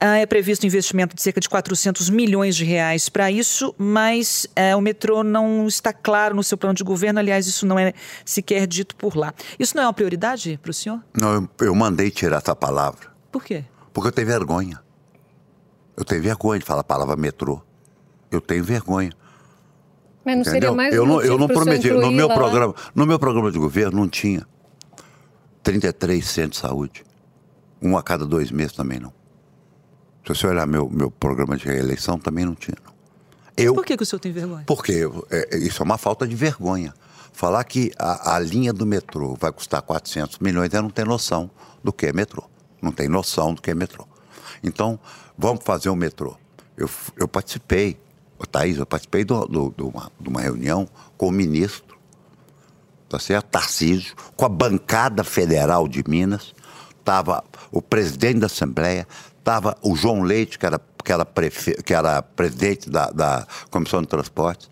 Ah, 0.00 0.16
é 0.16 0.26
previsto 0.26 0.64
um 0.64 0.68
investimento 0.68 1.16
de 1.16 1.22
cerca 1.22 1.40
de 1.40 1.48
400 1.48 2.08
milhões 2.08 2.54
de 2.54 2.64
reais 2.64 3.08
para 3.08 3.30
isso, 3.30 3.74
mas 3.76 4.46
é, 4.54 4.76
o 4.76 4.80
metrô 4.80 5.24
não 5.24 5.66
está 5.66 5.92
claro 5.92 6.36
no 6.36 6.42
seu 6.42 6.56
plano 6.56 6.74
de 6.74 6.84
governo. 6.84 7.18
Aliás, 7.18 7.46
isso 7.48 7.66
não 7.66 7.78
é 7.78 7.92
sequer 8.24 8.66
dito 8.66 8.94
por 8.94 9.16
lá. 9.16 9.34
Isso 9.58 9.76
não 9.76 9.82
é 9.82 9.86
uma 9.86 9.92
prioridade 9.92 10.58
para 10.62 10.70
o 10.70 10.74
senhor? 10.74 11.02
Não, 11.20 11.34
eu, 11.34 11.66
eu 11.66 11.74
mandei 11.74 12.10
tirar 12.10 12.36
essa 12.36 12.54
palavra. 12.54 13.08
Por 13.32 13.42
quê? 13.42 13.64
Porque 13.92 14.08
eu 14.08 14.12
tenho 14.12 14.28
vergonha. 14.28 14.80
Eu 15.96 16.04
tenho 16.04 16.22
vergonha 16.22 16.60
de 16.60 16.64
falar 16.64 16.82
a 16.82 16.84
palavra 16.84 17.16
metrô. 17.16 17.60
Eu 18.30 18.40
tenho 18.40 18.62
vergonha. 18.62 19.12
Mas 20.24 20.36
não 20.36 20.44
seria 20.44 20.58
Entendeu? 20.58 20.74
mais 20.76 20.94
eu 20.94 21.02
um 21.02 21.06
não, 21.06 21.22
eu 21.22 21.38
não 21.38 21.48
prometi. 21.48 21.90
No 21.90 22.12
meu, 22.12 22.28
lá? 22.28 22.34
programa, 22.34 22.74
no 22.94 23.04
meu 23.04 23.18
programa 23.18 23.50
de 23.50 23.58
governo 23.58 23.98
não 23.98 24.08
tinha 24.08 24.46
33 25.62 26.24
centros 26.24 26.62
de 26.62 26.68
saúde. 26.68 27.04
Um 27.82 27.96
a 27.96 28.02
cada 28.02 28.24
dois 28.24 28.52
meses 28.52 28.72
também 28.72 29.00
não. 29.00 29.12
Se 30.34 30.40
você 30.40 30.46
olhar 30.46 30.66
meu, 30.66 30.88
meu 30.90 31.10
programa 31.10 31.56
de 31.56 31.64
reeleição, 31.66 32.18
também 32.18 32.44
não 32.44 32.54
tinha. 32.54 32.76
Não. 32.84 32.92
Eu, 33.56 33.74
Por 33.74 33.84
que, 33.84 33.96
que 33.96 34.02
o 34.02 34.06
senhor 34.06 34.20
tem 34.20 34.30
vergonha? 34.32 34.64
porque 34.66 35.02
é, 35.30 35.56
isso 35.58 35.82
é 35.82 35.84
uma 35.84 35.98
falta 35.98 36.26
de 36.26 36.36
vergonha. 36.36 36.94
Falar 37.32 37.62
que 37.64 37.92
a, 37.98 38.34
a 38.36 38.38
linha 38.38 38.72
do 38.72 38.84
metrô 38.86 39.36
vai 39.40 39.50
custar 39.52 39.80
400 39.82 40.38
milhões 40.38 40.72
é 40.74 40.80
não 40.80 40.90
ter 40.90 41.06
noção 41.06 41.50
do 41.82 41.92
que 41.92 42.06
é 42.06 42.12
metrô. 42.12 42.44
Não 42.82 42.92
tem 42.92 43.08
noção 43.08 43.54
do 43.54 43.62
que 43.62 43.70
é 43.70 43.74
metrô. 43.74 44.06
Então, 44.62 44.98
vamos 45.36 45.64
fazer 45.64 45.88
um 45.90 45.96
metrô. 45.96 46.36
Eu, 46.76 46.88
eu 47.16 47.26
participei, 47.28 47.98
Thaís, 48.50 48.76
eu 48.78 48.86
participei 48.86 49.24
do- 49.24 49.46
do- 49.46 49.74
de 49.76 49.82
uma, 49.82 50.12
de 50.20 50.28
uma 50.28 50.40
reunião 50.40 50.88
com 51.16 51.28
o 51.28 51.32
ministro, 51.32 51.96
tá 53.08 53.18
certo? 53.18 53.46
Tarcísio, 53.46 54.14
com 54.36 54.44
a 54.44 54.48
bancada 54.48 55.24
federal 55.24 55.88
de 55.88 56.02
Minas, 56.08 56.54
estava 57.00 57.42
o 57.72 57.80
presidente 57.82 58.40
da 58.40 58.46
Assembleia, 58.46 59.06
estava 59.48 59.78
o 59.80 59.96
João 59.96 60.20
Leite, 60.20 60.58
que 60.58 60.66
era, 60.66 60.78
que 61.02 61.10
era, 61.10 61.24
prefe- 61.24 61.82
que 61.82 61.94
era 61.94 62.20
presidente 62.20 62.90
da, 62.90 63.10
da 63.10 63.46
Comissão 63.70 64.02
de 64.02 64.08
Transportes. 64.08 64.68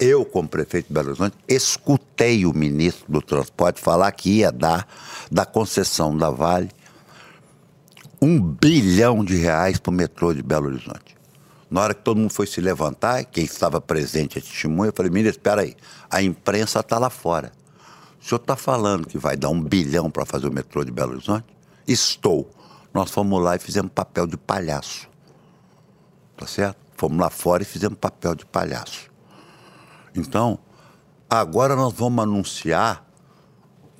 Eu, 0.00 0.24
como 0.24 0.48
prefeito 0.48 0.88
de 0.88 0.94
Belo 0.94 1.10
Horizonte, 1.10 1.36
escutei 1.48 2.44
o 2.44 2.52
ministro 2.52 3.04
do 3.08 3.22
Transporte 3.22 3.80
falar 3.80 4.10
que 4.10 4.38
ia 4.38 4.50
dar 4.50 4.86
da 5.30 5.46
concessão 5.46 6.16
da 6.16 6.28
Vale 6.28 6.68
um 8.20 8.40
bilhão 8.40 9.24
de 9.24 9.36
reais 9.36 9.78
para 9.78 9.90
o 9.90 9.94
metrô 9.94 10.34
de 10.34 10.42
Belo 10.42 10.66
Horizonte. 10.66 11.16
Na 11.70 11.82
hora 11.82 11.94
que 11.94 12.02
todo 12.02 12.18
mundo 12.18 12.32
foi 12.32 12.46
se 12.46 12.60
levantar, 12.60 13.24
quem 13.24 13.44
estava 13.44 13.80
presente 13.80 14.38
é 14.38 14.40
testemunha, 14.40 14.88
eu 14.88 14.92
falei, 14.94 15.10
ministro, 15.10 15.38
espera 15.38 15.62
aí, 15.62 15.76
a 16.10 16.20
imprensa 16.20 16.80
está 16.80 16.98
lá 16.98 17.10
fora. 17.10 17.52
O 18.20 18.24
senhor 18.24 18.40
está 18.40 18.56
falando 18.56 19.06
que 19.06 19.18
vai 19.18 19.36
dar 19.36 19.50
um 19.50 19.62
bilhão 19.62 20.10
para 20.10 20.26
fazer 20.26 20.48
o 20.48 20.52
metrô 20.52 20.84
de 20.84 20.90
Belo 20.90 21.12
Horizonte? 21.12 21.46
Estou. 21.86 22.50
Nós 22.96 23.10
fomos 23.10 23.42
lá 23.42 23.54
e 23.56 23.58
fizemos 23.58 23.92
papel 23.94 24.26
de 24.26 24.38
palhaço. 24.38 25.06
Tá 26.34 26.46
certo? 26.46 26.78
Fomos 26.96 27.18
lá 27.18 27.28
fora 27.28 27.62
e 27.62 27.66
fizemos 27.66 27.98
papel 27.98 28.34
de 28.34 28.46
palhaço. 28.46 29.10
Então, 30.14 30.58
agora 31.28 31.76
nós 31.76 31.92
vamos 31.92 32.22
anunciar 32.24 33.04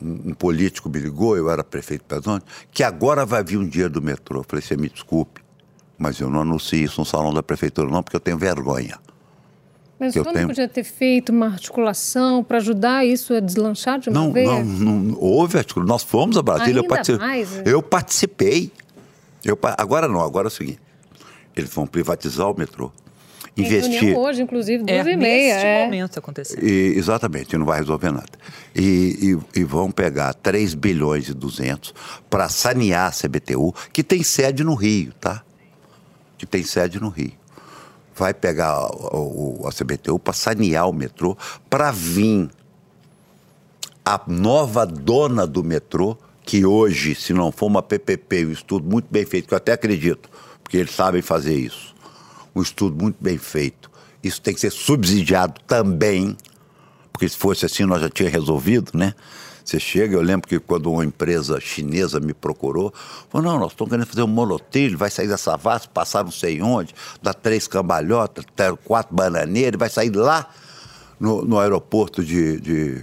um, 0.01 0.31
um 0.31 0.35
político 0.35 0.89
me 0.89 0.99
ligou, 0.99 1.37
eu 1.37 1.51
era 1.51 1.63
prefeito 1.63 2.07
de 2.09 2.15
Horizonte, 2.15 2.47
que 2.73 2.83
agora 2.83 3.27
vai 3.27 3.45
vir 3.45 3.59
um 3.59 3.69
dia 3.69 3.87
do 3.87 4.01
metrô. 4.01 4.41
Eu 4.41 4.45
falei, 4.49 4.63
você 4.63 4.79
me 4.79 4.89
desculpe, 4.89 5.43
mas 5.99 6.19
eu 6.19 6.31
não 6.31 6.41
anuncio 6.41 6.79
isso 6.79 6.99
no 6.99 7.05
salão 7.05 7.35
da 7.35 7.43
prefeitura 7.43 7.91
não, 7.91 8.03
porque 8.03 8.17
eu 8.17 8.21
tenho 8.21 8.39
vergonha. 8.39 8.99
Mas 10.01 10.17
Eu 10.17 10.25
tenho- 10.25 10.47
podia 10.49 10.69
ter 10.69 10.85
feito 10.85 11.31
uma 11.33 11.49
articulação 11.49 12.43
para 12.43 12.57
ajudar 12.57 13.05
isso 13.07 13.35
a 13.35 13.41
deslanchar 13.41 13.99
de 13.99 14.09
uma 14.09 14.21
Não, 14.21 14.33
vez? 14.33 14.47
não, 14.49 14.65
não, 14.65 15.19
houve 15.21 15.59
articulação. 15.59 15.87
Nós 15.95 16.03
fomos 16.03 16.37
a 16.39 16.43
Brasília, 16.43 16.79
eu 16.79 16.83
Ainda 16.83 16.89
participei. 16.95 17.27
mais, 17.27 17.57
é. 17.59 17.63
Eu 17.67 17.83
participei. 17.83 18.73
Eu, 19.47 19.59
agora 19.79 20.09
não, 20.09 20.21
agora 20.21 20.47
é 20.47 20.51
o 20.51 20.51
seguinte. 20.51 20.81
Eles 21.55 21.71
vão 21.73 21.87
privatizar 21.87 22.51
o 22.51 22.59
metrô. 22.59 22.91
Tem 23.55 23.65
Investir. 23.65 24.01
reunião 24.01 24.21
hoje, 24.21 24.43
inclusive, 24.43 24.85
duas 24.85 25.07
É, 25.07 25.11
e 25.13 25.17
meia. 25.17 25.55
neste 25.55 25.67
é. 25.67 25.85
momento 25.85 26.19
acontecendo. 26.19 26.63
E, 26.63 26.95
exatamente, 26.99 27.57
não 27.57 27.65
vai 27.65 27.79
resolver 27.79 28.11
nada. 28.11 28.29
E, 28.75 29.39
e- 29.55 29.61
e 29.61 29.65
vão 29.65 29.91
pegar 29.91 30.35
3 30.35 30.75
bilhões 30.75 31.29
e 31.29 31.33
200 31.33 31.95
para 32.29 32.51
sanear 32.51 33.07
a 33.09 33.11
CBTU, 33.13 33.73
que 33.95 34.03
tem 34.03 34.23
sede 34.23 34.63
no 34.63 34.75
Rio, 34.75 35.15
tá? 35.15 35.43
Que 36.37 36.45
tem 36.45 36.63
sede 36.65 37.01
no 37.01 37.09
Rio. 37.09 37.33
Vai 38.15 38.35
pegar 38.35 38.89
o- 38.95 39.63
o- 39.63 39.67
a 39.69 39.73
CBTU 39.73 40.19
para 40.19 40.35
sanear 40.35 40.87
o 40.89 40.93
metrô, 40.93 41.35
para 41.71 41.91
vir 41.91 42.51
a 44.05 44.21
nova 44.27 44.85
dona 44.85 45.47
do 45.47 45.65
metrô, 45.65 46.17
que 46.47 46.65
hoje, 46.65 47.17
se 47.17 47.35
não 47.35 47.51
for 47.51 47.67
uma 47.67 47.83
PPP, 47.83 48.47
um 48.47 48.53
estudo 48.53 48.89
muito 48.89 49.09
bem 49.11 49.27
feito, 49.27 49.49
que 49.49 49.53
eu 49.53 49.59
até 49.59 49.73
acredito, 49.73 50.31
porque 50.63 50.77
eles 50.77 50.93
sabem 50.93 51.21
fazer 51.21 51.57
isso, 51.57 51.93
um 52.55 52.63
estudo 52.63 53.03
muito 53.03 53.17
bem 53.21 53.37
feito, 53.37 53.91
isso 54.23 54.41
tem 54.41 54.55
que 54.55 54.61
ser 54.61 54.71
subsidiado 54.71 55.61
também, 55.67 56.37
porque 57.13 57.29
se 57.29 57.37
fosse 57.37 57.67
assim 57.67 57.85
nós 57.85 58.01
já 58.01 58.09
tinha 58.09 58.31
resolvido, 58.31 58.93
né? 58.95 59.13
Você 59.65 59.81
chega, 59.81 60.15
eu 60.15 60.23
lembro 60.23 60.49
que 60.49 60.61
quando 60.61 60.89
uma 60.93 61.05
empresa 61.05 61.61
chinesa 61.61 62.21
me 62.21 62.33
procurou, 62.33 62.95
falou, 63.29 63.45
não, 63.45 63.59
nós 63.59 63.73
estamos 63.73 63.91
querendo 63.91 64.07
fazer 64.07 64.23
um 64.23 64.29
monotrilho, 64.29 64.97
vai 64.97 65.11
sair 65.11 65.27
dessa 65.27 65.57
vasta, 65.57 65.89
passar 65.89 66.23
não 66.23 66.31
sei 66.31 66.63
onde, 66.63 66.95
dá 67.21 67.35
três 67.35 67.67
cambalhotas, 67.67 68.45
ter 68.55 68.77
quatro 68.77 69.13
bananeiras, 69.13 69.77
vai 69.77 69.91
sair 69.91 70.15
lá 70.15 70.49
no, 71.19 71.45
no 71.45 71.59
aeroporto 71.59 72.25
de, 72.25 72.61
de, 72.61 73.03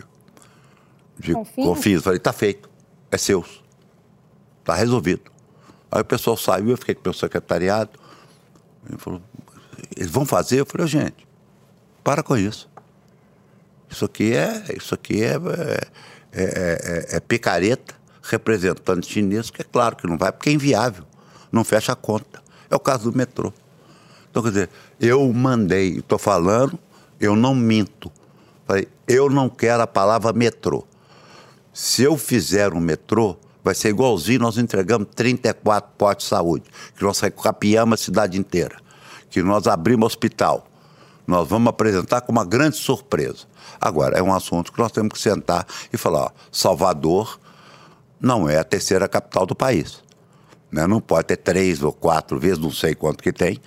de? 1.20 1.34
Confins. 1.34 2.02
Falei, 2.02 2.20
tá 2.20 2.32
feito, 2.32 2.70
é 3.14 3.18
seu, 3.18 3.46
tá 4.64 4.74
resolvido. 4.74 5.32
Aí 5.92 6.02
o 6.02 6.06
pessoal 6.06 6.36
saiu, 6.36 6.70
eu 6.70 6.78
fiquei 6.78 6.96
com 6.96 7.02
o 7.02 7.04
meu 7.06 7.14
secretariado, 7.14 7.92
ele 8.88 8.98
falou, 8.98 9.22
eles 9.96 10.10
vão 10.10 10.26
fazer? 10.26 10.60
Eu 10.60 10.66
falei, 10.66 10.86
"Ô, 10.86 10.88
gente, 10.88 11.28
para 12.04 12.24
com 12.24 12.36
isso. 12.36 12.70
Isso 13.90 14.06
aqui 14.06 14.34
é, 14.34 14.64
isso 14.76 14.94
aqui 14.96 15.24
é, 15.24 15.34
é, 15.36 15.88
é- 16.34 17.06
é- 17.14 17.18
é 17.18 17.20
picareta 17.20 17.94
representando 18.24 19.06
chinês, 19.06 19.52
que 19.52 19.62
é 19.62 19.66
claro 19.66 19.96
que 19.96 20.08
não 20.08 20.18
vai, 20.18 20.32
porque 20.32 20.50
é 20.50 20.54
inviável, 20.54 21.06
não 21.52 21.64
fecha 21.64 21.92
a 21.92 21.96
conta. 21.96 22.42
É 22.70 22.76
o 22.76 22.80
caso 22.80 23.12
do 23.12 23.18
metrô. 23.18 23.54
Então, 24.32 24.42
quer 24.42 24.50
dizer, 24.50 24.70
eu 25.00 25.32
mandei, 25.32 26.00
estou 26.00 26.18
falando, 26.18 26.80
eu 27.20 27.36
não 27.36 27.54
minto. 27.54 28.12
Falei, 28.66 28.88
eu 29.08 29.30
não 29.30 29.48
quero 29.48 29.84
a 29.84 29.88
palavra 29.88 30.34
metrô. 30.34 30.88
Se 31.74 32.04
eu 32.04 32.16
fizer 32.18 32.72
um 32.72 32.80
metrô, 32.80 33.36
vai 33.64 33.74
ser 33.74 33.90
igualzinho, 33.90 34.40
nós 34.40 34.58
entregamos 34.58 35.08
34 35.16 35.92
postos 35.98 36.26
de 36.26 36.30
saúde, 36.30 36.66
que 36.96 37.04
nós 37.04 37.20
recapiamos 37.20 38.00
a 38.00 38.04
cidade 38.04 38.40
inteira, 38.40 38.78
que 39.30 39.42
nós 39.42 39.66
abrimos 39.66 40.06
hospital. 40.06 40.68
Nós 41.26 41.48
vamos 41.48 41.70
apresentar 41.70 42.22
com 42.22 42.32
uma 42.32 42.46
grande 42.46 42.76
surpresa. 42.78 43.48
Agora, 43.82 44.18
é 44.18 44.22
um 44.22 44.34
assunto 44.34 44.72
que 44.72 44.80
nós 44.80 44.92
temos 44.92 45.14
que 45.14 45.20
sentar 45.20 45.66
e 45.92 45.98
falar, 45.98 46.26
ó, 46.26 46.30
Salvador 46.52 47.40
não 48.20 48.48
é 48.48 48.60
a 48.60 48.64
terceira 48.64 49.08
capital 49.08 49.46
do 49.46 49.56
país. 49.56 50.04
né? 50.72 50.86
Não 50.86 51.02
pode 51.02 51.28
ter 51.28 51.38
três 51.38 51.82
ou 51.82 51.92
quatro 51.92 52.40
vezes, 52.40 52.60
não 52.60 52.72
sei 52.72 52.94
quanto 52.94 53.24
que 53.24 53.32
tem, 53.32 53.60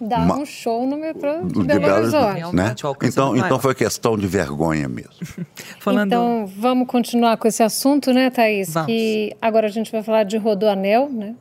Dá 0.00 0.18
Ma- 0.18 0.36
um 0.38 0.44
show 0.44 0.86
no 0.86 0.96
metrô 0.96 1.42
de 1.44 1.52
de 1.60 1.64
Belo 1.64 1.80
Belo 1.80 1.96
Horizonte. 1.98 2.24
Horizonte, 2.24 2.56
né? 2.56 2.74
Então, 3.04 3.36
então 3.36 3.58
foi 3.58 3.74
questão 3.74 4.18
de 4.18 4.26
vergonha 4.26 4.88
mesmo. 4.88 5.12
Falando. 5.80 6.08
Então, 6.08 6.46
vamos 6.58 6.86
continuar 6.88 7.36
com 7.36 7.46
esse 7.46 7.62
assunto, 7.62 8.12
né, 8.12 8.28
Thaís? 8.30 8.72
Vamos. 8.74 8.86
Que 8.88 9.36
agora 9.40 9.66
a 9.66 9.70
gente 9.70 9.90
vai 9.92 10.02
falar 10.02 10.24
de 10.24 10.36
Rodoanel, 10.36 11.08
né? 11.08 11.34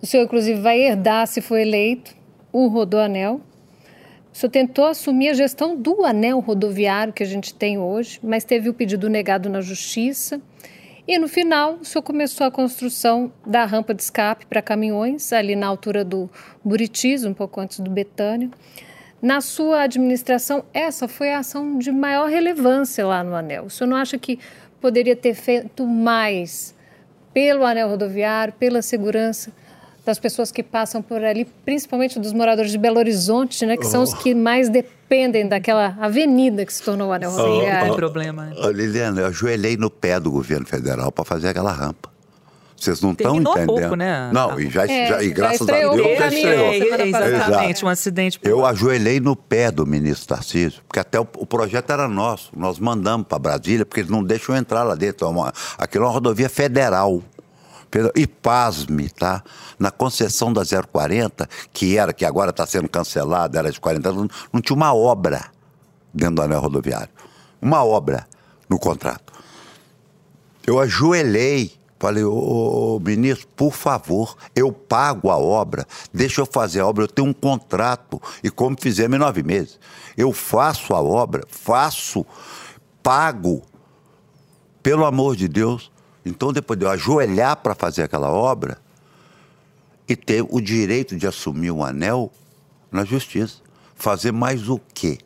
O 0.00 0.06
senhor, 0.06 0.24
inclusive, 0.24 0.60
vai 0.60 0.78
herdar, 0.80 1.26
se 1.26 1.40
for 1.40 1.56
eleito, 1.58 2.14
o 2.52 2.68
Rodoanel. 2.68 3.40
O 4.32 4.36
senhor 4.38 4.50
tentou 4.50 4.84
assumir 4.86 5.30
a 5.30 5.34
gestão 5.34 5.74
do 5.74 6.04
anel 6.04 6.38
rodoviário 6.40 7.12
que 7.12 7.22
a 7.22 7.26
gente 7.26 7.54
tem 7.54 7.78
hoje, 7.78 8.20
mas 8.22 8.44
teve 8.44 8.68
o 8.68 8.74
pedido 8.74 9.08
negado 9.08 9.48
na 9.48 9.60
Justiça. 9.62 10.40
E 11.08 11.18
no 11.18 11.28
final, 11.28 11.78
o 11.80 11.84
senhor 11.84 12.02
começou 12.02 12.46
a 12.46 12.50
construção 12.50 13.32
da 13.46 13.64
rampa 13.64 13.94
de 13.94 14.02
escape 14.02 14.44
para 14.46 14.60
caminhões, 14.60 15.32
ali 15.32 15.54
na 15.54 15.68
altura 15.68 16.04
do 16.04 16.28
Buritis, 16.64 17.24
um 17.24 17.32
pouco 17.32 17.60
antes 17.60 17.78
do 17.78 17.88
Betânia. 17.88 18.50
Na 19.22 19.40
sua 19.40 19.82
administração, 19.82 20.64
essa 20.74 21.06
foi 21.06 21.32
a 21.32 21.38
ação 21.38 21.78
de 21.78 21.92
maior 21.92 22.28
relevância 22.28 23.06
lá 23.06 23.22
no 23.22 23.36
anel. 23.36 23.66
O 23.66 23.70
senhor 23.70 23.88
não 23.88 23.96
acha 23.96 24.18
que 24.18 24.40
poderia 24.80 25.14
ter 25.14 25.34
feito 25.34 25.86
mais 25.86 26.74
pelo 27.32 27.64
anel 27.64 27.88
rodoviário, 27.88 28.52
pela 28.54 28.82
segurança 28.82 29.52
das 30.06 30.20
pessoas 30.20 30.52
que 30.52 30.62
passam 30.62 31.02
por 31.02 31.22
ali, 31.22 31.44
principalmente 31.64 32.20
dos 32.20 32.32
moradores 32.32 32.70
de 32.70 32.78
Belo 32.78 32.98
Horizonte, 32.98 33.66
né, 33.66 33.76
que 33.76 33.86
são 33.86 34.04
os 34.04 34.14
que 34.14 34.36
mais 34.36 34.68
dependem 34.68 35.48
daquela 35.48 35.96
avenida 36.00 36.64
que 36.64 36.72
se 36.72 36.80
tornou 36.80 37.08
o 37.08 37.12
anel 37.12 37.32
rodoviário. 37.32 37.90
Oh, 37.90 37.94
oh, 37.94 37.96
problema. 37.96 38.52
Oh, 38.56 38.70
Liliana, 38.70 39.22
eu 39.22 39.26
ajoelhei 39.26 39.76
no 39.76 39.90
pé 39.90 40.20
do 40.20 40.30
governo 40.30 40.64
federal 40.64 41.10
para 41.10 41.24
fazer 41.24 41.48
aquela 41.48 41.72
rampa. 41.72 42.14
Vocês 42.76 43.00
não 43.00 43.12
estão 43.12 43.36
entendendo. 43.36 43.66
Pouco, 43.66 43.96
né? 43.96 44.30
Não, 44.32 44.60
e, 44.60 44.70
já, 44.70 44.86
é, 44.86 45.08
já, 45.08 45.22
e 45.22 45.30
graças 45.30 45.66
já 45.66 45.74
a 45.74 45.78
Deus 45.78 46.18
já 46.18 46.28
estreou. 46.28 46.66
É, 46.66 47.08
exatamente, 47.08 47.84
um 47.84 47.88
acidente. 47.88 48.38
Eu 48.42 48.66
ajoelhei 48.66 49.18
no 49.18 49.34
pé 49.34 49.72
do 49.72 49.86
ministro 49.86 50.28
Tarcísio, 50.28 50.82
porque 50.86 51.00
até 51.00 51.18
o, 51.18 51.26
o 51.38 51.46
projeto 51.46 51.90
era 51.90 52.06
nosso. 52.06 52.52
Nós 52.54 52.78
mandamos 52.78 53.26
para 53.26 53.38
Brasília, 53.38 53.84
porque 53.84 54.00
eles 54.00 54.10
não 54.10 54.22
deixam 54.22 54.54
entrar 54.54 54.82
lá 54.82 54.94
dentro. 54.94 55.26
É 55.26 55.30
uma, 55.30 55.52
aquilo 55.78 56.04
é 56.04 56.06
uma 56.06 56.12
rodovia 56.12 56.50
federal. 56.50 57.22
E 58.14 58.26
pasme, 58.26 59.08
tá? 59.08 59.42
Na 59.78 59.90
concessão 59.90 60.52
da 60.52 60.62
040, 60.64 61.48
que 61.72 61.96
era, 61.96 62.12
que 62.12 62.24
agora 62.24 62.50
está 62.50 62.66
sendo 62.66 62.88
cancelada, 62.88 63.58
era 63.58 63.70
de 63.70 63.80
40 63.80 64.08
anos, 64.08 64.28
não 64.52 64.60
tinha 64.60 64.76
uma 64.76 64.94
obra 64.94 65.50
dentro 66.12 66.36
do 66.36 66.42
anel 66.42 66.60
rodoviário. 66.60 67.10
Uma 67.60 67.84
obra 67.84 68.26
no 68.68 68.78
contrato. 68.78 69.32
Eu 70.66 70.80
ajoelhei 70.80 71.76
Falei, 71.98 72.24
ô, 72.24 72.96
ô, 72.96 73.00
ministro, 73.00 73.48
por 73.56 73.72
favor, 73.72 74.36
eu 74.54 74.70
pago 74.70 75.30
a 75.30 75.38
obra, 75.38 75.86
deixa 76.12 76.42
eu 76.42 76.46
fazer 76.46 76.80
a 76.80 76.86
obra, 76.86 77.04
eu 77.04 77.08
tenho 77.08 77.28
um 77.28 77.32
contrato, 77.32 78.20
e 78.44 78.50
como 78.50 78.76
fizemos 78.78 79.16
em 79.16 79.18
nove 79.18 79.42
meses. 79.42 79.80
Eu 80.14 80.30
faço 80.32 80.94
a 80.94 81.00
obra, 81.00 81.42
faço, 81.48 82.26
pago, 83.02 83.62
pelo 84.82 85.06
amor 85.06 85.36
de 85.36 85.48
Deus. 85.48 85.90
Então, 86.26 86.52
depois 86.52 86.76
de 86.76 86.84
eu 86.84 86.90
ajoelhar 86.90 87.56
para 87.58 87.72
fazer 87.72 88.02
aquela 88.02 88.28
obra 88.28 88.78
e 90.08 90.16
ter 90.16 90.44
o 90.48 90.60
direito 90.60 91.16
de 91.16 91.24
assumir 91.24 91.70
um 91.70 91.84
anel 91.84 92.32
na 92.90 93.04
justiça. 93.04 93.58
Fazer 93.94 94.32
mais 94.32 94.68
o 94.68 94.80
quê? 94.92 95.18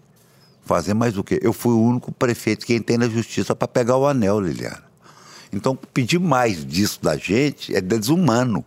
Fazer 0.62 0.92
mais 0.92 1.16
o 1.16 1.24
quê? 1.24 1.40
Eu 1.42 1.54
fui 1.54 1.72
o 1.72 1.82
único 1.82 2.12
prefeito 2.12 2.66
que 2.66 2.74
entrei 2.74 2.98
na 2.98 3.08
justiça 3.08 3.56
para 3.56 3.66
pegar 3.66 3.96
o 3.96 4.06
anel, 4.06 4.40
Liliana. 4.40 4.84
Então, 5.50 5.74
pedir 5.74 6.20
mais 6.20 6.64
disso 6.64 7.00
da 7.02 7.16
gente 7.16 7.74
é 7.74 7.80
desumano. 7.80 8.62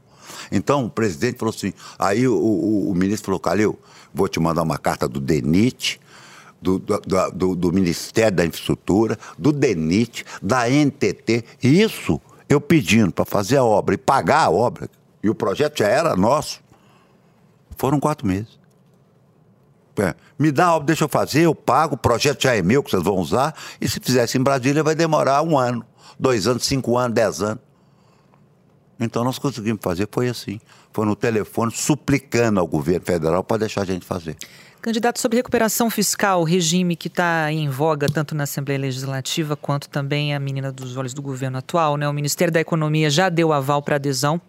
Então, 0.52 0.86
o 0.86 0.90
presidente 0.90 1.38
falou 1.38 1.54
assim, 1.56 1.72
aí 2.00 2.28
o, 2.28 2.36
o, 2.36 2.90
o 2.90 2.96
ministro 2.96 3.26
falou, 3.26 3.40
Calil, 3.40 3.80
vou 4.12 4.28
te 4.28 4.40
mandar 4.40 4.64
uma 4.64 4.80
carta 4.80 5.08
do 5.08 5.20
DENIT, 5.20 6.02
do, 6.64 6.80
do, 6.80 7.00
do, 7.34 7.56
do, 7.56 7.72
Ministério 7.74 8.36
da 8.38 8.46
Infraestrutura, 8.46 9.18
do 9.38 9.52
DENIT, 9.52 10.26
da 10.42 10.70
NTT. 10.70 11.44
Isso 11.62 12.20
eu 12.48 12.62
pedindo 12.62 13.12
para 13.12 13.26
fazer 13.26 13.58
a 13.58 13.64
obra 13.64 13.96
e 13.96 13.98
pagar 13.98 14.46
a 14.46 14.50
obra, 14.50 14.90
e 15.22 15.30
o 15.30 15.36
projeto 15.36 15.80
já 15.80 15.88
era 15.88 16.16
nosso, 16.16 16.62
foram 17.78 18.00
quatro 18.00 18.26
meses. 18.26 18.60
É, 19.98 20.16
me 20.40 20.52
dá 20.52 20.68
a 20.68 20.76
obra, 20.76 20.88
deixa 20.88 21.04
eu 21.04 21.10
fazer, 21.10 21.42
eu 21.42 21.54
pago, 21.54 21.96
o 21.96 21.98
projeto 21.98 22.42
já 22.42 22.56
é 22.56 22.62
meu, 22.62 22.82
que 22.82 22.90
vocês 22.90 23.04
vão 23.04 23.18
usar, 23.18 23.54
e 23.80 23.88
se 23.88 24.00
fizesse 24.00 24.38
em 24.38 24.42
Brasília 24.42 24.82
vai 24.82 24.96
demorar 24.96 25.42
um 25.44 25.58
ano 25.58 25.86
dois 26.20 26.48
anos, 26.48 26.66
cinco 26.66 26.98
anos, 26.98 27.14
dez 27.14 27.42
anos. 27.42 27.62
Então 29.00 29.24
nós 29.24 29.38
conseguimos 29.38 29.82
fazer, 29.84 30.08
foi 30.12 30.30
assim. 30.30 30.60
Foi 30.92 31.06
no 31.06 31.16
telefone, 31.16 31.72
suplicando 31.72 32.60
ao 32.60 32.68
governo 32.68 33.06
federal 33.06 33.44
para 33.44 33.58
deixar 33.58 33.82
a 33.82 33.86
gente 33.86 34.06
fazer. 34.06 34.38
Candidato 34.84 35.18
sobre 35.18 35.38
recuperação 35.38 35.90
fiscal, 35.90 36.44
regime 36.44 36.98
que 36.98 37.08
está 37.08 37.50
em 37.50 37.70
voga 37.70 38.08
tanto 38.10 38.36
na 38.36 38.44
Assembleia 38.44 38.78
Legislativa 38.78 39.56
quanto 39.56 39.88
também 39.88 40.36
a 40.36 40.40
menina 40.42 40.74
dos 40.74 40.98
olhos 40.98 41.14
do 41.14 41.22
governo 41.22 41.58
atual, 41.58 41.96
né? 41.96 42.06
O 42.06 42.12
Ministério 42.12 42.52
da 42.52 42.60
Economia 42.60 43.10
já 43.10 43.30
deu 43.30 43.54
aval 43.54 43.82
para 43.82 43.96
adesão 43.96 44.42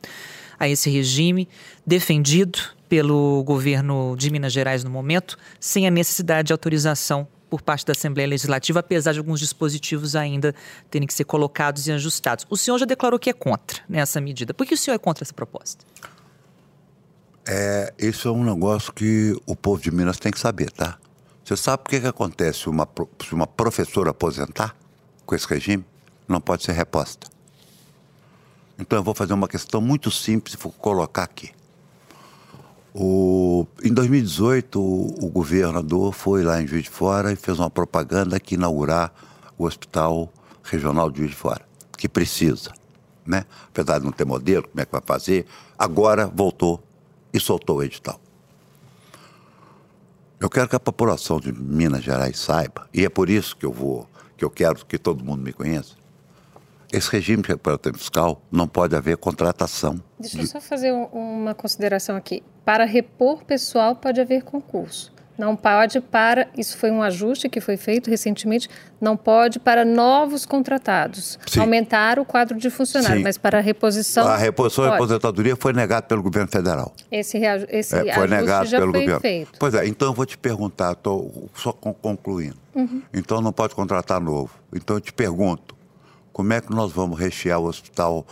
a 0.58 0.68
esse 0.68 0.90
regime, 0.90 1.48
defendido 1.86 2.58
pelo 2.88 3.44
governo 3.44 4.16
de 4.18 4.28
Minas 4.28 4.52
Gerais 4.52 4.82
no 4.82 4.90
momento, 4.90 5.38
sem 5.60 5.86
a 5.86 5.90
necessidade 5.90 6.48
de 6.48 6.52
autorização 6.52 7.28
por 7.48 7.62
parte 7.62 7.86
da 7.86 7.92
Assembleia 7.92 8.28
Legislativa, 8.28 8.80
apesar 8.80 9.12
de 9.12 9.20
alguns 9.20 9.38
dispositivos 9.38 10.16
ainda 10.16 10.52
terem 10.90 11.06
que 11.06 11.14
ser 11.14 11.26
colocados 11.26 11.86
e 11.86 11.92
ajustados. 11.92 12.44
O 12.50 12.56
senhor 12.56 12.76
já 12.78 12.86
declarou 12.86 13.20
que 13.20 13.30
é 13.30 13.32
contra 13.32 13.82
nessa 13.88 14.20
medida. 14.20 14.52
Por 14.52 14.66
que 14.66 14.74
o 14.74 14.76
senhor 14.76 14.96
é 14.96 14.98
contra 14.98 15.22
essa 15.22 15.32
proposta? 15.32 15.84
É, 17.46 17.92
isso 17.98 18.28
é 18.28 18.30
um 18.30 18.42
negócio 18.42 18.92
que 18.92 19.36
o 19.44 19.54
povo 19.54 19.80
de 19.80 19.90
Minas 19.90 20.18
tem 20.18 20.32
que 20.32 20.40
saber, 20.40 20.70
tá? 20.70 20.98
Você 21.44 21.56
sabe 21.56 21.82
por 21.82 21.90
que, 21.90 22.00
que 22.00 22.06
acontece 22.06 22.70
uma, 22.70 22.88
se 23.22 23.34
uma 23.34 23.46
professora 23.46 24.10
aposentar 24.10 24.74
com 25.26 25.34
esse 25.34 25.46
regime? 25.46 25.84
Não 26.26 26.40
pode 26.40 26.64
ser 26.64 26.72
reposta. 26.72 27.28
Então 28.78 28.98
eu 28.98 29.02
vou 29.02 29.14
fazer 29.14 29.34
uma 29.34 29.46
questão 29.46 29.80
muito 29.80 30.10
simples 30.10 30.54
e 30.54 30.56
vou 30.56 30.72
colocar 30.72 31.24
aqui. 31.24 31.50
O, 32.94 33.66
em 33.82 33.92
2018, 33.92 34.80
o, 34.80 35.26
o, 35.26 35.28
governador 35.28 36.14
foi 36.14 36.42
lá 36.42 36.62
em 36.62 36.66
Juiz 36.66 36.84
de 36.84 36.90
Fora 36.90 37.32
e 37.32 37.36
fez 37.36 37.58
uma 37.58 37.68
propaganda 37.68 38.40
que 38.40 38.54
inaugurar 38.54 39.12
o 39.58 39.64
Hospital 39.64 40.32
Regional 40.62 41.10
de 41.10 41.18
Juiz 41.18 41.30
de 41.32 41.36
Fora, 41.36 41.66
que 41.98 42.08
precisa, 42.08 42.72
né? 43.26 43.44
Apesar 43.66 43.98
de 43.98 44.04
não 44.04 44.12
ter 44.12 44.24
modelo, 44.24 44.68
como 44.68 44.80
é 44.80 44.86
que 44.86 44.92
vai 44.92 45.02
fazer, 45.04 45.44
agora 45.76 46.26
voltou 46.26 46.82
e 47.34 47.40
soltou 47.40 47.78
o 47.78 47.82
edital. 47.82 48.20
Eu 50.38 50.48
quero 50.48 50.68
que 50.68 50.76
a 50.76 50.80
população 50.80 51.40
de 51.40 51.52
Minas 51.52 52.04
Gerais 52.04 52.38
saiba, 52.38 52.88
e 52.94 53.04
é 53.04 53.08
por 53.08 53.28
isso 53.28 53.56
que 53.56 53.66
eu 53.66 53.72
vou, 53.72 54.08
que 54.36 54.44
eu 54.44 54.50
quero 54.50 54.86
que 54.86 54.98
todo 54.98 55.24
mundo 55.24 55.42
me 55.42 55.52
conheça, 55.52 55.96
esse 56.92 57.10
regime 57.10 57.42
de 57.42 57.48
recuperação 57.48 57.94
fiscal 57.94 58.42
não 58.52 58.68
pode 58.68 58.94
haver 58.94 59.16
contratação. 59.16 60.00
Deixa 60.18 60.40
eu 60.40 60.46
só 60.46 60.60
fazer 60.60 60.92
uma 60.92 61.54
consideração 61.54 62.14
aqui. 62.14 62.42
Para 62.64 62.84
repor 62.84 63.44
pessoal 63.44 63.96
pode 63.96 64.20
haver 64.20 64.44
concurso. 64.44 65.12
Não 65.36 65.56
pode 65.56 66.00
para, 66.00 66.46
isso 66.56 66.76
foi 66.78 66.92
um 66.92 67.02
ajuste 67.02 67.48
que 67.48 67.60
foi 67.60 67.76
feito 67.76 68.08
recentemente, 68.08 68.68
não 69.00 69.16
pode 69.16 69.58
para 69.58 69.84
novos 69.84 70.46
contratados. 70.46 71.38
Sim. 71.46 71.60
Aumentar 71.60 72.20
o 72.20 72.24
quadro 72.24 72.56
de 72.56 72.70
funcionários, 72.70 73.18
Sim. 73.18 73.24
mas 73.24 73.36
para 73.36 73.58
a 73.58 73.60
reposição. 73.60 74.26
A 74.28 74.36
reposição 74.36 74.84
e 74.84 74.88
aposentadoria 74.88 75.56
foi 75.56 75.72
negada 75.72 76.06
pelo 76.06 76.22
governo 76.22 76.48
federal. 76.48 76.94
Esse, 77.10 77.38
esse 77.68 77.96
é, 77.96 78.14
foi 78.14 78.28
negado 78.28 78.68
já 78.68 78.78
pelo 78.78 78.92
foi 78.92 79.00
governo. 79.00 79.20
feito. 79.20 79.58
Pois 79.58 79.74
é, 79.74 79.86
então 79.88 80.08
eu 80.08 80.14
vou 80.14 80.24
te 80.24 80.38
perguntar, 80.38 80.92
estou 80.92 81.50
só 81.54 81.72
concluindo. 81.72 82.56
Uhum. 82.72 83.02
Então 83.12 83.40
não 83.40 83.52
pode 83.52 83.74
contratar 83.74 84.20
novo. 84.20 84.50
Então 84.72 84.96
eu 84.96 85.00
te 85.00 85.12
pergunto, 85.12 85.76
como 86.32 86.52
é 86.52 86.60
que 86.60 86.72
nós 86.72 86.92
vamos 86.92 87.18
rechear 87.18 87.58
o 87.58 87.64
hospital 87.64 88.24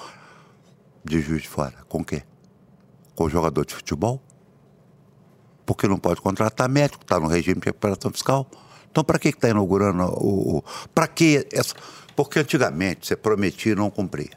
de 1.04 1.20
Juiz 1.20 1.42
de 1.42 1.48
Fora? 1.48 1.74
Com 1.88 1.98
o 1.98 2.04
quê? 2.04 2.22
Com 3.16 3.28
jogador 3.28 3.66
de 3.66 3.74
futebol? 3.74 4.20
Porque 5.64 5.86
não 5.86 5.98
pode 5.98 6.20
contratar 6.20 6.68
médico, 6.68 7.02
está 7.02 7.18
no 7.20 7.28
regime 7.28 7.60
de 7.60 7.66
recuperação 7.66 8.10
fiscal. 8.10 8.46
Então, 8.90 9.02
para 9.02 9.18
que 9.18 9.28
está 9.28 9.48
inaugurando 9.48 10.04
o. 10.04 10.58
o 10.58 10.64
para 10.94 11.06
que 11.06 11.46
essa. 11.52 11.74
Porque 12.14 12.38
antigamente 12.38 13.06
você 13.06 13.16
prometia 13.16 13.72
e 13.72 13.74
não 13.74 13.90
cumpria. 13.90 14.30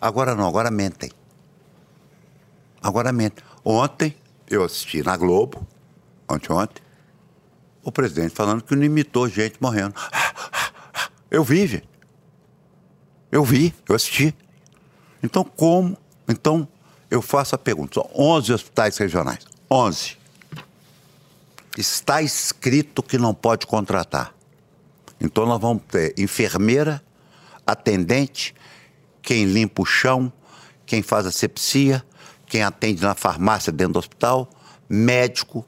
Agora 0.00 0.34
não, 0.34 0.48
agora 0.48 0.70
mentem. 0.70 1.10
Agora 2.82 3.12
mentem. 3.12 3.44
Ontem, 3.64 4.14
eu 4.50 4.64
assisti 4.64 5.02
na 5.02 5.16
Globo, 5.16 5.66
anteontem, 6.28 6.82
o 7.82 7.92
presidente 7.92 8.34
falando 8.34 8.62
que 8.62 8.74
não 8.74 8.84
imitou 8.84 9.28
gente 9.28 9.56
morrendo. 9.60 9.94
Eu 11.30 11.42
vi, 11.42 11.66
gente. 11.66 11.88
Eu 13.32 13.42
vi, 13.42 13.74
eu 13.88 13.96
assisti. 13.96 14.32
Então, 15.22 15.42
como? 15.42 15.96
Então, 16.28 16.68
eu 17.10 17.20
faço 17.20 17.54
a 17.54 17.58
pergunta. 17.58 17.94
São 17.94 18.08
11 18.14 18.52
hospitais 18.52 18.96
regionais. 18.98 19.40
11. 19.70 20.16
Está 21.76 22.22
escrito 22.22 23.02
que 23.02 23.18
não 23.18 23.34
pode 23.34 23.66
contratar. 23.66 24.34
Então, 25.20 25.46
nós 25.46 25.60
vamos 25.60 25.82
ter 25.88 26.14
enfermeira, 26.16 27.02
atendente, 27.66 28.54
quem 29.22 29.44
limpa 29.44 29.82
o 29.82 29.86
chão, 29.86 30.32
quem 30.86 31.02
faz 31.02 31.26
asepsia, 31.26 32.04
quem 32.46 32.62
atende 32.62 33.02
na 33.02 33.14
farmácia 33.14 33.72
dentro 33.72 33.94
do 33.94 33.98
hospital, 33.98 34.48
médico. 34.88 35.64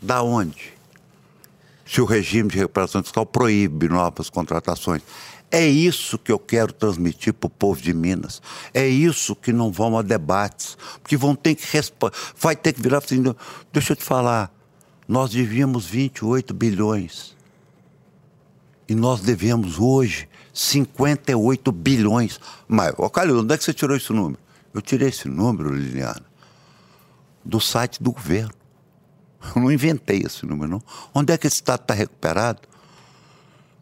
Da 0.00 0.22
onde? 0.22 0.72
Se 1.86 2.00
o 2.00 2.04
regime 2.04 2.48
de 2.48 2.58
recuperação 2.58 3.02
fiscal 3.02 3.26
proíbe 3.26 3.88
novas 3.88 4.30
contratações. 4.30 5.02
É 5.50 5.66
isso 5.66 6.18
que 6.18 6.32
eu 6.32 6.38
quero 6.38 6.72
transmitir 6.72 7.34
para 7.34 7.46
o 7.46 7.50
povo 7.50 7.80
de 7.80 7.92
Minas. 7.92 8.40
É 8.72 8.88
isso 8.88 9.36
que 9.36 9.52
não 9.52 9.70
vão 9.70 9.98
a 9.98 10.02
debates. 10.02 10.78
Porque 11.02 11.16
vão 11.16 11.34
ter 11.34 11.54
que 11.54 11.66
responder. 11.70 12.16
Vai 12.36 12.56
ter 12.56 12.72
que 12.72 12.80
virar 12.80 12.98
assim. 12.98 13.22
Deixa 13.70 13.92
eu 13.92 13.96
te 13.96 14.02
falar. 14.02 14.50
Nós 15.12 15.30
devíamos 15.30 15.84
28 15.84 16.54
bilhões. 16.54 17.36
E 18.88 18.94
nós 18.94 19.20
devemos 19.20 19.78
hoje 19.78 20.26
58 20.54 21.70
bilhões. 21.70 22.40
Mas, 22.66 22.94
ó, 22.96 23.10
Calil, 23.10 23.40
onde 23.40 23.52
é 23.52 23.58
que 23.58 23.62
você 23.62 23.74
tirou 23.74 23.94
esse 23.94 24.10
número? 24.10 24.38
Eu 24.72 24.80
tirei 24.80 25.10
esse 25.10 25.28
número, 25.28 25.74
Liliana, 25.74 26.24
do 27.44 27.60
site 27.60 28.02
do 28.02 28.10
governo. 28.10 28.54
Eu 29.54 29.60
não 29.60 29.70
inventei 29.70 30.22
esse 30.24 30.46
número, 30.46 30.70
não. 30.70 30.82
Onde 31.14 31.30
é 31.30 31.36
que 31.36 31.46
esse 31.46 31.56
Estado 31.56 31.82
está 31.82 31.92
recuperado? 31.92 32.62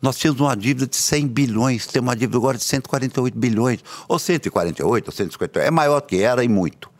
Nós 0.02 0.16
tínhamos 0.16 0.40
uma 0.40 0.56
dívida 0.56 0.88
de 0.88 0.96
100 0.96 1.28
bilhões, 1.28 1.86
temos 1.86 2.08
uma 2.08 2.16
dívida 2.16 2.38
agora 2.38 2.58
de 2.58 2.64
148 2.64 3.38
bilhões, 3.38 3.84
ou 4.08 4.18
148, 4.18 5.06
ou 5.06 5.12
150, 5.12 5.60
é 5.60 5.70
maior 5.70 6.00
que 6.00 6.20
era 6.20 6.42
e 6.42 6.48
muito. 6.48 6.90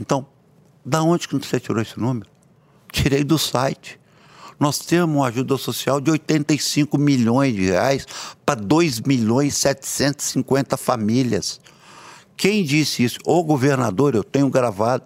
Então, 0.00 0.24
Da 0.86 1.02
onde 1.02 1.26
que 1.26 1.36
você 1.36 1.58
tirou 1.58 1.82
esse 1.82 1.98
número? 1.98 2.37
Tirei 2.92 3.24
do 3.24 3.38
site. 3.38 3.98
Nós 4.58 4.78
temos 4.78 5.14
uma 5.14 5.28
ajuda 5.28 5.56
social 5.56 6.00
de 6.00 6.10
85 6.10 6.98
milhões 6.98 7.54
de 7.54 7.66
reais 7.66 8.06
para 8.44 8.60
2 8.60 9.00
milhões 9.00 9.54
e 9.54 9.58
750 9.58 10.76
famílias. 10.76 11.60
Quem 12.36 12.64
disse 12.64 13.04
isso? 13.04 13.18
O 13.24 13.42
governador, 13.44 14.14
eu 14.14 14.24
tenho 14.24 14.50
gravado. 14.50 15.04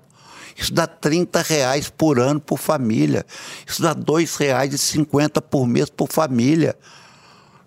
Isso 0.57 0.72
dá 0.72 0.87
30 0.87 1.43
reais 1.43 1.91
por 1.91 2.18
ano 2.18 2.41
por 2.41 2.59
família. 2.59 3.26
Isso 3.66 3.83
dá 3.83 3.91
R$ 3.93 4.01
2,50 4.01 5.41
por 5.41 5.66
mês 5.66 5.91
por 5.91 6.09
família. 6.11 6.76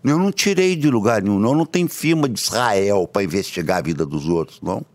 Eu 0.03 0.19
não 0.19 0.31
tirei 0.31 0.75
de 0.75 0.89
lugar 0.89 1.21
nenhum, 1.21 1.39
não. 1.39 1.55
Não 1.55 1.65
tenho 1.65 1.89
firma 1.89 2.29
de 2.29 2.39
Israel 2.39 3.07
para 3.07 3.23
investigar 3.23 3.79
a 3.79 3.81
vida 3.81 4.05
dos 4.05 4.27
outros, 4.27 4.59
não. 4.61 4.85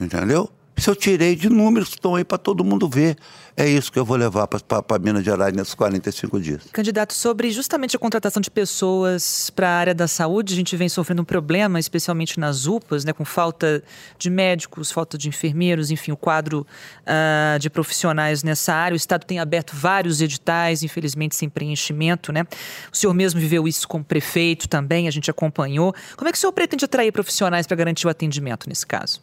Entendeu? 0.00 0.50
Isso 0.78 0.90
eu 0.90 0.94
tirei 0.94 1.34
de 1.34 1.50
números 1.50 1.88
que 1.88 1.96
estão 1.96 2.14
aí 2.14 2.24
para 2.24 2.38
todo 2.38 2.62
mundo 2.62 2.88
ver. 2.88 3.16
É 3.56 3.68
isso 3.68 3.90
que 3.90 3.98
eu 3.98 4.04
vou 4.04 4.16
levar 4.16 4.46
para 4.46 4.98
Minas 5.00 5.24
Gerais 5.24 5.52
nesses 5.52 5.74
45 5.74 6.40
dias. 6.40 6.62
Candidato, 6.72 7.12
sobre 7.12 7.50
justamente 7.50 7.96
a 7.96 7.98
contratação 7.98 8.40
de 8.40 8.48
pessoas 8.48 9.50
para 9.50 9.68
a 9.68 9.72
área 9.72 9.94
da 9.94 10.06
saúde, 10.06 10.54
a 10.54 10.56
gente 10.56 10.76
vem 10.76 10.88
sofrendo 10.88 11.22
um 11.22 11.24
problema, 11.24 11.80
especialmente 11.80 12.38
nas 12.38 12.66
UPAs, 12.66 13.04
né, 13.04 13.12
com 13.12 13.24
falta 13.24 13.82
de 14.16 14.30
médicos, 14.30 14.92
falta 14.92 15.18
de 15.18 15.28
enfermeiros, 15.28 15.90
enfim, 15.90 16.12
o 16.12 16.16
quadro 16.16 16.64
uh, 17.02 17.58
de 17.58 17.68
profissionais 17.68 18.44
nessa 18.44 18.72
área. 18.72 18.94
O 18.94 18.96
Estado 18.96 19.24
tem 19.24 19.40
aberto 19.40 19.74
vários 19.74 20.20
editais, 20.20 20.84
infelizmente 20.84 21.34
sem 21.34 21.48
preenchimento. 21.48 22.30
Né? 22.30 22.44
O 22.92 22.96
senhor 22.96 23.12
mesmo 23.12 23.40
viveu 23.40 23.66
isso 23.66 23.88
como 23.88 24.04
prefeito 24.04 24.68
também, 24.68 25.08
a 25.08 25.10
gente 25.10 25.28
acompanhou. 25.28 25.92
Como 26.16 26.28
é 26.28 26.30
que 26.30 26.38
o 26.38 26.40
senhor 26.40 26.52
pretende 26.52 26.84
atrair 26.84 27.10
profissionais 27.10 27.66
para 27.66 27.76
garantir 27.76 28.06
o 28.06 28.10
atendimento 28.10 28.68
nesse 28.68 28.86
caso? 28.86 29.20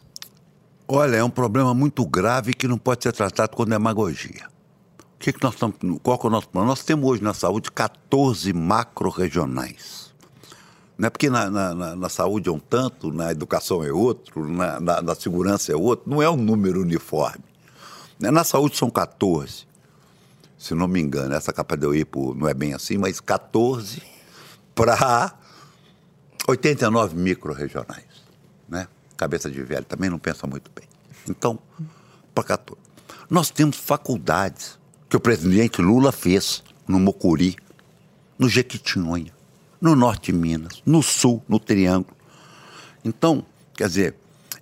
Olha, 0.88 1.16
é 1.16 1.24
um 1.24 1.30
problema 1.30 1.74
muito 1.74 2.06
grave 2.06 2.54
que 2.54 2.68
não 2.68 2.78
pode 2.78 3.02
ser 3.02 3.12
tratado 3.12 3.56
com 3.56 3.64
demagogia. 3.64 4.46
O 5.00 5.18
que, 5.18 5.32
que 5.32 5.42
nós 5.42 5.54
estamos, 5.54 5.76
qual 6.00 6.20
é 6.22 6.26
o 6.26 6.30
nosso 6.30 6.48
plano? 6.48 6.68
Nós 6.68 6.84
temos 6.84 7.10
hoje 7.10 7.24
na 7.24 7.34
saúde 7.34 7.72
14 7.72 8.52
macro-regionais. 8.52 10.14
Não 10.96 11.08
é 11.08 11.10
porque 11.10 11.28
na, 11.28 11.50
na, 11.50 11.96
na, 11.96 12.08
saúde 12.08 12.48
é 12.48 12.52
um 12.52 12.58
tanto, 12.60 13.12
na 13.12 13.32
educação 13.32 13.82
é 13.82 13.92
outro, 13.92 14.48
na, 14.48 14.78
na, 14.78 15.02
na 15.02 15.14
segurança 15.14 15.72
é 15.72 15.76
outro, 15.76 16.08
não 16.08 16.22
é 16.22 16.30
um 16.30 16.36
número 16.36 16.80
uniforme. 16.80 17.44
Né, 18.20 18.30
na 18.30 18.44
saúde 18.44 18.76
são 18.76 18.88
14, 18.88 19.66
se 20.56 20.74
não 20.74 20.86
me 20.86 21.00
engano, 21.00 21.34
essa 21.34 21.52
capa 21.52 21.76
de 21.76 21.86
ir 21.96 22.06
por, 22.06 22.34
não 22.34 22.48
é 22.48 22.54
bem 22.54 22.72
assim, 22.72 22.96
mas 22.96 23.20
14 23.20 24.02
para 24.74 25.34
89 26.48 27.16
micro-regionais. 27.16 28.15
Cabeça 29.16 29.50
de 29.50 29.62
velho, 29.62 29.84
também 29.84 30.10
não 30.10 30.18
pensa 30.18 30.46
muito 30.46 30.70
bem. 30.74 30.86
Então, 31.28 31.58
para 32.34 32.44
14. 32.44 32.80
Nós 33.28 33.50
temos 33.50 33.76
faculdades 33.76 34.78
que 35.08 35.16
o 35.16 35.20
presidente 35.20 35.80
Lula 35.80 36.12
fez 36.12 36.62
no 36.86 37.00
Mocuri, 37.00 37.56
no 38.38 38.48
Jequitinhonha, 38.48 39.32
no 39.80 39.96
norte 39.96 40.32
de 40.32 40.38
Minas, 40.38 40.82
no 40.84 41.02
sul, 41.02 41.42
no 41.48 41.58
Triângulo. 41.58 42.16
Então, 43.04 43.44
quer 43.74 43.88
dizer, 43.88 44.14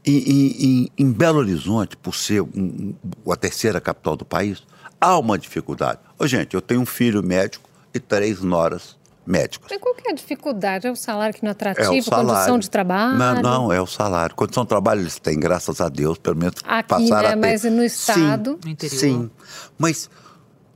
em, 0.04 0.18
em, 0.18 0.90
em 0.96 1.12
Belo 1.12 1.38
Horizonte, 1.38 1.96
por 1.96 2.14
ser 2.14 2.42
um, 2.42 2.94
a 3.30 3.36
terceira 3.36 3.80
capital 3.80 4.16
do 4.16 4.24
país, 4.24 4.62
há 5.00 5.18
uma 5.18 5.38
dificuldade. 5.38 6.00
Ô, 6.18 6.26
gente, 6.26 6.54
eu 6.54 6.60
tenho 6.60 6.80
um 6.80 6.86
filho 6.86 7.22
médico 7.22 7.68
e 7.92 7.98
três 7.98 8.40
noras 8.40 8.96
médicos. 9.26 9.68
Mas 9.70 9.80
qual 9.80 9.94
que 9.94 10.08
é 10.08 10.12
a 10.12 10.14
dificuldade? 10.14 10.86
É 10.86 10.90
o 10.90 10.96
salário 10.96 11.34
que 11.34 11.42
não 11.42 11.50
é 11.50 11.52
atrativo, 11.52 11.92
é 11.92 12.24
condição 12.24 12.58
de 12.58 12.70
trabalho? 12.70 13.18
Não, 13.18 13.42
não, 13.42 13.72
é 13.72 13.80
o 13.80 13.86
salário. 13.86 14.34
Condição 14.34 14.64
de 14.64 14.68
trabalho 14.68 15.00
eles 15.00 15.18
têm, 15.18 15.38
graças 15.38 15.80
a 15.80 15.88
Deus, 15.88 16.18
pelo 16.18 16.36
menos 16.36 16.54
Aqui, 16.64 16.88
passaram 16.88 17.22
né? 17.22 17.28
a 17.28 17.30
ter. 17.30 17.36
Mas 17.36 17.64
no 17.64 17.84
estado... 17.84 18.52
Sim, 18.52 18.60
no 18.64 18.70
interior. 18.70 18.98
Sim, 18.98 19.30
mas 19.78 20.10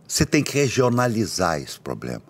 você 0.06 0.24
tem 0.24 0.42
que 0.42 0.58
regionalizar 0.58 1.60
esse 1.60 1.78
problema. 1.78 2.22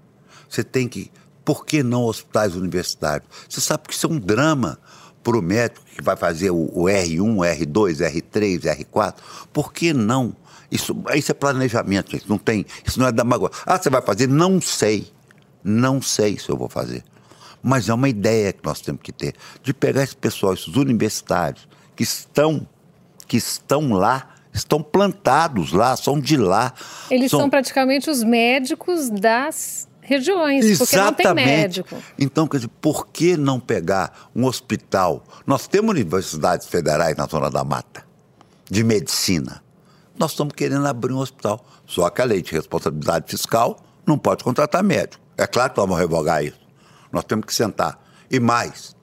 Você 0.49 0.64
tem 0.64 0.89
que... 0.89 1.11
Por 1.45 1.64
que 1.64 1.83
não 1.83 2.05
hospitais 2.05 2.57
universitários? 2.57 3.29
Você 3.49 3.61
sabe 3.61 3.85
que 3.89 3.95
isso 3.95 4.07
é 4.07 4.11
um 4.11 4.19
drama 4.19 4.79
para 5.23 5.39
o 5.39 5.43
médico 5.43 5.85
que 5.95 6.03
vai 6.03 6.16
fazer 6.16 6.51
o, 6.51 6.71
o 6.75 6.85
R1, 6.85 7.59
R2, 7.59 8.11
R3, 8.11 8.85
R4. 8.85 9.14
Por 9.53 9.73
que 9.73 9.93
não? 9.93 10.35
Isso, 10.71 10.95
isso 11.14 11.31
é 11.31 11.35
planejamento, 11.35 12.11
gente. 12.11 12.29
Não 12.29 12.39
tem, 12.39 12.66
isso 12.85 12.99
não 13.01 13.07
é 13.07 13.12
demagogia. 13.12 13.57
Ah, 13.64 13.79
você 13.79 13.89
vai 13.89 14.03
fazer? 14.03 14.27
Não 14.27 14.61
sei. 14.61 15.11
Não 15.69 16.01
sei 16.01 16.39
se 16.39 16.49
eu 16.49 16.57
vou 16.57 16.69
fazer. 16.69 17.05
Mas 17.62 17.89
é 17.89 17.95
uma 17.95 18.09
ideia 18.09 18.53
que 18.53 18.64
nós 18.64 18.81
temos 18.81 19.03
que 19.03 19.12
ter 19.12 19.35
de 19.62 19.75
pegar 19.75 20.03
esse 20.03 20.16
pessoal, 20.16 20.55
esses 20.55 20.75
universitários 20.77 21.69
que 21.95 22.03
estão 22.03 22.66
que 23.27 23.37
estão 23.37 23.93
lá, 23.93 24.35
estão 24.55 24.83
plantados 24.83 25.73
lá, 25.73 25.95
são 25.95 26.19
de 26.19 26.39
lá. 26.39 26.73
Eles 27.11 27.31
são, 27.31 27.41
são 27.41 27.51
praticamente 27.51 28.09
os 28.09 28.25
médicos 28.25 29.11
das 29.11 29.87
regiões, 30.01 30.64
Exatamente. 30.64 31.14
porque 31.14 31.29
não 31.29 31.35
tem 31.35 31.45
médico. 31.45 31.97
Então, 32.19 32.49
quer 32.49 32.57
dizer, 32.57 32.71
por 32.81 33.09
que 33.09 33.37
não 33.37 33.61
pegar 33.61 34.31
um 34.35 34.47
hospital? 34.47 35.23
Nós 35.47 35.69
temos 35.69 35.91
universidades 35.91 36.66
federais 36.66 37.14
na 37.14 37.27
Zona 37.27 37.51
da 37.51 37.62
Mata, 37.62 38.03
de 38.71 38.83
medicina. 38.83 39.62
Nós 40.19 40.31
estamos 40.31 40.55
querendo 40.55 40.87
abrir 40.87 41.12
um 41.12 41.19
hospital. 41.19 41.62
Só 41.87 42.09
que 42.09 42.23
a 42.23 42.25
lei 42.25 42.41
de 42.41 42.53
responsabilidade 42.53 43.31
fiscal 43.31 43.79
não 44.07 44.16
pode 44.16 44.43
contratar 44.43 44.83
médico. 44.83 45.28
É 45.39 45.47
claro 45.47 45.70
que 45.70 45.78
nós 45.78 45.86
vamos 45.86 46.01
revogar 46.01 46.45
isso. 46.45 46.61
Nós 47.12 47.24
temos 47.24 47.47
que 47.47 47.55
sentar. 47.55 48.05
E 48.30 48.41
mais, 48.41 48.95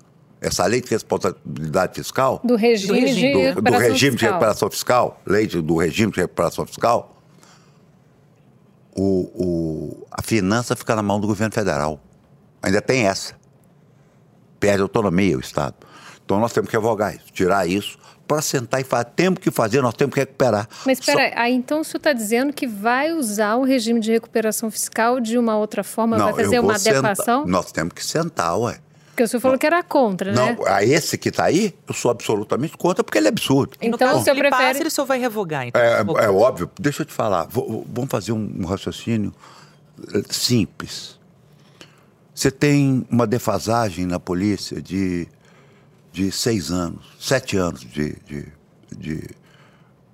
essa 0.42 0.66
lei 0.66 0.82
de 0.82 0.90
responsabilidade 0.90 1.96
fiscal. 1.96 2.42
Do 2.44 2.56
regime, 2.56 3.00
do, 3.00 3.16
de, 3.16 3.38
recuperação 3.38 3.64
do 3.64 3.92
regime 3.92 4.12
fiscal. 4.12 4.18
de 4.18 4.26
recuperação 4.26 4.70
fiscal, 4.70 5.22
lei 5.26 5.48
do 5.48 5.78
regime 5.78 6.12
de 6.12 6.20
recuperação 6.20 6.66
fiscal, 6.66 7.16
o, 8.96 9.32
o, 9.34 10.08
a 10.12 10.22
finança 10.22 10.76
fica 10.76 10.96
na 10.96 11.02
mão 11.02 11.20
do 11.20 11.28
governo 11.28 11.54
federal. 11.54 12.00
Ainda 12.62 12.82
tem 12.82 13.08
essa. 13.08 13.34
Perde 14.60 14.82
autonomia 14.82 15.38
o 15.38 15.40
Estado. 15.40 15.76
Então 16.26 16.40
nós 16.40 16.52
temos 16.52 16.70
que 16.70 16.76
revogar 16.76 17.16
isso, 17.16 17.26
tirar 17.32 17.68
isso, 17.68 17.98
para 18.28 18.42
sentar 18.42 18.82
e 18.82 18.84
falar. 18.84 19.04
Temos 19.04 19.40
que 19.40 19.52
fazer, 19.52 19.82
nós 19.82 19.94
temos 19.94 20.14
que 20.14 20.20
recuperar. 20.20 20.68
Mas 20.86 21.00
espera, 21.00 21.30
Só... 21.30 21.40
aí 21.40 21.54
então 21.54 21.82
o 21.82 21.84
senhor 21.84 21.98
está 21.98 22.14
dizendo 22.14 22.52
que 22.52 22.68
vai 22.68 23.14
usar 23.14 23.56
o 23.56 23.64
regime 23.64 24.00
de 24.00 24.12
recuperação 24.12 24.70
fiscal 24.72 25.20
de 25.20 25.38
uma 25.38 25.56
outra 25.56 25.84
forma, 25.84 26.18
Não, 26.18 26.26
vai 26.26 26.44
fazer 26.44 26.60
uma 26.60 26.76
adequação? 26.76 27.46
Nós 27.46 27.72
temos 27.72 27.94
que 27.94 28.04
sentar, 28.04 28.58
ué. 28.58 28.80
Porque 29.10 29.24
o 29.24 29.28
senhor 29.30 29.40
falou 29.40 29.58
que 29.58 29.66
era 29.66 29.82
contra, 29.82 30.34
né? 30.34 30.58
Não, 30.60 30.68
a 30.68 30.84
esse 30.84 31.18
que 31.18 31.30
está 31.30 31.46
aí, 31.46 31.74
eu 31.88 31.94
sou 31.94 32.12
absolutamente 32.12 32.76
contra, 32.76 33.02
porque 33.02 33.18
ele 33.18 33.28
é 33.28 33.30
absurdo. 33.30 33.78
Então, 33.82 33.98
caso, 33.98 34.20
o 34.20 34.24
senhor 34.24 34.36
prefere... 34.36 34.64
Passa, 34.64 34.80
ele 34.82 34.90
só 34.90 35.06
vai 35.06 35.18
revogar, 35.18 35.66
então. 35.66 35.82
É, 35.82 36.26
é 36.26 36.30
óbvio. 36.30 36.70
Deixa 36.78 37.04
eu 37.04 37.06
te 37.06 37.14
falar. 37.14 37.48
Vou, 37.50 37.88
vamos 37.90 38.12
fazer 38.12 38.34
um, 38.34 38.52
um 38.60 38.66
raciocínio 38.66 39.34
eh, 40.14 40.22
simples. 40.30 41.18
Você 42.34 42.52
tem 42.52 43.08
uma 43.10 43.26
defasagem 43.26 44.06
na 44.06 44.20
polícia 44.20 44.82
de 44.82 45.30
de 46.16 46.32
seis 46.32 46.72
anos, 46.72 47.06
sete 47.20 47.58
anos 47.58 47.82
de, 47.82 48.16
de, 48.26 48.48
de, 48.98 49.30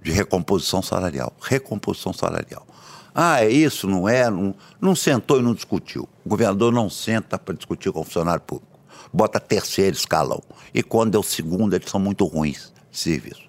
de 0.02 0.12
recomposição 0.12 0.82
salarial. 0.82 1.32
Recomposição 1.40 2.12
salarial. 2.12 2.66
Ah, 3.14 3.44
é 3.44 3.50
isso, 3.52 3.88
não 3.88 4.10
é? 4.10 4.28
Não, 4.28 4.56
não 4.80 4.96
sentou 4.96 5.40
e 5.40 5.44
não 5.44 5.54
discutiu. 5.54 6.10
O 6.26 6.30
governador 6.30 6.74
não 6.74 6.90
senta 6.90 7.38
para 7.38 7.54
discutir 7.54 7.92
com 7.92 8.00
o 8.00 8.04
funcionário 8.04 8.42
público. 8.42 8.80
Bota 9.14 9.40
terceiro 9.40 9.96
escalão. 9.96 10.42
E 10.74 10.82
quando 10.82 11.14
é 11.16 11.20
o 11.20 11.24
segundo, 11.24 11.76
eles 11.76 11.88
são 11.88 12.00
muito 12.00 12.26
ruins 12.26 12.74
de 12.90 12.98
serviço. 12.98 13.44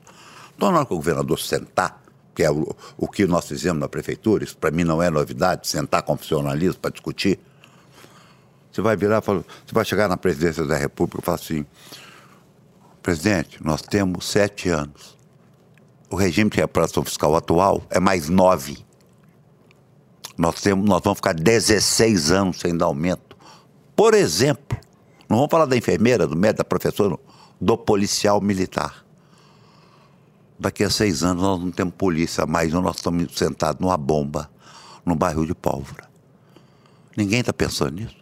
Então, 0.54 0.70
na 0.70 0.78
hora 0.78 0.86
que 0.86 0.92
o 0.92 0.96
governador 0.96 1.38
sentar, 1.38 2.02
que 2.34 2.42
é 2.42 2.50
o, 2.50 2.76
o 2.98 3.08
que 3.08 3.24
nós 3.26 3.48
fizemos 3.48 3.80
na 3.80 3.88
prefeitura, 3.88 4.44
isso 4.44 4.58
para 4.58 4.70
mim 4.70 4.84
não 4.84 5.02
é 5.02 5.08
novidade, 5.08 5.66
sentar 5.66 6.02
com 6.02 6.18
funcionalismo 6.18 6.80
para 6.80 6.90
discutir, 6.90 7.38
você 8.70 8.82
vai 8.82 8.94
virar, 8.94 9.20
você 9.20 9.42
vai 9.72 9.86
chegar 9.86 10.06
na 10.06 10.18
presidência 10.18 10.66
da 10.66 10.76
República 10.76 11.20
e 11.22 11.24
falar 11.24 11.36
assim: 11.36 11.64
Presidente, 13.02 13.58
nós 13.62 13.82
temos 13.82 14.26
sete 14.28 14.68
anos. 14.68 15.18
O 16.08 16.14
regime 16.14 16.48
de 16.50 16.58
reparação 16.58 17.02
fiscal 17.02 17.34
atual 17.34 17.82
é 17.90 17.98
mais 17.98 18.28
nove. 18.28 18.84
Nós, 20.38 20.60
temos, 20.60 20.88
nós 20.88 21.00
vamos 21.02 21.18
ficar 21.18 21.34
16 21.34 22.30
anos 22.30 22.60
sem 22.60 22.76
dar 22.76 22.86
aumento. 22.86 23.36
Por 23.96 24.14
exemplo, 24.14 24.78
não 25.28 25.38
vamos 25.38 25.50
falar 25.50 25.66
da 25.66 25.76
enfermeira, 25.76 26.26
do 26.26 26.36
médico, 26.36 26.58
da 26.58 26.64
professora, 26.64 27.18
do 27.60 27.76
policial 27.76 28.40
militar. 28.40 29.04
Daqui 30.58 30.84
a 30.84 30.90
seis 30.90 31.24
anos 31.24 31.42
nós 31.42 31.60
não 31.60 31.72
temos 31.72 31.94
polícia 31.94 32.46
mais, 32.46 32.72
nós 32.72 32.96
estamos 32.96 33.36
sentados 33.36 33.80
numa 33.80 33.96
bomba, 33.96 34.48
num 35.04 35.16
barril 35.16 35.44
de 35.44 35.54
pólvora. 35.54 36.08
Ninguém 37.16 37.40
está 37.40 37.52
pensando 37.52 37.96
nisso. 37.96 38.16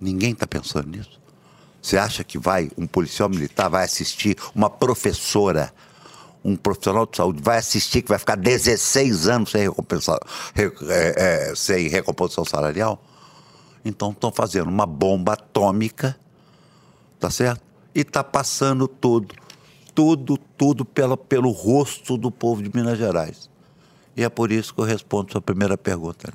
Ninguém 0.00 0.32
está 0.32 0.46
pensando 0.46 0.88
nisso. 0.88 1.20
Você 1.80 1.96
acha 1.96 2.24
que 2.24 2.38
vai, 2.38 2.70
um 2.76 2.86
policial 2.86 3.28
militar 3.28 3.68
vai 3.68 3.84
assistir, 3.84 4.36
uma 4.54 4.68
professora, 4.68 5.72
um 6.44 6.56
profissional 6.56 7.06
de 7.06 7.16
saúde 7.16 7.42
vai 7.42 7.58
assistir 7.58 8.02
que 8.02 8.08
vai 8.08 8.18
ficar 8.18 8.36
16 8.36 9.28
anos 9.28 9.50
sem, 9.50 9.62
recompensa, 9.62 10.18
é, 10.56 11.50
é, 11.50 11.54
sem 11.54 11.88
recomposição 11.88 12.44
salarial? 12.44 13.02
Então 13.84 14.10
estão 14.10 14.32
fazendo 14.32 14.68
uma 14.68 14.86
bomba 14.86 15.34
atômica, 15.34 16.18
tá 17.18 17.30
certo? 17.30 17.62
E 17.94 18.00
está 18.00 18.22
passando 18.22 18.86
tudo. 18.86 19.34
tudo, 19.94 20.36
tudo 20.56 20.84
pela, 20.84 21.16
pelo 21.16 21.50
rosto 21.50 22.16
do 22.16 22.30
povo 22.30 22.62
de 22.62 22.70
Minas 22.74 22.98
Gerais. 22.98 23.48
E 24.16 24.22
é 24.22 24.28
por 24.28 24.50
isso 24.50 24.74
que 24.74 24.80
eu 24.80 24.84
respondo 24.84 25.32
sua 25.32 25.40
primeira 25.40 25.78
pergunta. 25.78 26.32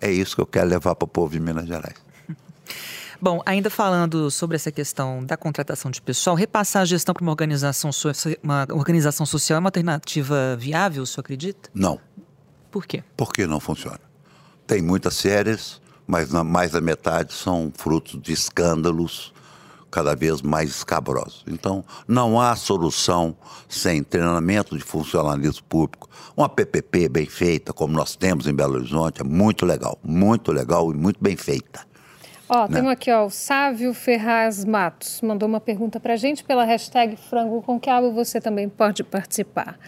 É 0.00 0.10
isso 0.10 0.34
que 0.34 0.42
eu 0.42 0.46
quero 0.46 0.68
levar 0.68 0.94
para 0.94 1.04
o 1.04 1.08
povo 1.08 1.32
de 1.32 1.40
Minas 1.40 1.66
Gerais. 1.66 1.96
Bom, 3.24 3.40
ainda 3.46 3.70
falando 3.70 4.28
sobre 4.32 4.56
essa 4.56 4.72
questão 4.72 5.24
da 5.24 5.36
contratação 5.36 5.92
de 5.92 6.02
pessoal, 6.02 6.34
repassar 6.34 6.82
a 6.82 6.84
gestão 6.84 7.14
para 7.14 7.22
uma 7.22 7.30
organização, 7.30 7.88
uma 8.42 8.66
organização 8.72 9.24
social 9.24 9.58
é 9.58 9.60
uma 9.60 9.68
alternativa 9.68 10.56
viável, 10.58 11.04
o 11.04 11.06
senhor 11.06 11.20
acredita? 11.20 11.70
Não. 11.72 12.00
Por 12.68 12.84
quê? 12.84 13.04
Porque 13.16 13.46
não 13.46 13.60
funciona. 13.60 14.00
Tem 14.66 14.82
muitas 14.82 15.14
séries, 15.14 15.80
mas 16.04 16.32
mais 16.32 16.72
da 16.72 16.80
metade 16.80 17.32
são 17.32 17.72
frutos 17.72 18.20
de 18.20 18.32
escândalos 18.32 19.32
cada 19.88 20.16
vez 20.16 20.42
mais 20.42 20.70
escabrosos. 20.70 21.44
Então, 21.46 21.84
não 22.08 22.40
há 22.40 22.56
solução 22.56 23.36
sem 23.68 24.02
treinamento 24.02 24.76
de 24.76 24.82
funcionalismo 24.82 25.62
público. 25.68 26.10
Uma 26.36 26.48
PPP 26.48 27.08
bem 27.08 27.26
feita, 27.26 27.72
como 27.72 27.94
nós 27.94 28.16
temos 28.16 28.48
em 28.48 28.52
Belo 28.52 28.74
Horizonte, 28.74 29.20
é 29.20 29.24
muito 29.24 29.64
legal, 29.64 29.96
muito 30.02 30.50
legal 30.50 30.90
e 30.90 30.96
muito 30.96 31.22
bem 31.22 31.36
feita. 31.36 31.91
Ó, 32.54 32.68
né? 32.68 32.74
temos 32.74 32.92
aqui, 32.92 33.10
ó, 33.10 33.24
o 33.24 33.30
Sávio 33.30 33.94
Ferraz 33.94 34.62
Matos 34.62 35.22
mandou 35.22 35.48
uma 35.48 35.58
pergunta 35.58 35.98
para 35.98 36.12
a 36.12 36.16
gente 36.16 36.44
pela 36.44 36.64
hashtag 36.64 37.16
Frango 37.16 37.62
com 37.62 37.80
Quiabo, 37.80 38.12
você 38.12 38.42
também 38.42 38.68
pode 38.68 39.02
participar. 39.02 39.78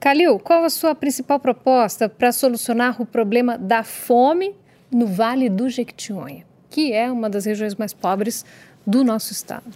Calil, 0.00 0.40
qual 0.40 0.64
a 0.64 0.70
sua 0.70 0.92
principal 0.92 1.38
proposta 1.38 2.08
para 2.08 2.32
solucionar 2.32 3.00
o 3.00 3.06
problema 3.06 3.56
da 3.56 3.84
fome 3.84 4.56
no 4.90 5.06
Vale 5.06 5.48
do 5.48 5.68
Jequitinhonha, 5.68 6.44
que 6.68 6.92
é 6.92 7.12
uma 7.12 7.30
das 7.30 7.44
regiões 7.44 7.76
mais 7.76 7.94
pobres 7.94 8.44
do 8.84 9.04
nosso 9.04 9.30
estado? 9.30 9.70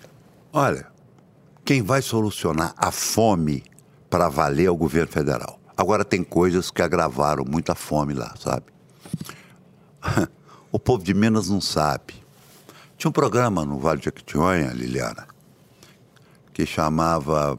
Olha, 0.53 0.89
quem 1.65 1.83
vai 1.83 2.03
solucionar 2.03 2.75
a 2.77 2.91
fome 2.91 3.63
para 4.11 4.29
valer 4.29 4.67
é 4.67 4.71
o 4.71 4.77
governo 4.77 5.13
federal. 5.13 5.61
Agora 5.77 6.05
tem 6.05 6.25
coisas 6.25 6.69
que 6.69 6.83
agravaram 6.83 7.45
muita 7.45 7.77
fome 7.77 8.13
lá, 8.13 8.35
sabe? 8.37 8.65
o 10.77 10.79
povo 10.79 11.03
de 11.03 11.15
Minas 11.15 11.49
não 11.49 11.59
sabe. 11.59 12.13
Tinha 12.99 13.09
um 13.09 13.13
programa 13.13 13.65
no 13.65 13.79
Vale 13.79 13.99
de 13.99 14.05
Jequitinhonha, 14.05 14.73
Liliana, 14.75 15.27
que 16.53 16.67
chamava 16.67 17.59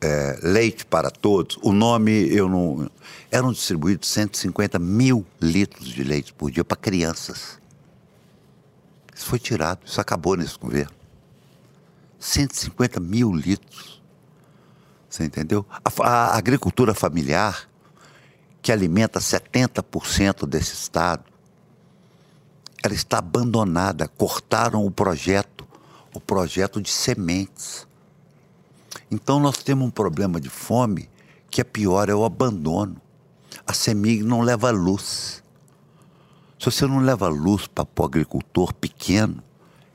é, 0.00 0.38
Leite 0.42 0.86
para 0.86 1.10
Todos. 1.10 1.58
O 1.62 1.72
nome 1.72 2.10
eu 2.34 2.48
não. 2.48 2.90
Eram 3.30 3.52
distribuídos 3.52 4.08
150 4.08 4.78
mil 4.78 5.26
litros 5.38 5.88
de 5.88 6.02
leite 6.02 6.32
por 6.32 6.50
dia 6.50 6.64
para 6.64 6.78
crianças. 6.78 7.60
Isso 9.14 9.26
foi 9.26 9.38
tirado, 9.38 9.80
isso 9.84 10.00
acabou 10.00 10.34
nesse 10.34 10.58
governo. 10.58 10.96
150 12.18 12.98
mil 12.98 13.30
litros. 13.30 14.02
Você 15.06 15.22
entendeu? 15.22 15.66
A, 15.84 16.08
a 16.08 16.38
agricultura 16.38 16.94
familiar, 16.94 17.68
que 18.62 18.72
alimenta 18.72 19.20
70% 19.20 20.46
desse 20.46 20.72
estado, 20.72 21.24
ela 22.82 22.94
está 22.94 23.18
abandonada. 23.18 24.08
Cortaram 24.08 24.84
o 24.84 24.90
projeto, 24.90 25.66
o 26.14 26.20
projeto 26.20 26.80
de 26.80 26.90
sementes. 26.90 27.86
Então 29.10 29.40
nós 29.40 29.58
temos 29.58 29.86
um 29.86 29.90
problema 29.90 30.40
de 30.40 30.48
fome 30.48 31.08
que 31.50 31.60
é 31.60 31.64
pior, 31.64 32.08
é 32.08 32.14
o 32.14 32.24
abandono. 32.24 33.00
A 33.66 33.72
semig 33.72 34.22
não 34.22 34.40
leva 34.40 34.70
luz. 34.70 35.42
Se 36.58 36.66
você 36.66 36.86
não 36.86 37.00
leva 37.00 37.28
luz 37.28 37.66
para 37.66 37.86
o 37.96 38.04
agricultor 38.04 38.72
pequeno, 38.74 39.42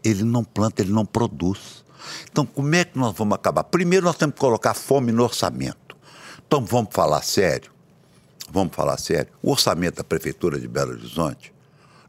ele 0.04 0.24
não 0.24 0.44
planta, 0.44 0.82
ele 0.82 0.92
não 0.92 1.06
produz. 1.06 1.84
Então, 2.30 2.46
como 2.46 2.74
é 2.76 2.84
que 2.84 2.98
nós 2.98 3.16
vamos 3.16 3.36
acabar? 3.36 3.64
Primeiro, 3.64 4.06
nós 4.06 4.16
temos 4.16 4.34
que 4.34 4.40
colocar 4.40 4.74
fome 4.74 5.12
no 5.12 5.24
orçamento. 5.24 5.96
Então, 6.46 6.64
vamos 6.66 6.94
falar 6.94 7.22
sério? 7.22 7.72
Vamos 8.50 8.76
falar 8.76 8.98
sério? 8.98 9.32
O 9.42 9.52
orçamento 9.52 9.98
da 9.98 10.04
Prefeitura 10.04 10.60
de 10.60 10.68
Belo 10.68 10.92
Horizonte, 10.92 11.53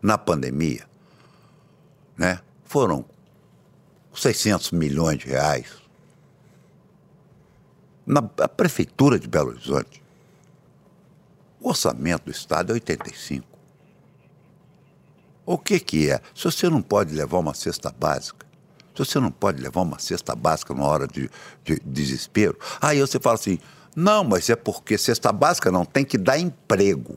na 0.05 0.19
pandemia, 0.19 0.85
né, 2.15 2.39
foram 2.63 3.07
600 4.15 4.71
milhões 4.73 5.19
de 5.19 5.29
reais. 5.29 5.67
Na 8.05 8.21
Prefeitura 8.21 9.19
de 9.19 9.27
Belo 9.27 9.49
Horizonte, 9.49 10.03
o 11.59 11.71
orçamento 11.71 12.25
do 12.27 12.31
Estado 12.31 12.73
é 12.73 12.75
85. 12.75 13.47
O 15.47 15.57
que, 15.57 15.81
que 15.81 16.11
é? 16.11 16.21
Se 16.35 16.45
você 16.45 16.69
não 16.69 16.83
pode 16.83 17.15
levar 17.15 17.39
uma 17.39 17.55
cesta 17.55 17.91
básica, 17.91 18.47
se 18.95 18.99
você 18.99 19.19
não 19.19 19.31
pode 19.31 19.63
levar 19.63 19.81
uma 19.81 19.99
cesta 19.99 20.37
básica 20.37 20.75
numa 20.75 20.87
hora 20.87 21.09
de, 21.09 21.31
de, 21.65 21.81
desespero, 21.83 22.59
aí 22.79 23.01
você 23.01 23.19
fala 23.19 23.37
assim: 23.37 23.59
não, 23.97 24.23
mas 24.23 24.51
é 24.51 24.57
porque 24.57 24.99
cesta 24.99 25.33
básica 25.33 25.73
não 25.73 25.87
tem 25.87 26.05
que 26.05 26.19
dar 26.19 26.39
emprego. 26.39 27.17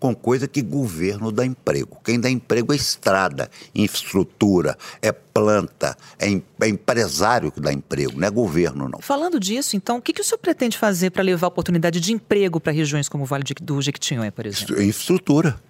Com 0.00 0.14
coisa 0.14 0.48
que 0.48 0.62
governo 0.62 1.30
dá 1.30 1.44
emprego. 1.46 1.98
Quem 2.02 2.18
dá 2.18 2.28
emprego 2.28 2.72
é 2.72 2.76
estrada, 2.76 3.48
infraestrutura, 3.74 4.76
é 5.00 5.12
planta, 5.12 5.96
é, 6.18 6.26
é 6.62 6.68
empresário 6.68 7.52
que 7.52 7.60
dá 7.60 7.72
emprego, 7.72 8.18
não 8.18 8.26
é 8.26 8.30
governo, 8.30 8.88
não. 8.88 8.98
Falando 9.00 9.38
disso, 9.38 9.76
então, 9.76 9.98
o 9.98 10.02
que, 10.02 10.12
que 10.12 10.22
o 10.22 10.24
senhor 10.24 10.38
pretende 10.38 10.76
fazer 10.76 11.10
para 11.10 11.22
levar 11.22 11.46
oportunidade 11.46 12.00
de 12.00 12.12
emprego 12.12 12.58
para 12.58 12.72
regiões 12.72 13.08
como 13.08 13.24
o 13.24 13.26
Vale 13.26 13.44
do 13.60 13.80
Jequitinhonha, 13.80 14.32
por 14.32 14.46
exemplo? 14.46 14.82
Infraestrutura 14.82 15.60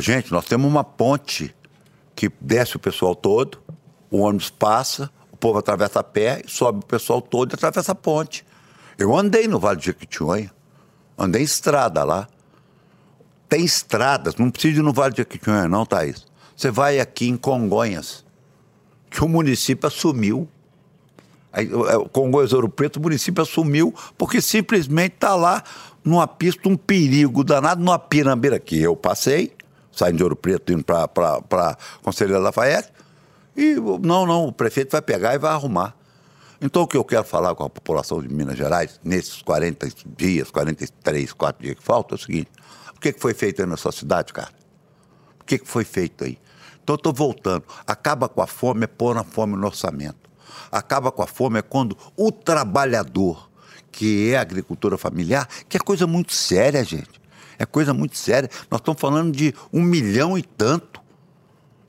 gente, 0.00 0.30
nós 0.30 0.44
temos 0.44 0.70
uma 0.70 0.84
ponte 0.84 1.54
que 2.14 2.30
desce 2.40 2.76
o 2.76 2.78
pessoal 2.78 3.14
todo, 3.14 3.58
o 4.10 4.18
ônibus 4.18 4.50
passa, 4.50 5.10
o 5.32 5.36
povo 5.36 5.58
atravessa 5.58 6.00
a 6.00 6.04
pé, 6.04 6.42
sobe 6.46 6.80
o 6.80 6.86
pessoal 6.86 7.22
todo 7.22 7.52
e 7.52 7.54
atravessa 7.54 7.92
a 7.92 7.94
ponte. 7.94 8.44
Eu 8.98 9.16
andei 9.16 9.48
no 9.48 9.58
Vale 9.58 9.78
de 9.78 9.86
Jequitinhonha, 9.86 10.52
andei 11.16 11.40
em 11.40 11.44
estrada 11.44 12.04
lá. 12.04 12.28
Tem 13.50 13.64
estradas, 13.64 14.36
não 14.36 14.48
precisa 14.50 14.78
ir 14.78 14.82
no 14.82 14.92
Vale 14.92 15.12
de 15.12 15.18
Jequitinhonha 15.18 15.68
não, 15.68 15.84
Thaís. 15.84 16.24
Você 16.56 16.70
vai 16.70 17.00
aqui 17.00 17.28
em 17.28 17.36
Congonhas, 17.36 18.24
que 19.10 19.24
o 19.24 19.28
município 19.28 19.88
assumiu. 19.88 20.48
É, 21.52 21.64
Congonhas 22.12 22.52
Ouro 22.52 22.68
Preto, 22.68 22.98
o 22.98 23.02
município 23.02 23.42
assumiu 23.42 23.92
porque 24.16 24.40
simplesmente 24.40 25.14
está 25.14 25.34
lá 25.34 25.64
numa 26.04 26.28
pista, 26.28 26.68
um 26.68 26.76
perigo 26.76 27.42
danado, 27.42 27.82
numa 27.82 27.98
pirambeira 27.98 28.60
que 28.60 28.80
eu 28.80 28.94
passei, 28.94 29.52
saindo 29.90 30.18
de 30.18 30.22
Ouro 30.22 30.36
Preto, 30.36 30.72
indo 30.72 30.84
para 30.84 31.76
Conselheiro 32.02 32.40
Lafayette, 32.40 32.92
e 33.56 33.74
não, 33.74 34.24
não, 34.26 34.46
o 34.46 34.52
prefeito 34.52 34.92
vai 34.92 35.02
pegar 35.02 35.34
e 35.34 35.38
vai 35.38 35.50
arrumar. 35.50 35.96
Então, 36.62 36.82
o 36.82 36.86
que 36.86 36.96
eu 36.96 37.04
quero 37.04 37.24
falar 37.24 37.54
com 37.56 37.64
a 37.64 37.70
população 37.70 38.22
de 38.22 38.28
Minas 38.32 38.56
Gerais, 38.56 39.00
nesses 39.02 39.42
40 39.42 39.88
dias, 40.16 40.50
43, 40.52 41.32
4 41.32 41.62
dias 41.62 41.74
que 41.74 41.82
faltam, 41.82 42.16
é 42.16 42.20
o 42.20 42.22
seguinte: 42.22 42.50
o 43.00 43.02
que 43.02 43.14
foi 43.18 43.32
feito 43.32 43.62
aí 43.62 43.66
na 43.66 43.78
sua 43.78 43.92
cidade, 43.92 44.30
cara? 44.30 44.52
O 45.40 45.44
que 45.44 45.58
foi 45.64 45.84
feito 45.84 46.22
aí? 46.22 46.38
Então, 46.82 46.92
eu 46.92 46.96
estou 46.96 47.14
voltando. 47.14 47.64
Acaba 47.86 48.28
com 48.28 48.42
a 48.42 48.46
fome 48.46 48.84
é 48.84 48.86
pôr 48.86 49.16
a 49.16 49.24
fome 49.24 49.56
no 49.56 49.66
orçamento. 49.66 50.28
Acaba 50.70 51.10
com 51.10 51.22
a 51.22 51.26
fome 51.26 51.58
é 51.58 51.62
quando 51.62 51.96
o 52.14 52.30
trabalhador 52.30 53.48
que 53.90 54.30
é 54.30 54.36
agricultura 54.36 54.98
familiar, 54.98 55.48
que 55.66 55.78
é 55.78 55.80
coisa 55.80 56.06
muito 56.06 56.34
séria, 56.34 56.84
gente. 56.84 57.18
É 57.58 57.64
coisa 57.64 57.94
muito 57.94 58.18
séria. 58.18 58.50
Nós 58.70 58.80
estamos 58.80 59.00
falando 59.00 59.34
de 59.34 59.54
um 59.72 59.80
milhão 59.80 60.36
e 60.36 60.42
tanto 60.42 61.00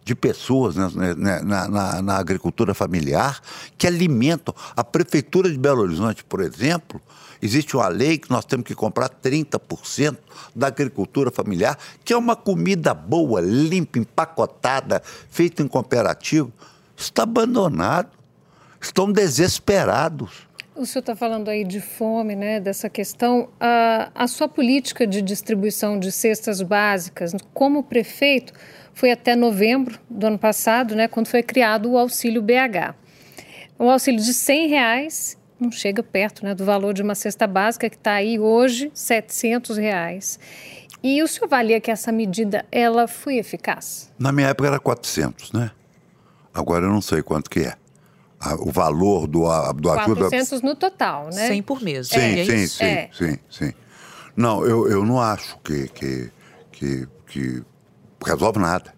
de 0.06 0.16
pessoas 0.16 0.78
né, 0.78 0.90
né, 0.96 1.14
né, 1.14 1.42
na, 1.42 1.68
na, 1.68 2.02
na, 2.02 2.18
agricultura 2.18 2.74
familiar 2.74 3.42
que 3.78 3.86
alimentam. 3.86 4.56
A 4.78 4.84
Prefeitura 4.84 5.52
de 5.52 5.58
Belo 5.58 5.82
Horizonte, 5.82 6.24
por 6.24 6.40
exemplo, 6.40 7.02
existe 7.42 7.76
uma 7.76 7.88
lei 7.88 8.18
que 8.18 8.30
nós 8.30 8.46
temos 8.46 8.66
que 8.66 8.76
comprar 8.76 9.10
30% 9.10 10.18
da 10.56 10.68
agricultura 10.68 11.32
familiar, 11.32 11.78
que 12.04 12.14
é 12.14 12.18
uma 12.18 12.36
comida 12.36 12.94
boa, 12.94 13.42
limpa, 13.42 14.00
empacotada, 14.00 15.02
feita 15.30 15.62
em 15.64 15.68
cooperativo. 15.68 16.52
Está 16.96 17.24
abandonado. 17.24 18.10
Estão 18.80 19.12
desesperados. 19.12 20.48
O 20.76 20.86
senhor 20.86 21.02
está 21.02 21.16
falando 21.16 21.50
aí 21.50 21.64
de 21.64 21.80
fome, 21.80 22.36
né, 22.36 22.60
dessa 22.60 22.90
questão. 22.90 23.50
A, 23.60 24.10
a 24.16 24.28
sua 24.28 24.48
política 24.48 25.06
de 25.06 25.22
distribuição 25.22 26.00
de 26.00 26.12
cestas 26.12 26.62
básicas, 26.62 27.36
como 27.54 27.84
prefeito, 27.84 28.54
foi 28.94 29.12
até 29.12 29.36
novembro 29.36 30.00
do 30.10 30.26
ano 30.26 30.40
passado, 30.40 30.96
né, 30.96 31.08
quando 31.08 31.28
foi 31.28 31.44
criado 31.44 31.92
o 31.92 31.98
Auxílio 31.98 32.42
BH. 32.42 32.96
O 33.78 33.90
auxílio 33.90 34.22
de 34.22 34.34
100 34.34 34.68
reais 34.68 35.38
não 35.62 35.72
chega 35.72 36.02
perto 36.02 36.44
né, 36.44 36.56
do 36.56 36.66
valor 36.66 36.94
de 36.94 37.02
uma 37.02 37.14
cesta 37.14 37.46
básica 37.46 37.90
que 37.90 37.96
está 37.96 38.14
aí 38.14 38.40
hoje, 38.40 38.92
700 38.94 39.78
reais. 39.78 40.40
E 41.04 41.22
o 41.22 41.28
senhor 41.28 41.46
avalia 41.46 41.80
que 41.80 41.92
essa 41.92 42.12
medida 42.12 42.66
ela 42.72 43.08
foi 43.08 43.38
eficaz? 43.38 44.12
Na 44.20 44.32
minha 44.32 44.48
época 44.48 44.68
era 44.68 44.80
400, 44.80 45.52
né? 45.52 45.72
Agora 46.54 46.86
eu 46.86 46.90
não 46.90 47.02
sei 47.02 47.22
quanto 47.22 47.50
que 47.50 47.62
é 47.62 47.76
o 48.60 48.72
valor 48.72 49.28
do, 49.28 49.42
do 49.74 49.90
400 49.90 50.54
ajuda... 50.54 50.68
no 50.68 50.76
total, 50.76 51.26
né? 51.26 51.48
100 51.48 51.62
por 51.64 51.82
mês. 51.82 52.08
Sim, 52.08 52.20
é, 52.20 52.46
sim, 52.46 52.68
sim, 52.68 52.84
é. 52.84 53.10
sim, 53.14 53.38
sim. 53.50 53.74
Não, 54.36 54.66
eu, 54.66 54.88
eu 54.90 55.06
não 55.06 55.20
acho 55.20 55.58
que, 55.60 55.88
que, 55.90 56.32
que, 56.72 57.08
que 57.28 57.64
resolve 58.26 58.60
nada. 58.60 58.94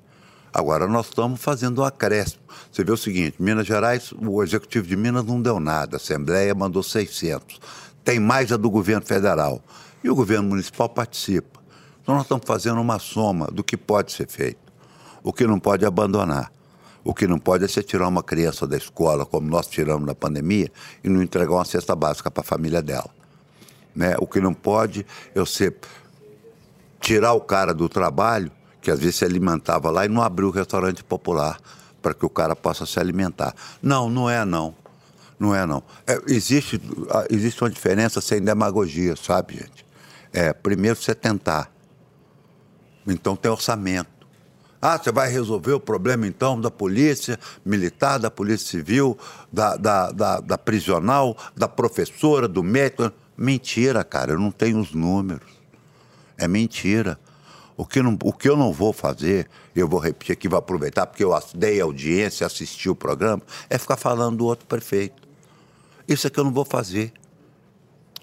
Agora 0.53 0.87
nós 0.87 1.07
estamos 1.07 1.41
fazendo 1.41 1.81
um 1.81 1.83
acréscimo. 1.83 2.43
Você 2.71 2.83
vê 2.83 2.91
o 2.91 2.97
seguinte, 2.97 3.41
Minas 3.41 3.65
Gerais, 3.65 4.13
o 4.21 4.43
executivo 4.43 4.87
de 4.87 4.95
Minas 4.95 5.25
não 5.25 5.41
deu 5.41 5.59
nada, 5.59 5.95
a 5.95 5.97
Assembleia 5.97 6.53
mandou 6.53 6.83
600. 6.83 7.59
Tem 8.03 8.19
mais 8.19 8.51
a 8.51 8.57
do 8.57 8.69
governo 8.69 9.03
federal. 9.03 9.59
E 10.03 10.09
o 10.09 10.15
governo 10.15 10.49
municipal 10.49 10.87
participa. 10.87 11.59
Então 12.03 12.13
nós 12.13 12.25
estamos 12.25 12.43
fazendo 12.45 12.79
uma 12.79 12.99
soma 12.99 13.47
do 13.47 13.63
que 13.63 13.75
pode 13.75 14.11
ser 14.11 14.27
feito. 14.27 14.59
O 15.23 15.33
que 15.33 15.47
não 15.47 15.59
pode 15.59 15.85
abandonar. 15.85 16.51
O 17.03 17.15
que 17.15 17.25
não 17.25 17.39
pode 17.39 17.65
é 17.65 17.67
você 17.67 17.81
tirar 17.81 18.07
uma 18.07 18.21
criança 18.21 18.67
da 18.67 18.77
escola, 18.77 19.25
como 19.25 19.49
nós 19.49 19.65
tiramos 19.67 20.05
na 20.05 20.13
pandemia, 20.13 20.71
e 21.03 21.09
não 21.09 21.23
entregar 21.23 21.53
uma 21.53 21.65
cesta 21.65 21.95
básica 21.95 22.29
para 22.29 22.41
a 22.41 22.45
família 22.45 22.81
dela. 22.81 23.09
Né? 23.95 24.15
O 24.19 24.27
que 24.27 24.39
não 24.39 24.53
pode 24.53 25.05
é 25.33 25.39
você 25.39 25.73
tirar 26.99 27.33
o 27.33 27.41
cara 27.41 27.73
do 27.73 27.89
trabalho, 27.89 28.51
que 28.83 28.91
às 28.91 28.99
vezes 28.99 29.15
se 29.15 29.25
alimentava 29.25 29.89
lá, 29.89 30.05
e 30.05 30.09
não 30.09 30.21
abrir 30.21 30.43
o 30.43 30.51
restaurante 30.51 31.03
popular 31.03 31.57
para 32.01 32.13
que 32.13 32.25
o 32.25 32.29
cara 32.29 32.53
possa 32.53 32.85
se 32.85 32.99
alimentar. 32.99 33.55
Não, 33.81 34.09
não 34.09 34.29
é 34.29 34.43
não. 34.43 34.75
Não 35.39 35.55
é 35.55 35.65
não. 35.65 35.81
É, 36.05 36.21
existe, 36.27 36.79
existe 37.29 37.63
uma 37.63 37.69
diferença 37.69 38.19
sem 38.19 38.41
demagogia, 38.41 39.15
sabe, 39.15 39.55
gente? 39.55 39.85
É, 40.33 40.51
primeiro 40.51 40.97
você 40.97 41.15
tentar. 41.15 41.71
Então 43.07 43.35
tem 43.37 43.49
orçamento. 43.49 44.11
Ah, 44.81 44.97
você 44.97 45.13
vai 45.13 45.29
resolver 45.31 45.71
o 45.71 45.79
problema 45.79 46.27
então 46.27 46.59
da 46.59 46.69
polícia 46.69 47.39
militar, 47.65 48.19
da 48.19 48.29
polícia 48.29 48.67
civil, 48.67 49.17
da, 49.51 49.77
da, 49.77 50.11
da, 50.11 50.39
da 50.41 50.57
prisional, 50.57 51.37
da 51.55 51.69
professora, 51.69 52.49
do 52.49 52.61
médico. 52.61 53.09
Mentira, 53.37 54.03
cara, 54.03 54.33
eu 54.33 54.39
não 54.39 54.51
tenho 54.51 54.79
os 54.79 54.93
números. 54.93 55.49
É 56.37 56.49
mentira. 56.49 57.17
O 57.75 57.85
que, 57.85 58.01
não, 58.01 58.17
o 58.23 58.31
que 58.31 58.47
eu 58.47 58.55
não 58.55 58.71
vou 58.71 58.93
fazer, 58.93 59.49
eu 59.75 59.87
vou 59.87 59.99
repetir 59.99 60.33
aqui, 60.33 60.47
vou 60.47 60.59
aproveitar, 60.59 61.07
porque 61.07 61.23
eu 61.23 61.31
dei 61.55 61.81
audiência, 61.81 62.45
assisti 62.45 62.89
o 62.89 62.95
programa, 62.95 63.41
é 63.69 63.77
ficar 63.77 63.97
falando 63.97 64.37
do 64.37 64.45
outro 64.45 64.67
prefeito. 64.67 65.23
Isso 66.07 66.27
é 66.27 66.29
que 66.29 66.39
eu 66.39 66.43
não 66.43 66.51
vou 66.51 66.65
fazer. 66.65 67.11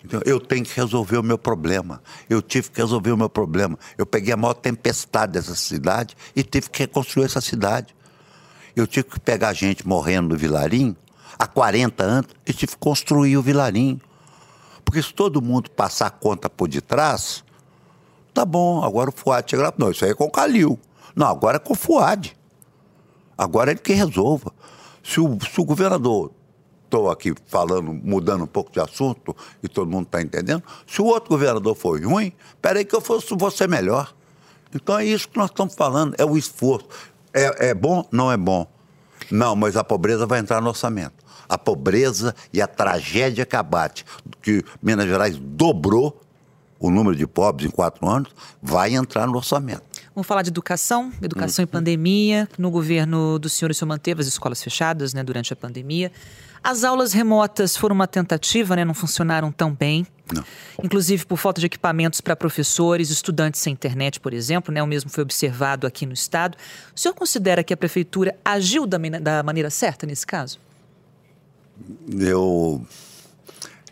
Então, 0.04 0.20
eu 0.24 0.40
tenho 0.40 0.64
que 0.64 0.74
resolver 0.74 1.18
o 1.18 1.22
meu 1.22 1.36
problema. 1.36 2.02
Eu 2.28 2.40
tive 2.40 2.70
que 2.70 2.80
resolver 2.80 3.12
o 3.12 3.16
meu 3.16 3.28
problema. 3.28 3.78
Eu 3.98 4.06
peguei 4.06 4.32
a 4.32 4.36
maior 4.36 4.54
tempestade 4.54 5.32
dessa 5.32 5.54
cidade 5.54 6.16
e 6.34 6.42
tive 6.42 6.70
que 6.70 6.80
reconstruir 6.80 7.24
essa 7.24 7.40
cidade. 7.40 7.94
Eu 8.74 8.86
tive 8.86 9.08
que 9.08 9.20
pegar 9.20 9.52
gente 9.52 9.86
morrendo 9.86 10.30
no 10.30 10.36
Vilarim 10.36 10.96
há 11.38 11.46
40 11.46 12.02
anos 12.02 12.30
e 12.46 12.52
tive 12.52 12.72
que 12.72 12.78
construir 12.78 13.36
o 13.36 13.42
Vilarim. 13.42 14.00
Porque 14.84 15.02
se 15.02 15.12
todo 15.12 15.42
mundo 15.42 15.70
passar 15.70 16.06
a 16.06 16.10
conta 16.10 16.48
por 16.48 16.68
detrás, 16.68 17.44
tá 18.32 18.44
bom, 18.44 18.84
agora 18.84 19.10
o 19.10 19.12
Fuad 19.12 19.50
chega 19.50 19.64
lá. 19.64 19.74
Não, 19.76 19.90
isso 19.90 20.04
aí 20.04 20.12
é 20.12 20.14
com 20.14 20.24
o 20.24 20.30
Calil. 20.30 20.78
Não, 21.14 21.26
agora 21.26 21.56
é 21.56 21.60
com 21.60 21.72
o 21.72 21.76
Fuad. 21.76 22.36
Agora 23.36 23.70
é 23.70 23.72
ele 23.72 23.80
que 23.80 23.92
resolva. 23.92 24.52
Se 25.02 25.20
o, 25.20 25.38
se 25.40 25.60
o 25.60 25.64
governador 25.64 26.30
estou 26.90 27.08
aqui 27.08 27.32
falando, 27.46 27.92
mudando 27.92 28.42
um 28.42 28.48
pouco 28.48 28.72
de 28.72 28.80
assunto 28.80 29.34
e 29.62 29.68
todo 29.68 29.88
mundo 29.88 30.06
está 30.06 30.20
entendendo. 30.20 30.62
Se 30.86 31.00
o 31.00 31.06
outro 31.06 31.30
governador 31.30 31.76
foi 31.76 32.04
ruim, 32.04 32.32
peraí 32.60 32.84
que 32.84 32.94
eu 32.94 33.00
fosse, 33.00 33.28
ser 33.56 33.68
melhor. 33.68 34.12
Então 34.74 34.98
é 34.98 35.04
isso 35.04 35.28
que 35.28 35.38
nós 35.38 35.50
estamos 35.50 35.74
falando, 35.74 36.14
é 36.18 36.24
o 36.24 36.36
esforço. 36.36 36.88
É, 37.32 37.70
é 37.70 37.74
bom? 37.74 38.06
Não 38.10 38.30
é 38.30 38.36
bom. 38.36 38.66
Não, 39.30 39.54
mas 39.54 39.76
a 39.76 39.84
pobreza 39.84 40.26
vai 40.26 40.40
entrar 40.40 40.60
no 40.60 40.68
orçamento. 40.68 41.24
A 41.48 41.56
pobreza 41.56 42.34
e 42.52 42.60
a 42.60 42.66
tragédia 42.66 43.46
que 43.46 43.56
abate, 43.56 44.04
que 44.42 44.64
Minas 44.82 45.06
Gerais 45.06 45.36
dobrou 45.38 46.20
o 46.80 46.90
número 46.90 47.14
de 47.14 47.26
pobres 47.26 47.68
em 47.68 47.70
quatro 47.70 48.08
anos, 48.08 48.34
vai 48.60 48.94
entrar 48.94 49.26
no 49.26 49.36
orçamento. 49.36 49.82
Vamos 50.14 50.26
falar 50.26 50.42
de 50.42 50.48
educação, 50.48 51.12
educação 51.22 51.62
hum. 51.62 51.64
e 51.64 51.66
pandemia. 51.66 52.48
No 52.58 52.70
governo 52.70 53.38
do 53.38 53.48
senhor, 53.50 53.70
o 53.70 53.74
senhor 53.74 53.88
manteve 53.88 54.22
as 54.22 54.26
escolas 54.26 54.62
fechadas 54.62 55.12
né, 55.12 55.22
durante 55.22 55.52
a 55.52 55.56
pandemia. 55.56 56.10
As 56.62 56.84
aulas 56.84 57.12
remotas 57.12 57.76
foram 57.76 57.94
uma 57.94 58.06
tentativa, 58.06 58.76
né? 58.76 58.84
Não 58.84 58.92
funcionaram 58.92 59.50
tão 59.50 59.74
bem. 59.74 60.06
Não. 60.32 60.44
Inclusive 60.82 61.24
por 61.24 61.38
falta 61.38 61.58
de 61.58 61.66
equipamentos 61.66 62.20
para 62.20 62.36
professores, 62.36 63.10
estudantes 63.10 63.60
sem 63.60 63.72
internet, 63.72 64.20
por 64.20 64.34
exemplo, 64.34 64.72
né? 64.72 64.82
O 64.82 64.86
mesmo 64.86 65.10
foi 65.10 65.22
observado 65.22 65.86
aqui 65.86 66.04
no 66.04 66.12
estado. 66.12 66.56
O 66.94 67.00
senhor 67.00 67.14
considera 67.14 67.64
que 67.64 67.72
a 67.72 67.76
prefeitura 67.76 68.36
agiu 68.44 68.86
da, 68.86 68.98
da 68.98 69.42
maneira 69.42 69.70
certa 69.70 70.06
nesse 70.06 70.26
caso? 70.26 70.58
Eu. 72.18 72.84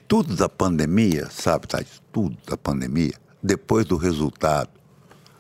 Tudo 0.07 0.35
da 0.37 0.49
pandemia, 0.49 1.29
sabe, 1.31 1.67
Thais? 1.67 2.01
Tudo 2.19 2.37
da 2.49 2.57
pandemia, 2.57 3.15
depois 3.41 3.87
do 3.87 3.97
resultado 3.97 4.71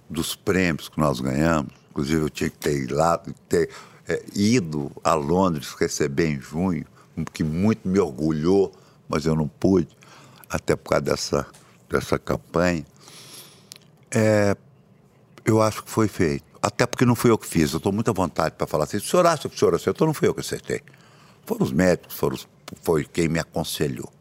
dos 0.09 0.37
prêmios 0.37 0.89
que 0.89 1.01
nós 1.01 1.19
ganhamos, 1.19 1.73
inclusive 1.91 2.23
eu 2.23 2.31
tinha 2.31 2.49
que 2.49 2.57
ter 2.57 2.85
ido 2.85 2.95
ter 3.49 3.69
é, 4.07 4.25
ido 4.33 4.89
a 5.03 5.13
Londres 5.15 5.75
receber 5.77 6.29
em 6.29 6.41
junho 6.41 6.87
que 7.33 7.43
muito 7.43 7.89
me 7.89 7.99
orgulhou, 7.99 8.73
mas 9.09 9.27
eu 9.27 9.35
não 9.35 9.49
pude, 9.49 9.89
até 10.49 10.77
por 10.77 10.91
causa 10.91 11.03
dessa, 11.03 11.47
dessa 11.91 12.17
campanha. 12.17 12.87
É, 14.09 14.57
eu 15.45 15.61
acho 15.61 15.83
que 15.83 15.91
foi 15.91 16.07
feito. 16.07 16.45
Até 16.63 16.87
porque 16.87 17.05
não 17.05 17.17
fui 17.17 17.33
eu 17.33 17.39
que 17.39 17.49
fiz, 17.49 17.73
eu 17.73 17.79
estou 17.79 17.91
muito 17.91 18.09
à 18.09 18.15
vontade 18.15 18.55
para 18.57 18.69
falar 18.69 18.85
assim. 18.85 19.01
Se 19.01 19.07
o 19.07 19.09
senhor 19.09 19.27
acha 19.27 19.49
que 19.49 19.57
o 19.57 19.59
senhor 19.59 19.75
acertou, 19.75 20.07
não 20.07 20.15
fui 20.15 20.29
eu 20.29 20.35
que 20.35 20.43
acertei. 20.43 20.81
Foram 21.45 21.65
os 21.65 21.73
médicos, 21.73 22.15
foram 22.15 22.37
os, 22.37 22.47
foi 22.83 23.05
quem 23.05 23.27
me 23.27 23.41
aconselhou. 23.41 24.13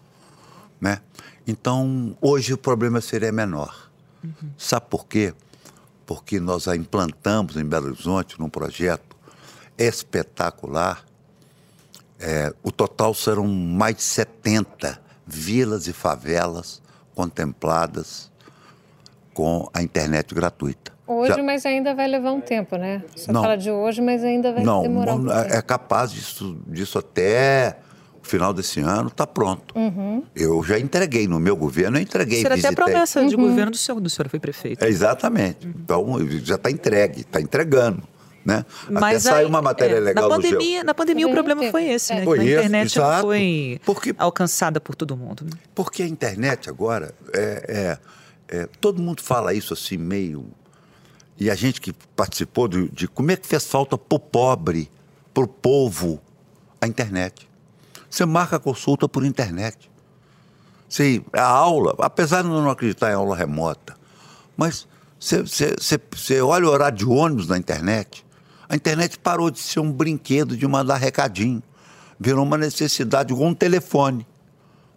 Né? 0.81 0.99
Então, 1.47 2.15
hoje 2.21 2.53
o 2.53 2.57
problema 2.57 2.99
seria 2.99 3.31
menor. 3.31 3.89
Uhum. 4.23 4.51
Sabe 4.57 4.87
por 4.89 5.07
quê? 5.07 5.33
Porque 6.05 6.39
nós 6.39 6.67
a 6.67 6.75
implantamos 6.75 7.55
em 7.55 7.65
Belo 7.65 7.87
Horizonte 7.87 8.39
num 8.39 8.49
projeto 8.49 9.15
espetacular 9.77 11.05
é, 12.19 12.51
o 12.63 12.71
total 12.71 13.13
serão 13.13 13.47
mais 13.47 13.97
de 13.97 14.03
70 14.03 14.99
vilas 15.25 15.87
e 15.87 15.93
favelas 15.93 16.81
contempladas 17.13 18.31
com 19.33 19.69
a 19.73 19.81
internet 19.81 20.33
gratuita. 20.33 20.93
Hoje, 21.05 21.35
Já... 21.35 21.43
mas 21.43 21.65
ainda 21.65 21.93
vai 21.93 22.07
levar 22.07 22.31
um 22.31 22.41
tempo, 22.41 22.75
né? 22.75 23.03
Você 23.15 23.31
não, 23.31 23.41
fala 23.41 23.55
de 23.55 23.71
hoje, 23.71 24.01
mas 24.01 24.23
ainda 24.23 24.51
vai 24.51 24.63
não, 24.63 24.81
demorar 24.81 25.13
um 25.15 25.25
tempo. 25.25 25.53
É 25.53 25.61
capaz 25.61 26.11
disso, 26.11 26.59
disso 26.67 26.97
até 26.97 27.77
final 28.27 28.53
desse 28.53 28.79
ano 28.79 29.07
está 29.07 29.25
pronto. 29.25 29.75
Uhum. 29.75 30.23
Eu 30.35 30.63
já 30.63 30.77
entreguei 30.77 31.27
no 31.27 31.39
meu 31.39 31.55
governo, 31.55 31.97
eu 31.97 32.01
entreguei. 32.01 32.41
Será 32.41 32.55
até 32.55 32.71
promessa 32.71 33.21
uhum. 33.21 33.27
de 33.27 33.35
governo 33.35 33.71
do 33.71 33.77
senhor, 33.77 33.99
do 33.99 34.09
senhor 34.09 34.29
foi 34.29 34.39
prefeito. 34.39 34.83
É, 34.83 34.87
exatamente. 34.87 35.65
Uhum. 35.65 35.73
Então 35.77 36.27
já 36.43 36.55
está 36.55 36.69
entregue, 36.69 37.21
está 37.21 37.41
entregando. 37.41 38.03
Né? 38.45 38.65
Mas 38.89 39.03
Até 39.03 39.15
aí, 39.15 39.19
saiu 39.19 39.47
uma 39.49 39.61
matéria 39.61 39.97
é, 39.97 39.99
legal 39.99 40.29
na 40.29 40.35
pandemia, 40.35 40.83
Na 40.83 40.93
pandemia 40.93 41.27
o 41.27 41.31
problema 41.31 41.69
foi 41.69 41.85
esse, 41.89 42.13
né? 42.13 42.23
Foi 42.23 42.39
a 42.39 42.43
internet 42.43 42.95
exato, 42.97 43.21
foi 43.23 43.81
porque, 43.85 44.15
alcançada 44.17 44.79
por 44.79 44.95
todo 44.95 45.17
mundo. 45.17 45.43
Né? 45.43 45.51
Porque 45.75 46.01
a 46.01 46.07
internet 46.07 46.69
agora, 46.69 47.13
é, 47.33 47.97
é, 48.49 48.57
é, 48.57 48.69
todo 48.79 49.01
mundo 49.01 49.21
fala 49.21 49.53
isso 49.53 49.73
assim 49.73 49.97
meio... 49.97 50.45
E 51.39 51.51
a 51.51 51.55
gente 51.55 51.79
que 51.79 51.93
participou 52.15 52.67
de, 52.67 52.89
de 52.89 53.07
como 53.07 53.31
é 53.31 53.35
que 53.35 53.45
fez 53.45 53.67
falta 53.67 53.97
para 53.97 54.15
o 54.15 54.19
pobre, 54.19 54.89
para 55.33 55.43
o 55.43 55.47
povo, 55.47 56.19
a 56.81 56.87
internet. 56.87 57.46
Você 58.17 58.25
marca 58.25 58.55
a 58.55 58.59
consulta 58.59 59.07
por 59.07 59.23
internet. 59.23 59.91
Você, 60.89 61.21
a 61.33 61.43
aula, 61.43 61.93
apesar 61.99 62.41
de 62.41 62.47
eu 62.47 62.55
não 62.55 62.67
acreditar 62.67 63.11
em 63.11 63.13
aula 63.13 63.35
remota, 63.35 63.95
mas 64.55 64.87
você, 65.19 65.43
você, 65.43 65.75
você, 65.79 65.99
você 66.11 66.41
olha 66.41 66.65
o 66.65 66.71
horário 66.71 66.97
de 66.97 67.05
ônibus 67.05 67.47
na 67.47 67.59
internet, 67.59 68.25
a 68.67 68.75
internet 68.75 69.19
parou 69.19 69.51
de 69.51 69.59
ser 69.59 69.81
um 69.81 69.91
brinquedo 69.91 70.57
de 70.57 70.67
mandar 70.67 70.95
recadinho. 70.95 71.61
Virou 72.19 72.43
uma 72.43 72.57
necessidade, 72.57 73.31
igual 73.31 73.49
um 73.49 73.53
telefone. 73.53 74.25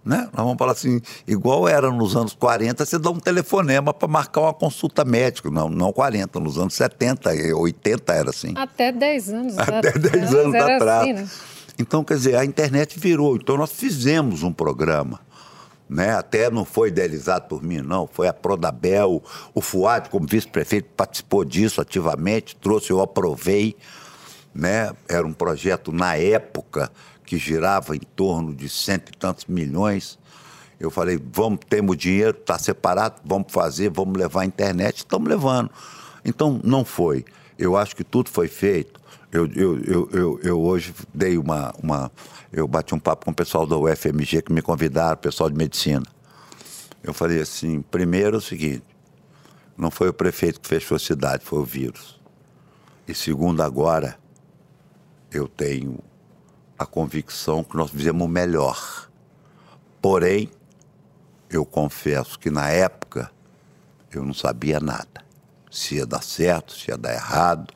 Né? 0.03 0.27
Nós 0.33 0.43
vamos 0.43 0.57
falar 0.57 0.73
assim, 0.73 1.03
igual 1.29 1.68
era 1.68 1.91
nos 1.91 2.16
anos 2.16 2.33
40, 2.33 2.87
você 2.87 2.99
dá 2.99 3.11
um 3.11 3.21
telefonema 3.21 3.93
para 3.93 4.09
marcar 4.09 4.41
uma 4.41 4.55
consulta 4.55 5.05
médica. 5.05 5.51
Não, 5.51 5.68
não 5.68 5.93
40, 5.93 6.41
nos 6.41 6.57
anos 6.57 6.73
70, 6.73 7.29
80 7.55 8.14
era 8.14 8.31
assim. 8.31 8.55
Até 8.57 8.91
10 8.91 9.29
anos. 9.29 9.59
Até 9.59 9.93
10 9.93 10.35
anos 10.35 10.55
atrás. 10.55 11.03
Assim, 11.03 11.12
né? 11.12 11.29
Então, 11.81 12.05
quer 12.05 12.14
dizer, 12.14 12.37
a 12.37 12.45
internet 12.45 12.99
virou. 12.99 13.37
Então, 13.37 13.57
nós 13.57 13.72
fizemos 13.72 14.43
um 14.43 14.53
programa 14.53 15.20
né? 15.91 16.14
Até 16.14 16.49
não 16.49 16.64
foi 16.64 16.89
idealizado 16.89 17.49
por 17.49 17.62
mim, 17.64 17.78
não. 17.78 18.07
Foi 18.07 18.28
a 18.28 18.33
Prodabel, 18.33 19.20
o 19.53 19.61
Fuad, 19.61 20.09
como 20.09 20.24
vice-prefeito, 20.24 20.89
participou 20.97 21.45
disso 21.45 21.81
ativamente, 21.81 22.55
trouxe, 22.55 22.91
eu 22.91 23.01
aprovei, 23.01 23.76
né? 24.55 24.93
Era 25.09 25.26
um 25.26 25.33
projeto 25.33 25.91
na 25.91 26.16
época 26.16 26.93
que 27.24 27.37
girava 27.37 27.97
em 27.97 28.01
torno 28.14 28.55
de 28.55 28.68
cento 28.68 29.11
e 29.11 29.18
tantos 29.18 29.47
milhões. 29.47 30.16
Eu 30.78 30.91
falei, 30.91 31.20
vamos, 31.33 31.59
temos 31.68 31.97
dinheiro, 31.97 32.39
está 32.39 32.57
separado, 32.57 33.16
vamos 33.24 33.53
fazer, 33.53 33.91
vamos 33.91 34.16
levar 34.16 34.43
a 34.43 34.47
internet, 34.47 34.99
estamos 34.99 35.28
levando. 35.28 35.70
Então, 36.24 36.61
não 36.62 36.85
foi. 36.85 37.24
Eu 37.59 37.76
acho 37.76 37.97
que 37.97 38.05
tudo 38.05 38.31
foi 38.31 38.47
feito. 38.47 38.99
Eu, 39.33 39.47
eu, 39.47 39.78
eu, 39.85 40.11
eu, 40.12 40.41
eu 40.43 40.61
hoje 40.61 40.93
dei 41.14 41.39
uma, 41.39 41.72
uma 41.81 42.11
eu 42.53 42.66
bati 42.66 42.95
um 42.95 42.99
papo 42.99 43.26
com 43.26 43.31
o 43.31 43.35
pessoal 43.35 43.64
da 43.64 43.76
UFMG 43.76 44.43
que 44.43 44.53
me 44.53 44.61
convidaram, 44.61 45.16
pessoal 45.16 45.49
de 45.49 45.57
medicina. 45.57 46.05
Eu 47.03 47.14
falei 47.14 47.41
assim: 47.41 47.81
primeiro 47.81 48.37
é 48.37 48.39
o 48.39 48.43
seguinte, 48.43 48.85
não 49.76 49.91
foi 49.91 50.09
o 50.09 50.12
prefeito 50.12 50.61
que 50.61 50.68
fechou 50.68 50.97
a 50.97 50.99
cidade, 50.99 51.45
foi 51.45 51.61
o 51.61 51.64
vírus. 51.64 52.20
E 53.07 53.14
segundo, 53.14 53.62
agora, 53.62 54.18
eu 55.31 55.47
tenho 55.47 55.99
a 56.78 56.85
convicção 56.85 57.62
que 57.62 57.76
nós 57.76 57.91
fizemos 57.91 58.24
o 58.24 58.28
melhor. 58.28 59.09
Porém, 60.03 60.51
eu 61.49 61.64
confesso 61.64 62.39
que 62.39 62.51
na 62.51 62.68
época 62.68 63.31
eu 64.11 64.24
não 64.24 64.35
sabia 64.35 64.81
nada. 64.81 65.24
Se 65.70 65.97
ia 65.97 66.07
dar 66.07 66.22
certo, 66.22 66.72
se 66.72 66.91
ia 66.91 66.97
dar 66.97 67.12
errado. 67.12 67.72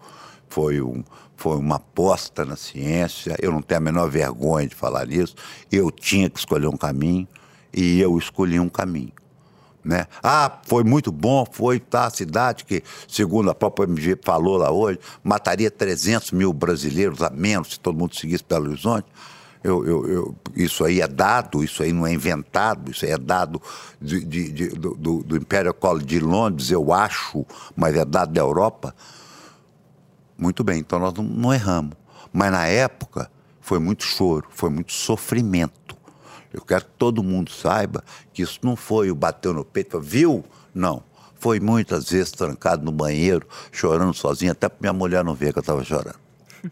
Foi, 0.49 0.81
um, 0.81 1.05
foi 1.37 1.57
uma 1.57 1.77
aposta 1.77 2.45
na 2.45 2.57
ciência. 2.57 3.37
Eu 3.41 3.53
não 3.53 3.63
tenho 3.63 3.79
a 3.79 3.85
menor 3.85 4.09
vergonha 4.09 4.67
de 4.67 4.75
falar 4.75 5.07
nisso. 5.07 5.35
Eu 5.71 5.91
tinha 5.91 6.31
que 6.31 6.39
escolher 6.39 6.69
um 6.69 6.77
caminho 6.77 7.29
e 7.73 8.01
eu 8.01 8.17
escolhi 8.19 8.59
um 8.61 8.69
caminho. 8.69 9.13
Né? 9.85 10.07
Ah, 10.23 10.61
foi 10.67 10.83
muito 10.83 11.13
bom, 11.13 11.45
foi 11.51 11.79
tá, 11.79 12.07
a 12.07 12.11
cidade 12.11 12.65
que, 12.65 12.83
segundo 13.07 13.51
a 13.51 13.55
própria 13.55 13.85
MG 13.85 14.19
falou 14.25 14.57
lá 14.57 14.71
hoje, 14.71 14.99
mataria 15.23 15.71
300 15.71 16.33
mil 16.33 16.55
brasileiros 16.55 17.21
a 17.21 17.29
menos 17.29 17.73
se 17.73 17.81
todo 17.81 17.99
mundo 17.99 18.15
seguisse 18.15 18.43
Belo 18.49 18.71
Horizonte. 18.71 19.07
Eu, 19.63 19.87
eu, 19.87 20.07
eu, 20.09 20.37
isso 20.55 20.85
aí 20.85 21.01
é 21.01 21.09
dado, 21.09 21.63
isso 21.63 21.83
aí 21.83 21.93
não 21.93 22.07
é 22.07 22.13
inventado, 22.13 22.91
isso 22.91 23.05
aí 23.05 23.11
é 23.11 23.19
dado 23.19 23.61
de, 24.01 24.25
de, 24.25 24.53
de, 24.53 24.69
do, 24.69 25.23
do 25.23 25.37
Imperial 25.37 25.75
College 25.75 26.07
de 26.07 26.21
Londres, 26.21 26.71
eu 26.71 26.93
acho, 26.93 27.47
mas 27.75 27.95
é 27.97 28.05
dado 28.05 28.33
da 28.33 28.41
Europa. 28.41 28.95
Muito 30.37 30.65
bem, 30.65 30.81
então 30.81 30.99
nós 30.99 31.15
não, 31.15 31.25
não 31.25 31.55
erramos. 31.55 31.97
Mas 32.33 32.51
na 32.51 32.67
época 32.67 33.31
foi 33.61 33.79
muito 33.79 34.05
choro, 34.05 34.47
foi 34.51 34.71
muito 34.71 34.93
sofrimento. 34.93 35.97
Eu 36.53 36.61
quero 36.63 36.85
que 36.85 36.93
todo 36.99 37.23
mundo 37.23 37.51
saiba 37.51 38.05
que 38.33 38.43
isso 38.43 38.61
não 38.63 38.77
foi 38.77 39.11
o 39.11 39.15
bateu 39.15 39.53
no 39.53 39.65
peito, 39.65 40.01
viu? 40.01 40.45
Não. 40.75 41.03
Foi 41.35 41.59
muitas 41.61 42.11
vezes 42.11 42.31
trancado 42.31 42.85
no 42.85 42.93
banheiro, 42.93 43.47
chorando 43.73 44.15
sozinho, 44.15 44.53
até 44.53 44.69
para 44.69 44.79
minha 44.81 44.93
mulher 44.93 45.25
não 45.25 45.35
ver 45.35 45.53
que 45.53 45.59
eu 45.59 45.61
estava 45.63 45.83
chorando. 45.85 46.19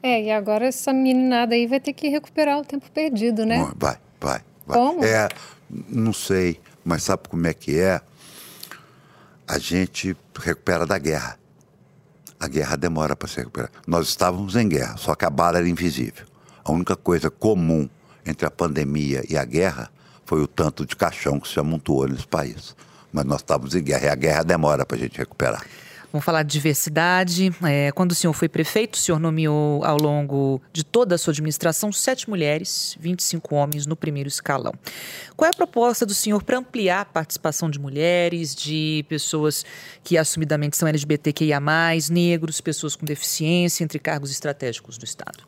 É, 0.03 0.23
e 0.23 0.31
agora 0.31 0.67
essa 0.67 0.93
meninada 0.93 1.55
aí 1.55 1.67
vai 1.67 1.81
ter 1.81 1.93
que 1.93 2.09
recuperar 2.09 2.59
o 2.59 2.65
tempo 2.65 2.91
perdido, 2.91 3.45
né? 3.45 3.71
Vai, 3.77 3.97
vai, 4.21 4.41
vai. 4.67 4.79
Como? 4.79 5.05
É, 5.05 5.29
não 5.89 6.13
sei, 6.13 6.61
mas 6.85 7.03
sabe 7.03 7.29
como 7.29 7.47
é 7.47 7.53
que 7.53 7.79
é? 7.79 8.01
A 9.47 9.59
gente 9.59 10.17
recupera 10.39 10.87
da 10.87 10.97
guerra. 10.97 11.39
A 12.43 12.49
guerra 12.49 12.75
demora 12.75 13.15
para 13.15 13.29
se 13.29 13.37
recuperar. 13.37 13.71
Nós 13.87 14.09
estávamos 14.09 14.57
em 14.57 14.69
guerra, 14.69 14.97
só 14.97 15.15
que 15.15 15.25
a 15.25 15.31
bala 15.31 15.59
era 15.59 15.69
invisível. 15.69 16.27
A 16.65 16.73
única 16.73 16.97
coisa 16.97 17.31
comum 17.31 17.89
entre 18.27 18.45
a 18.45 18.51
pandemia 18.51 19.23
e 19.29 19.37
a 19.37 19.45
guerra 19.45 19.89
foi 20.25 20.43
o 20.43 20.49
tanto 20.49 20.85
de 20.85 20.97
caixão 20.97 21.39
que 21.39 21.47
se 21.47 21.61
amontoou 21.61 22.09
nesse 22.09 22.27
país. 22.27 22.75
Mas 23.13 23.25
nós 23.27 23.43
estávamos 23.43 23.77
em 23.77 23.83
guerra 23.85 24.07
e 24.07 24.09
a 24.09 24.15
guerra 24.17 24.43
demora 24.43 24.85
para 24.85 24.97
a 24.97 24.99
gente 24.99 25.19
recuperar. 25.19 25.65
Vamos 26.13 26.27
falar 26.27 26.43
de 26.43 26.53
diversidade. 26.53 27.51
É, 27.63 27.91
quando 27.93 28.13
o 28.13 28.15
senhor 28.15 28.35
foi 28.35 28.47
prefeito, 28.47 28.97
o 28.97 28.99
senhor 28.99 29.19
nomeou 29.19 29.83
ao 29.83 29.97
longo 29.97 30.61
de 30.71 30.85
toda 30.85 31.15
a 31.15 31.19
sua 31.19 31.33
administração 31.33 31.91
sete 31.91 32.29
mulheres, 32.29 32.95
25 33.01 33.55
homens 33.55 33.87
no 33.87 33.97
primeiro 33.97 34.29
escalão. 34.29 34.75
Qual 35.35 35.47
é 35.47 35.51
a 35.51 35.57
proposta 35.57 36.05
do 36.05 36.13
senhor 36.13 36.43
para 36.43 36.59
ampliar 36.59 37.01
a 37.01 37.05
participação 37.07 37.71
de 37.71 37.79
mulheres, 37.79 38.55
de 38.55 39.07
pessoas 39.09 39.65
que 40.05 40.19
assumidamente 40.19 40.77
são 40.77 40.87
LGBTQIA, 40.87 41.59
negros, 42.11 42.61
pessoas 42.61 42.95
com 42.95 43.07
deficiência, 43.07 43.83
entre 43.83 43.99
cargos 43.99 44.31
estratégicos 44.31 44.99
do 44.99 45.07
Estado? 45.07 45.45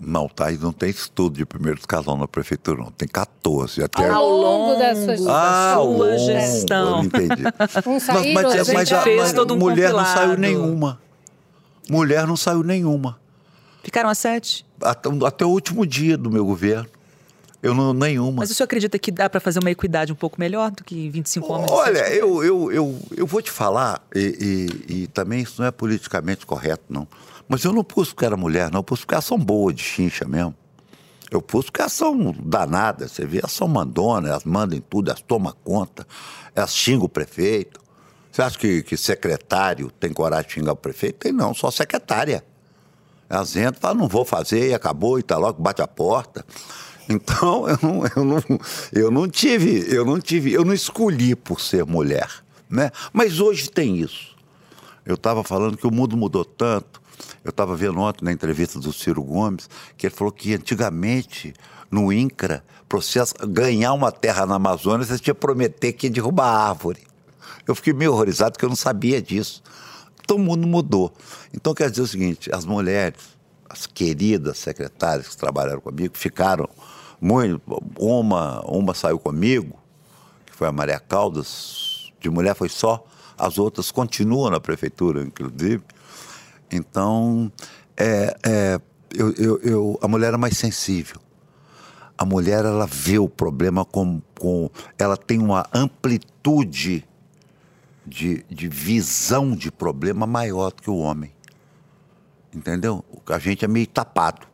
Não, 0.00 0.28
tá, 0.28 0.50
e 0.50 0.58
não 0.58 0.72
tem 0.72 0.90
estudo 0.90 1.36
de 1.36 1.46
primeiro 1.46 1.78
escalão 1.78 2.18
na 2.18 2.26
prefeitura, 2.26 2.82
não. 2.82 2.90
Tem 2.90 3.06
14. 3.06 3.84
Até... 3.84 4.08
Ao 4.08 4.28
longo 4.28 4.78
da 4.78 4.94
sua, 4.94 5.14
ah, 5.28 5.74
sua 5.76 6.18
gestão. 6.18 6.98
Eu 6.98 7.04
entendi. 7.04 7.42
Um 7.86 8.00
saíram, 8.00 8.42
mas, 8.42 8.52
a 8.52 8.64
gente 8.64 8.74
mas, 8.74 9.04
fez 9.04 9.20
mas, 9.20 9.32
todo 9.32 9.54
um 9.54 9.58
mulher 9.58 9.92
não 9.92 10.04
saiu 10.04 10.30
compilado. 10.30 10.40
nenhuma. 10.40 11.00
Mulher 11.88 12.26
não 12.26 12.36
saiu 12.36 12.62
nenhuma. 12.62 13.18
Ficaram 13.82 14.08
a 14.08 14.14
sete? 14.14 14.66
Até, 14.80 15.08
até 15.26 15.44
o 15.44 15.48
último 15.48 15.86
dia 15.86 16.16
do 16.16 16.30
meu 16.30 16.44
governo. 16.44 16.88
Eu 17.62 17.74
não, 17.74 17.94
nenhuma. 17.94 18.38
Mas 18.38 18.50
o 18.50 18.54
senhor 18.54 18.64
acredita 18.64 18.98
que 18.98 19.12
dá 19.12 19.30
para 19.30 19.38
fazer 19.38 19.60
uma 19.60 19.70
equidade 19.70 20.12
um 20.12 20.16
pouco 20.16 20.40
melhor 20.40 20.72
do 20.72 20.82
que 20.82 21.08
25 21.08 21.52
homens? 21.52 21.70
e 21.70 21.72
Olha, 21.72 22.12
eu, 22.12 22.42
eu, 22.42 22.72
eu, 22.72 22.98
eu 23.16 23.26
vou 23.26 23.40
te 23.40 23.52
falar, 23.52 24.04
e, 24.12 24.68
e, 24.88 24.94
e 25.02 25.06
também 25.06 25.42
isso 25.42 25.62
não 25.62 25.68
é 25.68 25.70
politicamente 25.70 26.44
correto, 26.44 26.82
não. 26.88 27.06
Mas 27.52 27.64
eu 27.64 27.72
não 27.74 27.84
pus 27.84 28.08
porque 28.08 28.24
era 28.24 28.34
mulher, 28.34 28.70
não. 28.70 28.78
Eu 28.78 28.82
pus 28.82 29.00
porque 29.00 29.12
elas 29.12 29.26
são 29.26 29.38
boas 29.38 29.74
de 29.74 29.82
chincha 29.82 30.24
mesmo. 30.24 30.54
Eu 31.30 31.42
pus 31.42 31.66
porque 31.66 31.82
elas 31.82 31.92
são 31.92 32.34
danadas, 32.42 33.12
você 33.12 33.26
vê, 33.26 33.40
elas 33.40 33.52
são 33.52 33.68
mandonas, 33.68 34.30
elas 34.30 34.44
mandam 34.44 34.78
em 34.78 34.80
tudo, 34.80 35.10
elas 35.10 35.20
tomam 35.20 35.54
conta, 35.62 36.06
elas 36.54 36.74
xingam 36.74 37.04
o 37.04 37.08
prefeito. 37.10 37.78
Você 38.30 38.40
acha 38.40 38.58
que, 38.58 38.82
que 38.82 38.96
secretário 38.96 39.90
tem 39.90 40.14
coragem 40.14 40.46
de 40.46 40.54
xingar 40.54 40.72
o 40.72 40.76
prefeito? 40.76 41.18
Tem 41.18 41.30
não, 41.30 41.52
só 41.52 41.70
secretária. 41.70 42.42
Elas 43.28 43.54
entram 43.54 43.74
e 43.76 43.80
falam, 43.80 43.98
não 43.98 44.08
vou 44.08 44.24
fazer, 44.24 44.70
e 44.70 44.74
acabou, 44.74 45.18
e 45.18 45.22
tá 45.22 45.36
logo, 45.36 45.62
bate 45.62 45.82
a 45.82 45.86
porta. 45.86 46.46
Então, 47.06 47.68
eu 47.68 47.78
não, 47.82 48.02
eu 48.16 48.24
não, 48.24 48.60
eu 48.94 49.10
não 49.10 49.28
tive, 49.28 49.94
eu 49.94 50.06
não 50.06 50.18
tive, 50.18 50.54
eu 50.54 50.64
não 50.64 50.72
escolhi 50.72 51.36
por 51.36 51.60
ser 51.60 51.84
mulher, 51.84 52.30
né? 52.70 52.90
Mas 53.12 53.40
hoje 53.40 53.68
tem 53.68 53.98
isso. 53.98 54.34
Eu 55.04 55.16
estava 55.16 55.44
falando 55.44 55.76
que 55.76 55.86
o 55.86 55.90
mundo 55.90 56.16
mudou 56.16 56.46
tanto. 56.46 57.01
Eu 57.44 57.50
estava 57.50 57.74
vendo 57.74 57.98
ontem 57.98 58.24
na 58.24 58.32
entrevista 58.32 58.78
do 58.78 58.92
Ciro 58.92 59.22
Gomes 59.22 59.68
que 59.96 60.06
ele 60.06 60.14
falou 60.14 60.32
que 60.32 60.54
antigamente 60.54 61.52
no 61.90 62.12
INCRA, 62.12 62.64
processo, 62.88 63.34
ganhar 63.46 63.92
uma 63.92 64.10
terra 64.10 64.46
na 64.46 64.54
Amazônia, 64.54 65.04
você 65.04 65.18
tinha 65.18 65.34
que 65.34 65.40
prometer 65.40 65.92
que 65.92 66.06
ia 66.06 66.10
derrubar 66.10 66.46
a 66.46 66.68
árvore. 66.68 67.00
Eu 67.66 67.74
fiquei 67.74 67.92
meio 67.92 68.12
horrorizado 68.12 68.52
porque 68.52 68.64
eu 68.64 68.68
não 68.68 68.76
sabia 68.76 69.20
disso. 69.20 69.62
Então 70.24 70.36
o 70.36 70.40
mundo 70.40 70.66
mudou. 70.66 71.12
Então 71.52 71.74
quer 71.74 71.90
dizer 71.90 72.02
o 72.02 72.06
seguinte: 72.06 72.50
as 72.52 72.64
mulheres, 72.64 73.20
as 73.68 73.86
queridas 73.86 74.58
secretárias 74.58 75.28
que 75.28 75.36
trabalharam 75.36 75.80
comigo, 75.80 76.16
ficaram 76.16 76.68
muito. 77.20 77.60
Uma, 77.98 78.60
uma 78.62 78.94
saiu 78.94 79.18
comigo, 79.18 79.78
que 80.46 80.54
foi 80.54 80.68
a 80.68 80.72
Maria 80.72 80.98
Caldas, 80.98 82.12
de 82.20 82.30
mulher 82.30 82.54
foi 82.54 82.68
só, 82.68 83.04
as 83.36 83.58
outras 83.58 83.90
continuam 83.90 84.50
na 84.50 84.60
prefeitura, 84.60 85.22
inclusive. 85.22 85.82
Então, 86.72 87.50
é, 87.96 88.36
é, 88.44 88.80
eu, 89.14 89.32
eu, 89.32 89.60
eu, 89.60 89.98
a 90.02 90.08
mulher 90.08 90.34
é 90.34 90.36
mais 90.36 90.56
sensível. 90.56 91.20
A 92.16 92.24
mulher, 92.24 92.64
ela 92.64 92.86
vê 92.86 93.18
o 93.18 93.28
problema 93.28 93.84
com. 93.84 94.20
com 94.38 94.70
ela 94.98 95.16
tem 95.16 95.38
uma 95.38 95.66
amplitude 95.72 97.04
de, 98.06 98.44
de 98.48 98.68
visão 98.68 99.54
de 99.54 99.70
problema 99.70 100.26
maior 100.26 100.70
do 100.70 100.82
que 100.82 100.90
o 100.90 100.98
homem. 100.98 101.32
Entendeu? 102.54 103.04
A 103.28 103.38
gente 103.38 103.64
é 103.64 103.68
meio 103.68 103.86
tapado. 103.86 104.46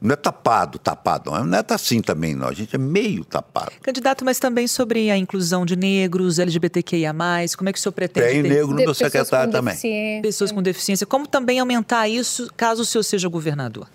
Não 0.00 0.12
é 0.12 0.16
tapado, 0.16 0.78
tapado. 0.78 1.30
Não 1.30 1.58
é 1.58 1.64
assim 1.70 2.00
também, 2.00 2.32
não. 2.34 2.46
A 2.46 2.52
gente 2.52 2.74
é 2.76 2.78
meio 2.78 3.24
tapado. 3.24 3.72
Candidato, 3.82 4.24
mas 4.24 4.38
também 4.38 4.68
sobre 4.68 5.10
a 5.10 5.16
inclusão 5.16 5.66
de 5.66 5.74
negros, 5.74 6.38
LGBTQIA+, 6.38 7.12
como 7.56 7.68
é 7.68 7.72
que 7.72 7.78
o 7.80 7.82
senhor 7.82 7.92
pretende 7.92 8.26
Tem 8.28 8.42
ter 8.42 8.48
negro 8.48 8.68
no 8.68 8.76
meu 8.76 8.94
secretário 8.94 9.50
também. 9.50 9.76
pessoas 10.22 10.52
com 10.52 10.62
deficiência? 10.62 11.04
Como 11.04 11.26
também 11.26 11.58
aumentar 11.58 12.08
isso 12.08 12.48
caso 12.56 12.82
o 12.82 12.84
senhor 12.84 13.02
seja 13.02 13.28
governador? 13.28 13.88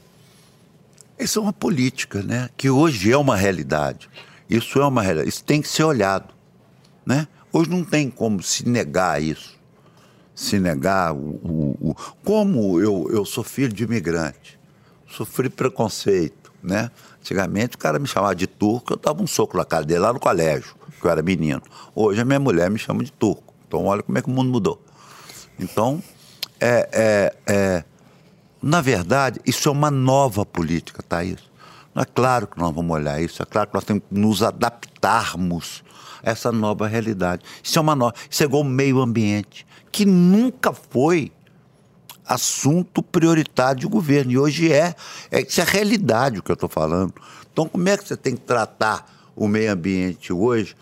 Isso 1.17 1.39
é 1.39 1.41
uma 1.41 1.53
política, 1.53 2.21
né? 2.21 2.49
Que 2.57 2.69
hoje 2.69 3.11
é 3.11 3.17
uma 3.17 3.37
realidade. 3.37 4.09
Isso 4.49 4.79
é 4.81 4.85
uma 4.85 5.01
realidade. 5.01 5.29
Isso 5.29 5.43
tem 5.43 5.61
que 5.61 5.69
ser 5.69 5.83
olhado, 5.83 6.33
né? 7.05 7.27
Hoje 7.51 7.69
não 7.69 7.83
tem 7.85 8.09
como 8.09 8.43
se 8.43 8.67
negar 8.67 9.21
isso. 9.23 9.57
Se 10.35 10.59
negar 10.59 11.13
o... 11.13 11.39
o- 11.43 11.77
o- 11.91 11.95
Como 12.25 12.81
eu, 12.81 13.07
eu 13.11 13.23
sou 13.23 13.43
filho 13.43 13.71
de 13.71 13.83
imigrante, 13.83 14.59
sofri 15.13 15.49
preconceito, 15.49 16.51
né? 16.61 16.89
Antigamente 17.19 17.75
o 17.75 17.79
cara 17.79 17.99
me 17.99 18.07
chamava 18.07 18.35
de 18.35 18.47
turco, 18.47 18.93
eu 18.93 18.97
dava 18.97 19.21
um 19.21 19.27
soco 19.27 19.55
na 19.57 19.63
cara 19.63 19.85
dele 19.85 19.99
lá 19.99 20.11
no 20.11 20.19
colégio, 20.19 20.75
que 20.99 21.05
eu 21.05 21.11
era 21.11 21.21
menino. 21.21 21.61
Hoje 21.95 22.19
a 22.19 22.25
minha 22.25 22.39
mulher 22.39 22.69
me 22.69 22.79
chama 22.79 23.03
de 23.03 23.11
turco. 23.11 23.53
Então 23.67 23.85
olha 23.85 24.01
como 24.01 24.17
é 24.17 24.21
que 24.21 24.27
o 24.27 24.31
mundo 24.31 24.51
mudou. 24.51 24.81
Então, 25.59 26.01
é, 26.59 26.89
é, 26.91 27.35
é, 27.47 27.83
na 28.61 28.81
verdade, 28.81 29.39
isso 29.45 29.69
é 29.69 29.71
uma 29.71 29.91
nova 29.91 30.45
política, 30.45 31.03
tá 31.03 31.23
isso? 31.23 31.51
É 31.95 32.05
claro 32.05 32.47
que 32.47 32.57
nós 32.57 32.73
vamos 32.73 32.91
olhar 32.95 33.21
isso, 33.21 33.43
é 33.43 33.45
claro 33.45 33.67
que 33.67 33.75
nós 33.75 33.83
temos 33.83 34.03
que 34.09 34.17
nos 34.17 34.41
adaptarmos 34.41 35.83
a 36.23 36.31
essa 36.31 36.51
nova 36.51 36.87
realidade. 36.87 37.43
Isso 37.61 37.77
é 37.77 37.81
uma 37.81 37.95
nova, 37.95 38.15
isso 38.27 38.41
é 38.41 38.45
igual 38.47 38.63
meio 38.63 38.99
ambiente, 38.99 39.65
que 39.91 40.05
nunca 40.05 40.73
foi 40.73 41.31
assunto 42.27 43.01
prioritário 43.03 43.79
de 43.81 43.87
governo. 43.87 44.31
E 44.31 44.37
hoje 44.37 44.71
é. 44.71 44.95
é 45.31 45.41
isso 45.41 45.61
é 45.61 45.63
realidade 45.63 46.39
o 46.39 46.43
que 46.43 46.51
eu 46.51 46.55
estou 46.55 46.69
falando. 46.69 47.13
Então, 47.51 47.67
como 47.67 47.87
é 47.89 47.97
que 47.97 48.07
você 48.07 48.17
tem 48.17 48.35
que 48.35 48.41
tratar 48.41 49.11
o 49.35 49.47
meio 49.47 49.71
ambiente 49.71 50.31
hoje, 50.33 50.75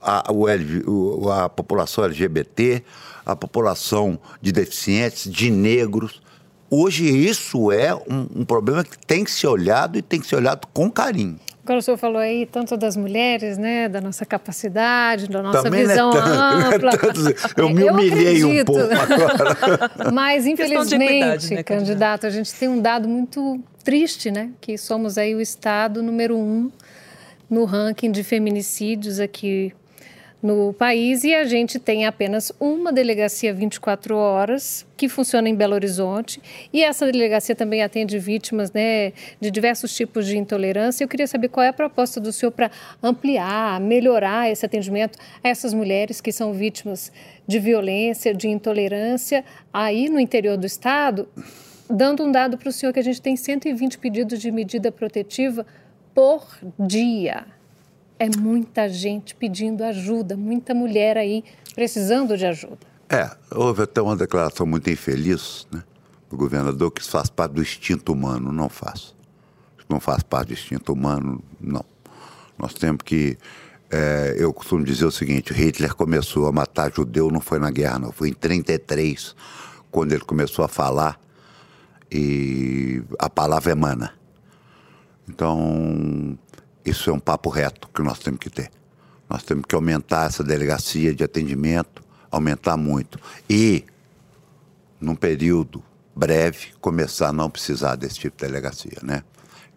a, 0.00 0.30
o- 0.32 1.30
a 1.30 1.48
população 1.48 2.04
LGBT, 2.04 2.82
a 3.24 3.34
população 3.36 4.18
de 4.40 4.52
deficientes, 4.52 5.30
de 5.30 5.50
negros? 5.50 6.20
Hoje 6.70 7.06
isso 7.08 7.72
é 7.72 7.94
um, 7.94 8.26
um 8.40 8.44
problema 8.44 8.84
que 8.84 8.98
tem 8.98 9.24
que 9.24 9.30
ser 9.30 9.46
olhado 9.46 9.96
e 9.96 10.02
tem 10.02 10.20
que 10.20 10.26
ser 10.26 10.36
olhado 10.36 10.66
com 10.72 10.90
carinho. 10.90 11.38
Quando 11.68 11.80
o 11.80 11.82
senhor 11.82 11.98
falou 11.98 12.16
aí 12.16 12.46
tanto 12.46 12.78
das 12.78 12.96
mulheres, 12.96 13.58
né, 13.58 13.90
da 13.90 14.00
nossa 14.00 14.24
capacidade, 14.24 15.28
da 15.28 15.42
nossa 15.42 15.64
Também 15.64 15.86
visão 15.86 16.10
é 16.16 16.74
ampla. 16.74 16.92
É 16.92 17.60
eu 17.60 17.68
me 17.68 17.90
humilhei 17.90 18.42
eu 18.42 18.48
um 18.48 18.64
pouco 18.64 18.80
agora. 18.80 19.90
Mas, 20.10 20.46
infelizmente, 20.46 21.52
né, 21.52 21.62
candidato, 21.62 22.26
a 22.26 22.30
gente 22.30 22.54
tem 22.54 22.70
um 22.70 22.80
dado 22.80 23.06
muito 23.06 23.60
triste, 23.84 24.30
né? 24.30 24.48
Que 24.62 24.78
somos 24.78 25.18
aí 25.18 25.34
o 25.34 25.42
estado 25.42 26.02
número 26.02 26.38
um 26.38 26.70
no 27.50 27.66
ranking 27.66 28.10
de 28.10 28.24
feminicídios 28.24 29.20
aqui 29.20 29.74
no 30.40 30.72
país 30.72 31.24
e 31.24 31.34
a 31.34 31.44
gente 31.44 31.78
tem 31.78 32.06
apenas 32.06 32.52
uma 32.60 32.92
delegacia 32.92 33.52
24 33.52 34.16
horas 34.16 34.86
que 34.96 35.08
funciona 35.08 35.48
em 35.48 35.54
Belo 35.54 35.74
Horizonte. 35.74 36.40
E 36.72 36.82
essa 36.82 37.06
delegacia 37.06 37.56
também 37.56 37.82
atende 37.82 38.18
vítimas 38.18 38.72
né, 38.72 39.12
de 39.40 39.50
diversos 39.50 39.94
tipos 39.94 40.26
de 40.26 40.38
intolerância. 40.38 41.02
Eu 41.02 41.08
queria 41.08 41.26
saber 41.26 41.48
qual 41.48 41.64
é 41.64 41.68
a 41.68 41.72
proposta 41.72 42.20
do 42.20 42.32
senhor 42.32 42.52
para 42.52 42.70
ampliar, 43.02 43.80
melhorar 43.80 44.50
esse 44.50 44.64
atendimento 44.64 45.18
a 45.42 45.48
essas 45.48 45.74
mulheres 45.74 46.20
que 46.20 46.30
são 46.30 46.52
vítimas 46.52 47.10
de 47.46 47.58
violência, 47.58 48.32
de 48.32 48.48
intolerância 48.48 49.44
aí 49.72 50.08
no 50.08 50.20
interior 50.20 50.56
do 50.56 50.66
estado, 50.66 51.28
dando 51.90 52.24
um 52.24 52.30
dado 52.30 52.56
para 52.56 52.68
o 52.68 52.72
senhor 52.72 52.92
que 52.92 53.00
a 53.00 53.04
gente 53.04 53.20
tem 53.20 53.36
120 53.36 53.98
pedidos 53.98 54.40
de 54.40 54.52
medida 54.52 54.92
protetiva 54.92 55.66
por 56.14 56.46
dia 56.78 57.57
é 58.18 58.28
muita 58.36 58.88
gente 58.88 59.34
pedindo 59.34 59.84
ajuda, 59.84 60.36
muita 60.36 60.74
mulher 60.74 61.16
aí 61.16 61.44
precisando 61.74 62.36
de 62.36 62.44
ajuda. 62.44 62.78
É, 63.08 63.30
houve 63.54 63.82
até 63.82 64.02
uma 64.02 64.16
declaração 64.16 64.66
muito 64.66 64.90
infeliz 64.90 65.66
né, 65.72 65.82
do 66.28 66.36
governador 66.36 66.90
que 66.90 67.00
isso 67.00 67.10
faz 67.10 67.30
parte 67.30 67.52
do 67.52 67.62
instinto 67.62 68.12
humano. 68.12 68.52
Não 68.52 68.68
faz. 68.68 69.14
Não 69.88 69.98
faz 70.00 70.22
parte 70.22 70.48
do 70.48 70.52
instinto 70.54 70.92
humano, 70.92 71.42
não. 71.60 71.84
Nós 72.58 72.74
temos 72.74 73.02
que. 73.04 73.38
É, 73.90 74.34
eu 74.36 74.52
costumo 74.52 74.84
dizer 74.84 75.06
o 75.06 75.10
seguinte: 75.10 75.54
Hitler 75.54 75.94
começou 75.94 76.46
a 76.46 76.52
matar 76.52 76.92
judeu, 76.92 77.30
não 77.30 77.40
foi 77.40 77.58
na 77.58 77.70
guerra, 77.70 77.98
não. 77.98 78.12
Foi 78.12 78.28
em 78.28 78.34
33, 78.34 79.34
quando 79.90 80.12
ele 80.12 80.24
começou 80.24 80.62
a 80.62 80.68
falar, 80.68 81.18
e 82.12 83.02
a 83.18 83.30
palavra 83.30 83.72
emana. 83.72 84.12
Então, 85.26 86.38
isso 86.88 87.10
é 87.10 87.12
um 87.12 87.20
papo 87.20 87.48
reto 87.50 87.88
que 87.88 88.02
nós 88.02 88.18
temos 88.18 88.40
que 88.40 88.50
ter. 88.50 88.70
Nós 89.28 89.42
temos 89.42 89.64
que 89.66 89.74
aumentar 89.74 90.26
essa 90.26 90.42
delegacia 90.42 91.14
de 91.14 91.22
atendimento, 91.22 92.02
aumentar 92.30 92.76
muito. 92.76 93.20
E, 93.48 93.84
num 95.00 95.14
período 95.14 95.82
breve, 96.16 96.72
começar 96.80 97.28
a 97.28 97.32
não 97.32 97.50
precisar 97.50 97.96
desse 97.96 98.18
tipo 98.18 98.36
de 98.36 98.46
delegacia, 98.46 98.98
né? 99.02 99.22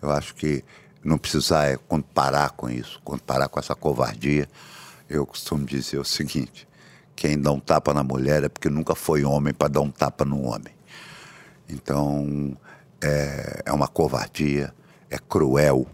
Eu 0.01 0.09
acho 0.09 0.33
que 0.33 0.63
não 1.03 1.17
precisar 1.17 1.65
é 1.65 1.77
quando 1.77 2.03
parar 2.03 2.51
com 2.51 2.69
isso, 2.69 2.99
quando 3.03 3.21
parar 3.21 3.47
com 3.49 3.59
essa 3.59 3.75
covardia. 3.75 4.47
Eu 5.09 5.25
costumo 5.25 5.65
dizer 5.65 5.99
o 5.99 6.05
seguinte: 6.05 6.67
quem 7.15 7.39
dá 7.39 7.51
um 7.51 7.59
tapa 7.59 7.93
na 7.93 8.03
mulher 8.03 8.43
é 8.43 8.49
porque 8.49 8.69
nunca 8.69 8.95
foi 8.95 9.23
homem 9.23 9.53
para 9.53 9.67
dar 9.67 9.81
um 9.81 9.91
tapa 9.91 10.23
no 10.23 10.43
homem. 10.43 10.73
Então, 11.67 12.57
é, 13.01 13.63
é 13.65 13.71
uma 13.71 13.87
covardia, 13.87 14.73
é 15.09 15.17
cruel 15.17 15.87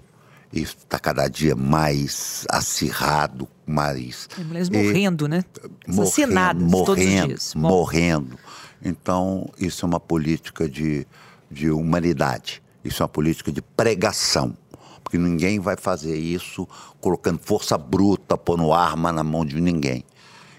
está 0.52 1.00
cada 1.00 1.28
dia 1.28 1.56
mais 1.56 2.46
acirrado, 2.50 3.48
mais. 3.66 4.30
Mulheres 4.38 4.70
morrendo, 4.70 5.28
né? 5.28 5.44
Morrendo, 5.88 6.34
morrendo, 6.34 6.86
todos 6.86 7.04
os 7.04 7.10
dias. 7.10 7.56
morrendo. 7.56 8.40
Então, 8.84 9.50
isso 9.60 9.86
é 9.86 9.88
uma 9.88 10.00
política 10.00 10.70
de, 10.70 11.06
de 11.50 11.70
humanidade. 11.70 12.62
Isso 12.84 13.02
é 13.02 13.04
uma 13.04 13.10
política 13.10 13.52
de 13.52 13.62
pregação. 13.62 14.56
Porque 15.04 15.18
ninguém 15.18 15.60
vai 15.60 15.76
fazer 15.78 16.18
isso 16.18 16.68
colocando 17.00 17.40
força 17.42 17.78
bruta, 17.78 18.38
pondo 18.38 18.74
arma 18.74 19.12
na 19.12 19.24
mão 19.24 19.46
de 19.46 19.60
ninguém. 19.60 20.04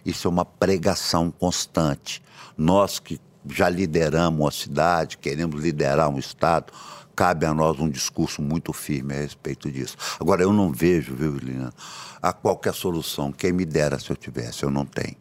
Isso 0.05 0.27
é 0.27 0.31
uma 0.31 0.45
pregação 0.45 1.31
constante. 1.31 2.23
Nós 2.57 2.99
que 2.99 3.21
já 3.47 3.69
lideramos 3.69 4.47
a 4.47 4.51
cidade, 4.51 5.19
queremos 5.19 5.63
liderar 5.63 6.09
um 6.09 6.19
Estado, 6.19 6.73
cabe 7.19 7.45
a 7.45 7.53
nós 7.53 7.81
um 7.81 7.91
discurso 7.91 8.41
muito 8.41 8.73
firme 8.73 9.13
a 9.13 9.17
respeito 9.17 9.69
disso. 9.73 9.97
Agora, 10.21 10.41
eu 10.41 10.53
não 10.53 10.71
vejo, 10.71 11.17
viu, 11.17 11.33
Liliana, 11.33 11.75
a 12.23 12.33
qualquer 12.33 12.73
solução. 12.73 13.33
Quem 13.33 13.51
me 13.51 13.65
dera 13.65 13.99
se 13.99 14.09
eu 14.09 14.15
tivesse, 14.15 14.63
eu 14.63 14.71
não 14.71 14.87
tenho. 14.87 15.17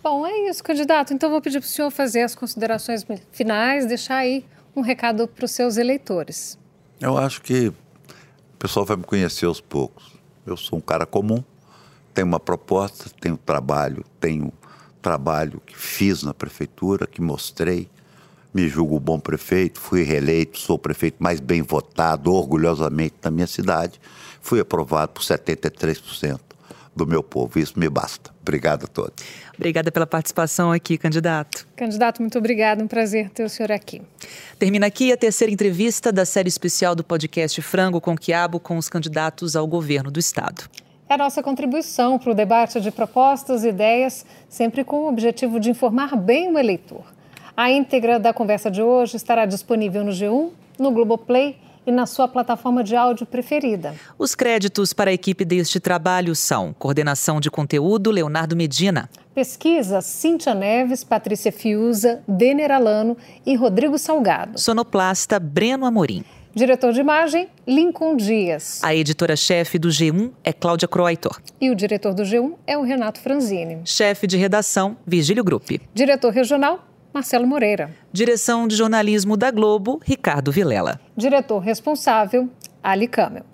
Bom, 0.00 0.24
é 0.24 0.48
isso, 0.48 0.62
candidato. 0.62 1.12
Então, 1.12 1.28
vou 1.28 1.40
pedir 1.40 1.58
para 1.58 1.66
o 1.66 1.68
senhor 1.68 1.90
fazer 1.90 2.22
as 2.22 2.36
considerações 2.36 3.04
finais, 3.32 3.84
deixar 3.84 4.18
aí 4.18 4.46
um 4.76 4.80
recado 4.80 5.26
para 5.26 5.44
os 5.44 5.50
seus 5.50 5.76
eleitores. 5.76 6.56
Eu 7.00 7.18
acho 7.18 7.42
que 7.42 7.66
o 7.66 8.56
pessoal 8.56 8.86
vai 8.86 8.96
me 8.96 9.02
conhecer 9.02 9.46
aos 9.46 9.60
poucos. 9.60 10.12
Eu 10.46 10.56
sou 10.56 10.78
um 10.78 10.82
cara 10.82 11.04
comum, 11.04 11.42
tenho 12.14 12.28
uma 12.28 12.38
proposta, 12.38 13.10
tenho 13.20 13.36
trabalho, 13.36 14.04
tenho 14.20 14.52
trabalho 15.02 15.60
que 15.66 15.76
fiz 15.76 16.22
na 16.22 16.32
prefeitura, 16.32 17.08
que 17.08 17.20
mostrei, 17.20 17.90
me 18.54 18.68
julgo 18.68 19.00
bom 19.00 19.18
prefeito, 19.18 19.80
fui 19.80 20.02
reeleito, 20.02 20.58
sou 20.58 20.76
o 20.76 20.78
prefeito 20.78 21.16
mais 21.18 21.40
bem 21.40 21.60
votado, 21.60 22.32
orgulhosamente, 22.32 23.16
da 23.20 23.30
minha 23.30 23.48
cidade. 23.48 24.00
Fui 24.40 24.60
aprovado 24.60 25.12
por 25.12 25.22
73% 25.22 26.38
do 26.94 27.06
meu 27.06 27.22
povo. 27.22 27.58
Isso 27.58 27.78
me 27.78 27.88
basta. 27.88 28.30
Obrigado 28.40 28.84
a 28.84 28.86
todos. 28.86 29.24
Obrigada 29.56 29.90
pela 29.90 30.06
participação 30.06 30.70
aqui, 30.70 30.96
candidato. 30.96 31.66
Candidato, 31.74 32.20
muito 32.20 32.38
obrigado. 32.38 32.82
Um 32.82 32.86
prazer 32.86 33.30
ter 33.30 33.44
o 33.44 33.48
senhor 33.48 33.72
aqui. 33.72 34.02
Termina 34.58 34.86
aqui 34.86 35.12
a 35.12 35.16
terceira 35.16 35.52
entrevista 35.52 36.12
da 36.12 36.24
série 36.24 36.48
especial 36.48 36.94
do 36.94 37.02
podcast 37.02 37.60
Frango 37.60 38.00
com 38.00 38.16
Quiabo 38.16 38.60
com 38.60 38.76
os 38.76 38.88
candidatos 38.88 39.56
ao 39.56 39.66
governo 39.66 40.10
do 40.10 40.20
Estado. 40.20 40.64
É 41.08 41.14
a 41.14 41.18
nossa 41.18 41.42
contribuição 41.42 42.18
para 42.18 42.30
o 42.30 42.34
debate 42.34 42.80
de 42.80 42.90
propostas 42.90 43.64
e 43.64 43.68
ideias, 43.68 44.24
sempre 44.48 44.84
com 44.84 45.04
o 45.04 45.08
objetivo 45.08 45.60
de 45.60 45.70
informar 45.70 46.16
bem 46.16 46.50
o 46.50 46.58
eleitor. 46.58 47.13
A 47.56 47.70
íntegra 47.70 48.18
da 48.18 48.32
conversa 48.32 48.68
de 48.68 48.82
hoje 48.82 49.16
estará 49.16 49.46
disponível 49.46 50.02
no 50.02 50.10
G1, 50.10 50.50
no 50.76 50.90
Globoplay 50.90 51.56
e 51.86 51.92
na 51.92 52.04
sua 52.04 52.26
plataforma 52.26 52.82
de 52.82 52.96
áudio 52.96 53.24
preferida. 53.24 53.94
Os 54.18 54.34
créditos 54.34 54.92
para 54.92 55.10
a 55.10 55.14
equipe 55.14 55.44
deste 55.44 55.78
trabalho 55.78 56.34
são 56.34 56.74
coordenação 56.76 57.38
de 57.38 57.48
conteúdo 57.52 58.10
Leonardo 58.10 58.56
Medina. 58.56 59.08
Pesquisa 59.32 60.00
Cíntia 60.00 60.52
Neves, 60.52 61.04
Patrícia 61.04 61.52
Fiuza, 61.52 62.24
Denner 62.26 62.72
Alano 62.72 63.16
e 63.46 63.54
Rodrigo 63.54 63.98
Salgado. 63.98 64.58
Sonoplasta 64.58 65.38
Breno 65.38 65.86
Amorim. 65.86 66.24
Diretor 66.56 66.92
de 66.92 67.00
imagem, 67.00 67.48
Lincoln 67.66 68.16
Dias. 68.16 68.80
A 68.82 68.94
editora-chefe 68.94 69.78
do 69.78 69.88
G1 69.88 70.32
é 70.42 70.52
Cláudia 70.52 70.88
Croitor. 70.88 71.40
E 71.60 71.70
o 71.70 71.74
diretor 71.74 72.14
do 72.14 72.22
G1 72.22 72.54
é 72.66 72.76
o 72.76 72.82
Renato 72.82 73.20
Franzini. 73.20 73.80
Chefe 73.84 74.26
de 74.26 74.36
redação, 74.36 74.96
Virgílio 75.06 75.42
Gruppe. 75.42 75.80
Diretor 75.92 76.32
regional, 76.32 76.93
Marcelo 77.14 77.46
Moreira. 77.46 77.94
Direção 78.12 78.66
de 78.66 78.74
jornalismo 78.74 79.36
da 79.36 79.48
Globo, 79.52 80.00
Ricardo 80.04 80.50
Vilela. 80.50 81.00
Diretor 81.16 81.60
responsável, 81.60 82.50
Ali 82.82 83.06
Camel. 83.06 83.44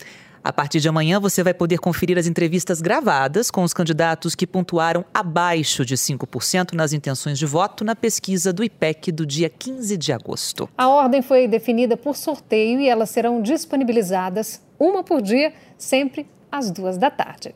A 0.43 0.51
partir 0.51 0.81
de 0.81 0.89
amanhã, 0.89 1.21
você 1.21 1.43
vai 1.43 1.53
poder 1.53 1.79
conferir 1.79 2.17
as 2.17 2.27
entrevistas 2.27 2.81
gravadas 2.81 3.51
com 3.51 3.63
os 3.63 3.75
candidatos 3.75 4.35
que 4.35 4.47
pontuaram 4.47 5.05
abaixo 5.13 5.85
de 5.85 5.95
5% 5.95 6.73
nas 6.73 6.95
intenções 6.95 7.39
de 7.39 7.45
voto 7.45 7.85
na 7.85 7.95
pesquisa 7.95 8.51
do 8.51 8.65
IPEC 8.65 9.13
do 9.13 9.27
dia 9.27 9.51
15 9.51 9.95
de 9.99 10.11
agosto. 10.11 10.67
A 10.79 10.89
ordem 10.89 11.21
foi 11.21 11.47
definida 11.47 11.99
por 11.99 12.17
sorteio 12.17 12.81
e 12.81 12.89
elas 12.89 13.11
serão 13.11 13.43
disponibilizadas 13.43 14.63
uma 14.79 15.05
por 15.05 15.21
dia, 15.21 15.53
sempre 15.77 16.27
às 16.51 16.71
duas 16.71 16.97
da 16.97 17.11
tarde. 17.11 17.55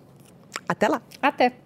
Até 0.68 0.86
lá. 0.86 1.00
Até. 1.22 1.63